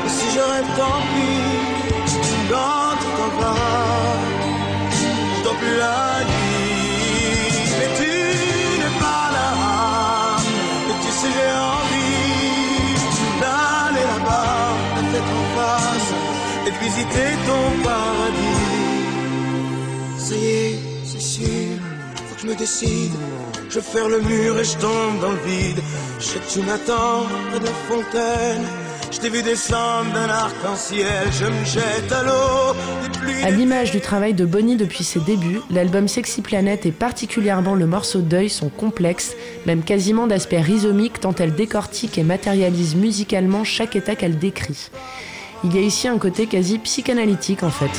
Si 0.07 0.27
je 0.35 0.47
tant 0.79 1.01
pis. 1.13 1.43
Dans 2.51 2.91
tout 3.01 3.23
en 3.27 3.41
bas, 3.41 3.55
je 5.33 5.49
plus 5.59 5.77
la. 5.79 6.34
Face, 15.57 16.13
et 16.67 16.71
de 16.71 16.79
visiter 16.85 17.29
ton 17.47 17.83
paradis. 17.83 18.65
Ça 20.19 20.35
y 20.35 20.47
est, 20.47 20.79
c'est 21.05 21.21
sûr, 21.21 21.77
faut 22.27 22.35
que 22.35 22.41
je 22.43 22.47
me 22.47 22.55
décide. 22.55 23.13
Je 23.71 23.81
ferme 23.81 24.11
le 24.11 24.21
mur 24.21 24.59
et 24.59 24.65
je 24.65 24.77
tombe 24.77 25.21
dans 25.21 25.33
le 25.33 25.39
vide. 25.47 25.81
Je 26.21 26.25
sais 26.25 26.39
que 26.39 26.51
tu 26.53 26.61
m'attends 26.61 27.27
près 27.51 27.61
de 27.61 27.65
la 27.65 27.73
fontaine. 27.89 28.65
Je 29.11 29.19
t'ai 29.21 29.29
vu 29.29 29.43
descendre 29.43 30.13
d'un 30.13 30.29
arc-en-ciel, 30.29 31.07
je 31.31 31.45
me 31.45 31.65
jette 31.65 32.11
à 32.11 32.23
l'eau. 32.25 32.77
À 33.45 33.51
l'image 33.51 33.91
du 33.91 34.01
travail 34.01 34.35
de 34.35 34.45
Bonnie 34.45 34.77
depuis 34.77 35.05
ses 35.05 35.21
débuts, 35.21 35.61
l'album 35.71 36.09
Sexy 36.09 36.43
Planet 36.43 36.85
et 36.87 36.93
particulièrement 36.93 37.75
le 37.75 37.87
morceau 37.87 38.21
Deuil 38.21 38.49
sont 38.49 38.71
complexes, 38.71 39.35
même 39.67 39.83
quasiment 39.83 40.27
d'aspect 40.27 40.61
rhizomique 40.61 41.21
tant 41.21 41.35
elle 41.39 41.55
décortique 41.55 42.19
et 42.19 42.25
matérialise 42.25 42.97
musicalement 42.97 43.63
chaque 43.63 43.97
état 43.97 44.17
qu'elle 44.17 44.39
décrit. 44.39 44.91
Il 45.65 45.75
y 45.75 45.79
a 45.79 45.81
ici 45.81 46.09
un 46.09 46.19
côté 46.19 46.47
quasi 46.47 46.79
psychanalytique 46.79 47.63
en 47.63 47.71
fait. 47.71 47.91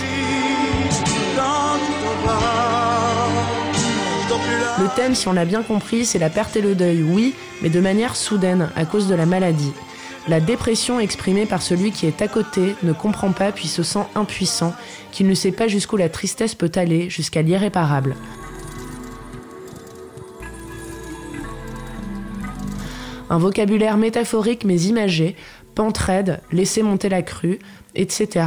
Le 4.80 4.96
thème, 4.96 5.16
si 5.16 5.28
on 5.28 5.34
l'a 5.34 5.46
bien 5.46 5.64
compris, 5.64 6.06
c'est 6.06 6.20
la 6.20 6.30
perte 6.30 6.56
et 6.56 6.62
le 6.62 6.76
deuil, 6.76 7.02
oui, 7.02 7.34
mais 7.64 7.70
de 7.70 7.80
manière 7.80 8.16
soudaine, 8.16 8.70
à 8.76 8.86
cause 8.86 9.08
de 9.08 9.16
la 9.16 9.26
maladie. 9.26 9.74
La 10.28 10.40
dépression 10.40 11.00
exprimée 11.00 11.48
par 11.48 11.64
celui 11.64 11.92
qui 11.92 12.06
est 12.06 12.22
à 12.22 12.28
côté, 12.28 12.76
ne 12.84 12.94
comprend 12.94 13.32
pas 13.32 13.52
puis 13.52 13.68
se 13.68 13.82
sent 13.82 14.06
impuissant, 14.14 14.74
qui 15.12 15.24
ne 15.24 15.34
sait 15.34 15.52
pas 15.52 15.68
jusqu'où 15.68 15.98
la 15.98 16.10
tristesse 16.10 16.54
peut 16.54 16.72
aller, 16.76 17.10
jusqu'à 17.10 17.42
l'irréparable. 17.42 18.16
Un 23.30 23.40
vocabulaire 23.40 23.98
métaphorique 23.98 24.66
mais 24.66 24.82
imagé, 24.82 25.36
pente 25.76 25.98
raide, 25.98 26.40
laisser 26.52 26.82
monter 26.82 27.10
la 27.10 27.22
crue, 27.22 27.60
etc. 27.94 28.46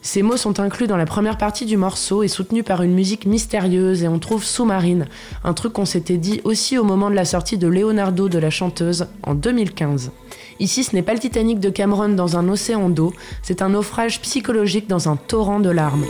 Ces 0.00 0.22
mots 0.22 0.36
sont 0.36 0.60
inclus 0.60 0.86
dans 0.86 0.96
la 0.96 1.06
première 1.06 1.38
partie 1.38 1.66
du 1.66 1.76
morceau 1.76 2.22
et 2.22 2.28
soutenus 2.28 2.64
par 2.64 2.82
une 2.82 2.94
musique 2.94 3.26
mystérieuse 3.26 4.04
et 4.04 4.08
on 4.08 4.18
trouve 4.18 4.44
sous-marine, 4.44 5.06
un 5.42 5.54
truc 5.54 5.72
qu'on 5.72 5.84
s'était 5.84 6.18
dit 6.18 6.40
aussi 6.44 6.78
au 6.78 6.84
moment 6.84 7.10
de 7.10 7.16
la 7.16 7.24
sortie 7.24 7.58
de 7.58 7.66
Leonardo 7.66 8.28
de 8.28 8.38
la 8.38 8.50
chanteuse 8.50 9.08
en 9.24 9.34
2015. 9.34 10.12
Ici, 10.60 10.84
ce 10.84 10.94
n'est 10.94 11.02
pas 11.02 11.14
le 11.14 11.18
Titanic 11.18 11.58
de 11.58 11.70
Cameron 11.70 12.10
dans 12.10 12.36
un 12.36 12.48
océan 12.48 12.88
d'eau, 12.88 13.12
c'est 13.42 13.60
un 13.60 13.70
naufrage 13.70 14.20
psychologique 14.20 14.88
dans 14.88 15.08
un 15.08 15.16
torrent 15.16 15.60
de 15.60 15.70
larmes. 15.70 16.04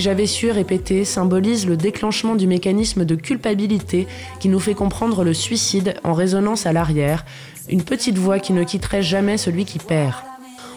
J'avais 0.00 0.26
su 0.26 0.50
répétés 0.50 1.04
symbolisent 1.04 1.66
le 1.66 1.76
déclenchement 1.76 2.34
du 2.34 2.46
mécanisme 2.46 3.04
de 3.04 3.14
culpabilité 3.14 4.06
qui 4.40 4.48
nous 4.48 4.60
fait 4.60 4.74
comprendre 4.74 5.24
le 5.24 5.34
suicide 5.34 5.94
en 6.04 6.12
résonance 6.12 6.66
à 6.66 6.72
l'arrière, 6.72 7.24
une 7.68 7.82
petite 7.82 8.18
voix 8.18 8.38
qui 8.38 8.52
ne 8.52 8.64
quitterait 8.64 9.02
jamais 9.02 9.38
celui 9.38 9.64
qui 9.64 9.78
perd. 9.78 10.14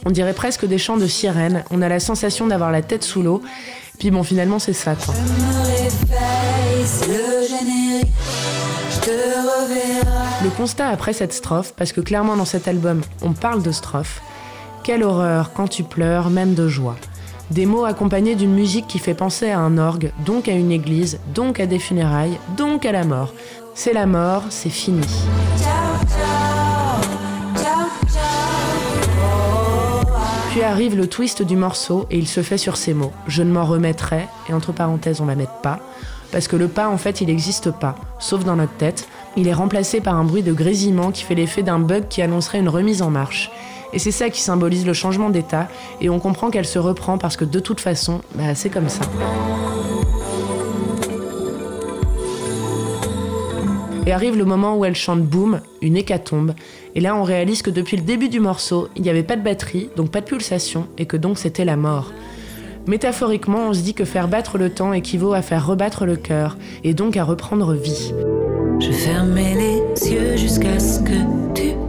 On 0.05 0.11
dirait 0.11 0.33
presque 0.33 0.65
des 0.65 0.77
chants 0.77 0.97
de 0.97 1.07
sirènes, 1.07 1.63
on 1.71 1.81
a 1.81 1.89
la 1.89 1.99
sensation 1.99 2.47
d'avoir 2.47 2.71
la 2.71 2.81
tête 2.81 3.03
sous 3.03 3.21
l'eau, 3.21 3.41
puis 3.97 4.11
bon 4.11 4.23
finalement 4.23 4.59
c'est 4.59 4.73
ça. 4.73 4.95
Le 10.43 10.49
constat 10.55 10.87
après 10.87 11.13
cette 11.13 11.33
strophe, 11.33 11.73
parce 11.75 11.91
que 11.91 12.01
clairement 12.01 12.37
dans 12.37 12.45
cet 12.45 12.67
album 12.67 13.01
on 13.21 13.33
parle 13.33 13.61
de 13.61 13.71
strophe, 13.71 14.21
quelle 14.83 15.03
horreur 15.03 15.51
quand 15.53 15.67
tu 15.67 15.83
pleures, 15.83 16.29
même 16.29 16.53
de 16.53 16.67
joie. 16.67 16.95
Des 17.51 17.65
mots 17.65 17.85
accompagnés 17.85 18.35
d'une 18.35 18.53
musique 18.53 18.85
qui 18.87 18.99
fait 18.99 19.15
penser 19.15 19.49
à 19.49 19.59
un 19.59 19.79
orgue, 19.79 20.11
donc 20.23 20.47
à 20.47 20.51
une 20.51 20.71
église, 20.71 21.19
donc 21.33 21.59
à 21.59 21.65
des 21.65 21.79
funérailles, 21.79 22.37
donc 22.55 22.85
à 22.85 22.91
la 22.91 23.03
mort. 23.03 23.33
C'est 23.73 23.93
la 23.93 24.05
mort, 24.05 24.43
c'est 24.49 24.69
fini. 24.69 25.07
Puis 30.51 30.61
arrive 30.61 30.95
le 30.95 31.07
twist 31.07 31.41
du 31.41 31.55
morceau 31.55 32.05
et 32.11 32.19
il 32.19 32.27
se 32.27 32.43
fait 32.43 32.59
sur 32.59 32.77
ces 32.77 32.93
mots. 32.93 33.13
Je 33.27 33.41
ne 33.41 33.51
m'en 33.51 33.65
remettrai, 33.65 34.27
et 34.47 34.53
entre 34.53 34.71
parenthèses 34.71 35.19
on 35.19 35.25
va 35.25 35.35
mettre 35.35 35.59
pas, 35.61 35.79
parce 36.31 36.47
que 36.47 36.55
le 36.55 36.67
pas 36.67 36.87
en 36.87 36.97
fait 36.97 37.19
il 37.21 37.27
n'existe 37.27 37.71
pas, 37.71 37.95
sauf 38.19 38.43
dans 38.43 38.57
notre 38.57 38.75
tête. 38.77 39.07
Il 39.37 39.47
est 39.47 39.53
remplacé 39.53 40.01
par 40.01 40.15
un 40.15 40.23
bruit 40.23 40.43
de 40.43 40.53
grésillement 40.53 41.09
qui 41.09 41.23
fait 41.23 41.35
l'effet 41.35 41.63
d'un 41.63 41.79
bug 41.79 42.07
qui 42.09 42.21
annoncerait 42.21 42.59
une 42.59 42.69
remise 42.69 43.01
en 43.01 43.09
marche. 43.09 43.49
Et 43.93 43.99
c'est 43.99 44.11
ça 44.11 44.29
qui 44.29 44.41
symbolise 44.41 44.85
le 44.85 44.93
changement 44.93 45.29
d'état, 45.29 45.67
et 46.01 46.09
on 46.09 46.19
comprend 46.19 46.49
qu'elle 46.51 46.65
se 46.65 46.79
reprend 46.79 47.17
parce 47.17 47.37
que 47.37 47.45
de 47.45 47.59
toute 47.59 47.79
façon, 47.79 48.21
bah, 48.35 48.55
c'est 48.55 48.69
comme 48.69 48.89
ça. 48.89 49.01
Et 54.05 54.11
arrive 54.11 54.37
le 54.37 54.45
moment 54.45 54.75
où 54.75 54.85
elle 54.85 54.95
chante 54.95 55.21
Boom, 55.21 55.61
une 55.81 55.97
hécatombe, 55.97 56.53
et 56.95 56.99
là 56.99 57.15
on 57.15 57.23
réalise 57.23 57.61
que 57.61 57.69
depuis 57.69 57.97
le 57.97 58.03
début 58.03 58.29
du 58.29 58.39
morceau, 58.39 58.89
il 58.95 59.03
n'y 59.03 59.09
avait 59.09 59.23
pas 59.23 59.35
de 59.35 59.43
batterie, 59.43 59.89
donc 59.95 60.09
pas 60.09 60.21
de 60.21 60.25
pulsation, 60.25 60.87
et 60.97 61.05
que 61.05 61.17
donc 61.17 61.37
c'était 61.37 61.65
la 61.65 61.75
mort. 61.75 62.11
Métaphoriquement, 62.87 63.67
on 63.69 63.73
se 63.73 63.81
dit 63.81 63.93
que 63.93 64.05
faire 64.05 64.27
battre 64.27 64.57
le 64.57 64.71
temps 64.71 64.93
équivaut 64.93 65.33
à 65.33 65.43
faire 65.43 65.67
rebattre 65.67 66.05
le 66.05 66.15
cœur, 66.15 66.57
et 66.83 66.95
donc 66.95 67.17
à 67.17 67.23
reprendre 67.23 67.73
vie. 67.73 68.13
Je 68.79 68.91
fermais 68.91 69.53
les 69.55 70.11
yeux 70.11 70.37
jusqu'à 70.37 70.79
ce 70.79 71.01
que 71.01 71.53
tu. 71.53 71.88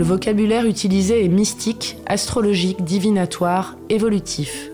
Le 0.00 0.06
vocabulaire 0.06 0.64
utilisé 0.64 1.26
est 1.26 1.28
mystique, 1.28 1.98
astrologique, 2.06 2.84
divinatoire, 2.84 3.76
évolutif. 3.90 4.70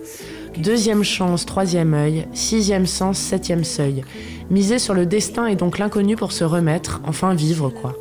Deuxième 0.57 1.03
chance, 1.03 1.45
troisième 1.45 1.93
œil, 1.93 2.25
sixième 2.31 2.85
sens, 2.85 3.17
septième 3.17 3.65
seuil. 3.65 4.05
Miser 4.49 4.79
sur 4.79 4.93
le 4.93 5.05
destin 5.05 5.47
et 5.47 5.57
donc 5.57 5.79
l'inconnu 5.79 6.15
pour 6.15 6.31
se 6.31 6.45
remettre, 6.45 7.01
enfin 7.05 7.33
vivre 7.33 7.69
quoi. 7.69 7.93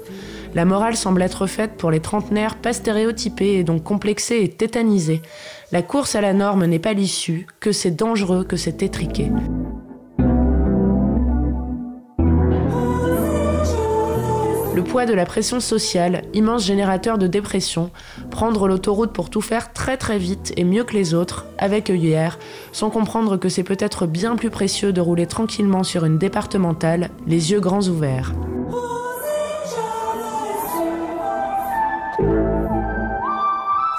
La 0.55 0.65
morale 0.65 0.95
semble 0.95 1.21
être 1.21 1.49
faite 1.49 1.73
pour 1.77 1.91
les 1.91 1.99
trentenaires 1.99 2.55
pas 2.55 2.73
stéréotypés 2.73 3.55
et 3.55 3.65
donc 3.65 3.83
complexés 3.83 4.43
et 4.45 4.49
tétanisés. 4.49 5.21
La 5.73 5.83
course 5.83 6.15
à 6.15 6.21
la 6.21 6.33
norme 6.33 6.65
n'est 6.67 6.79
pas 6.79 6.93
l'issue, 6.93 7.49
que 7.59 7.73
c'est 7.73 7.91
dangereux, 7.91 8.45
que 8.45 8.57
c'est 8.57 8.85
étriqué. 8.85 9.33
Poids 14.87 15.07
de 15.07 15.15
la 15.15 15.27
pression 15.27 15.61
sociale, 15.61 16.23
immense 16.33 16.65
générateur 16.65 17.19
de 17.19 17.27
dépression, 17.27 17.91
prendre 18.31 18.69
l'autoroute 18.69 19.13
pour 19.13 19.31
tout 19.31 19.41
faire 19.41 19.73
très 19.73 19.97
très 19.97 20.19
vite 20.19 20.53
et 20.57 20.65
mieux 20.65 20.85
que 20.85 20.95
les 20.95 21.15
autres, 21.15 21.47
avec 21.59 21.91
œillère, 21.91 22.39
sans 22.73 22.91
comprendre 22.91 23.37
que 23.37 23.49
c'est 23.49 23.63
peut-être 23.63 24.07
bien 24.07 24.37
plus 24.37 24.51
précieux 24.51 24.93
de 24.93 25.01
rouler 25.01 25.27
tranquillement 25.27 25.83
sur 25.83 26.05
une 26.05 26.19
départementale, 26.19 27.11
les 27.27 27.51
yeux 27.53 27.61
grands 27.61 27.83
ouverts. 27.83 28.33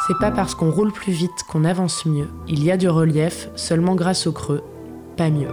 C'est 0.07 0.17
pas 0.19 0.31
parce 0.31 0.55
qu'on 0.55 0.71
roule 0.71 0.93
plus 0.93 1.11
vite 1.11 1.43
qu'on 1.49 1.65
avance 1.65 2.05
mieux. 2.05 2.29
Il 2.47 2.63
y 2.63 2.71
a 2.71 2.77
du 2.77 2.87
relief, 2.87 3.49
seulement 3.55 3.95
grâce 3.95 4.25
au 4.25 4.31
creux, 4.31 4.63
pas 5.17 5.29
mieux. 5.29 5.49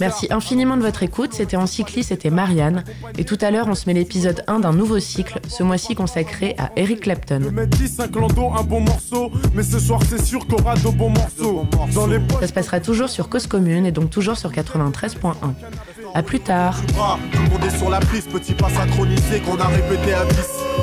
Merci 0.00 0.26
infiniment 0.30 0.76
de 0.76 0.82
votre 0.82 1.02
écoute. 1.02 1.32
C'était 1.32 1.56
en 1.56 1.66
cycliste, 1.66 2.10
c'était 2.10 2.30
Marianne. 2.30 2.84
Et 3.18 3.24
tout 3.24 3.38
à 3.40 3.50
l'heure, 3.50 3.66
on 3.68 3.74
se 3.74 3.86
met 3.86 3.94
l'épisode 3.94 4.44
1 4.46 4.60
d'un 4.60 4.72
nouveau 4.72 4.98
cycle, 5.00 5.40
ce 5.48 5.62
mois-ci 5.62 5.94
consacré 5.94 6.54
à 6.58 6.70
Eric 6.76 7.00
Clapton. 7.00 7.40
Je 7.44 7.48
mets 7.50 7.66
10, 7.66 8.00
un 8.00 8.08
clando, 8.08 8.50
un 8.56 8.62
bon 8.62 8.80
morceau. 8.80 9.30
Mais 9.54 9.62
ce 9.62 9.78
soir, 9.78 10.00
c'est 10.08 10.22
sûr 10.24 10.46
qu'on 10.46 10.56
aura 10.56 10.76
de 10.76 10.88
bons 10.88 11.10
morceaux. 11.10 11.66
Dans 11.94 12.06
les 12.06 12.18
poches, 12.18 12.40
Ça 12.40 12.46
se 12.48 12.52
passera 12.52 12.80
toujours 12.80 13.08
sur 13.08 13.28
Cause 13.28 13.46
Commune 13.46 13.86
et 13.86 13.92
donc 13.92 14.10
toujours 14.10 14.36
sur 14.36 14.50
93.1. 14.50 15.34
À 16.14 16.22
plus 16.22 16.40
tard. 16.40 16.80
bras. 16.94 17.18
Tout 17.32 17.42
le 17.42 17.48
monde 17.50 17.64
est 17.64 17.76
sur 17.78 17.90
la 17.90 18.00
piste, 18.00 18.30
petit 18.30 18.54
pas 18.54 18.68
synchronisé 18.68 19.40
qu'on 19.40 19.56
a 19.58 19.66
répété 19.66 20.12
à 20.14 20.24
10. 20.24 20.36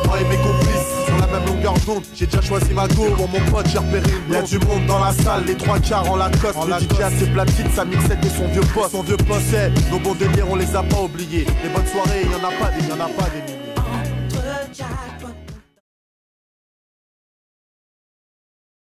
Moi 0.06 0.20
et 0.22 0.24
mes 0.26 0.38
complices, 0.38 0.68
sur 0.70 0.98
la 0.98 0.99
même 1.32 1.46
longueur 1.46 1.74
d'onde, 1.86 2.04
j'ai 2.14 2.26
déjà 2.26 2.42
choisi 2.42 2.74
ma 2.74 2.88
go. 2.88 3.06
Pour 3.16 3.30
mon 3.30 3.40
pote, 3.52 3.68
j'ai 3.72 3.78
repéré 3.78 4.12
une 4.28 4.34
Y'a 4.34 4.42
du 4.42 4.60
monde 4.60 4.86
dans 4.88 5.00
la 5.00 5.14
salle, 5.14 5.44
les 5.46 5.56
trois 5.56 5.80
quarts 5.80 6.10
en 6.10 6.16
Lacoste. 6.16 6.58
le 6.68 6.74
DJ 6.74 7.02
a 7.02 7.10
ses 7.12 7.28
platines, 7.28 7.72
sa 7.76 7.86
mixette 7.86 8.26
et 8.26 8.30
son 8.30 8.48
vieux 8.48 8.68
poste. 8.74 8.92
Son 8.92 9.04
vieux 9.04 9.18
poste, 9.18 9.56
nos 9.92 10.00
bons 10.00 10.16
délires, 10.16 10.50
on 10.50 10.56
les 10.56 10.76
a 10.76 10.84
pas 10.84 11.02
oubliés. 11.02 11.46
Les 11.64 11.70
bonnes 11.70 11.88
soirées, 11.88 12.24
y 12.24 12.36
en 12.36 12.48
a 12.48 12.52
pas 12.52 12.72
des, 12.72 12.88
y 12.88 12.92
en 12.92 13.00
a 13.00 13.10
pas 13.10 13.30
des 13.30 13.42
milliers. 13.42 13.69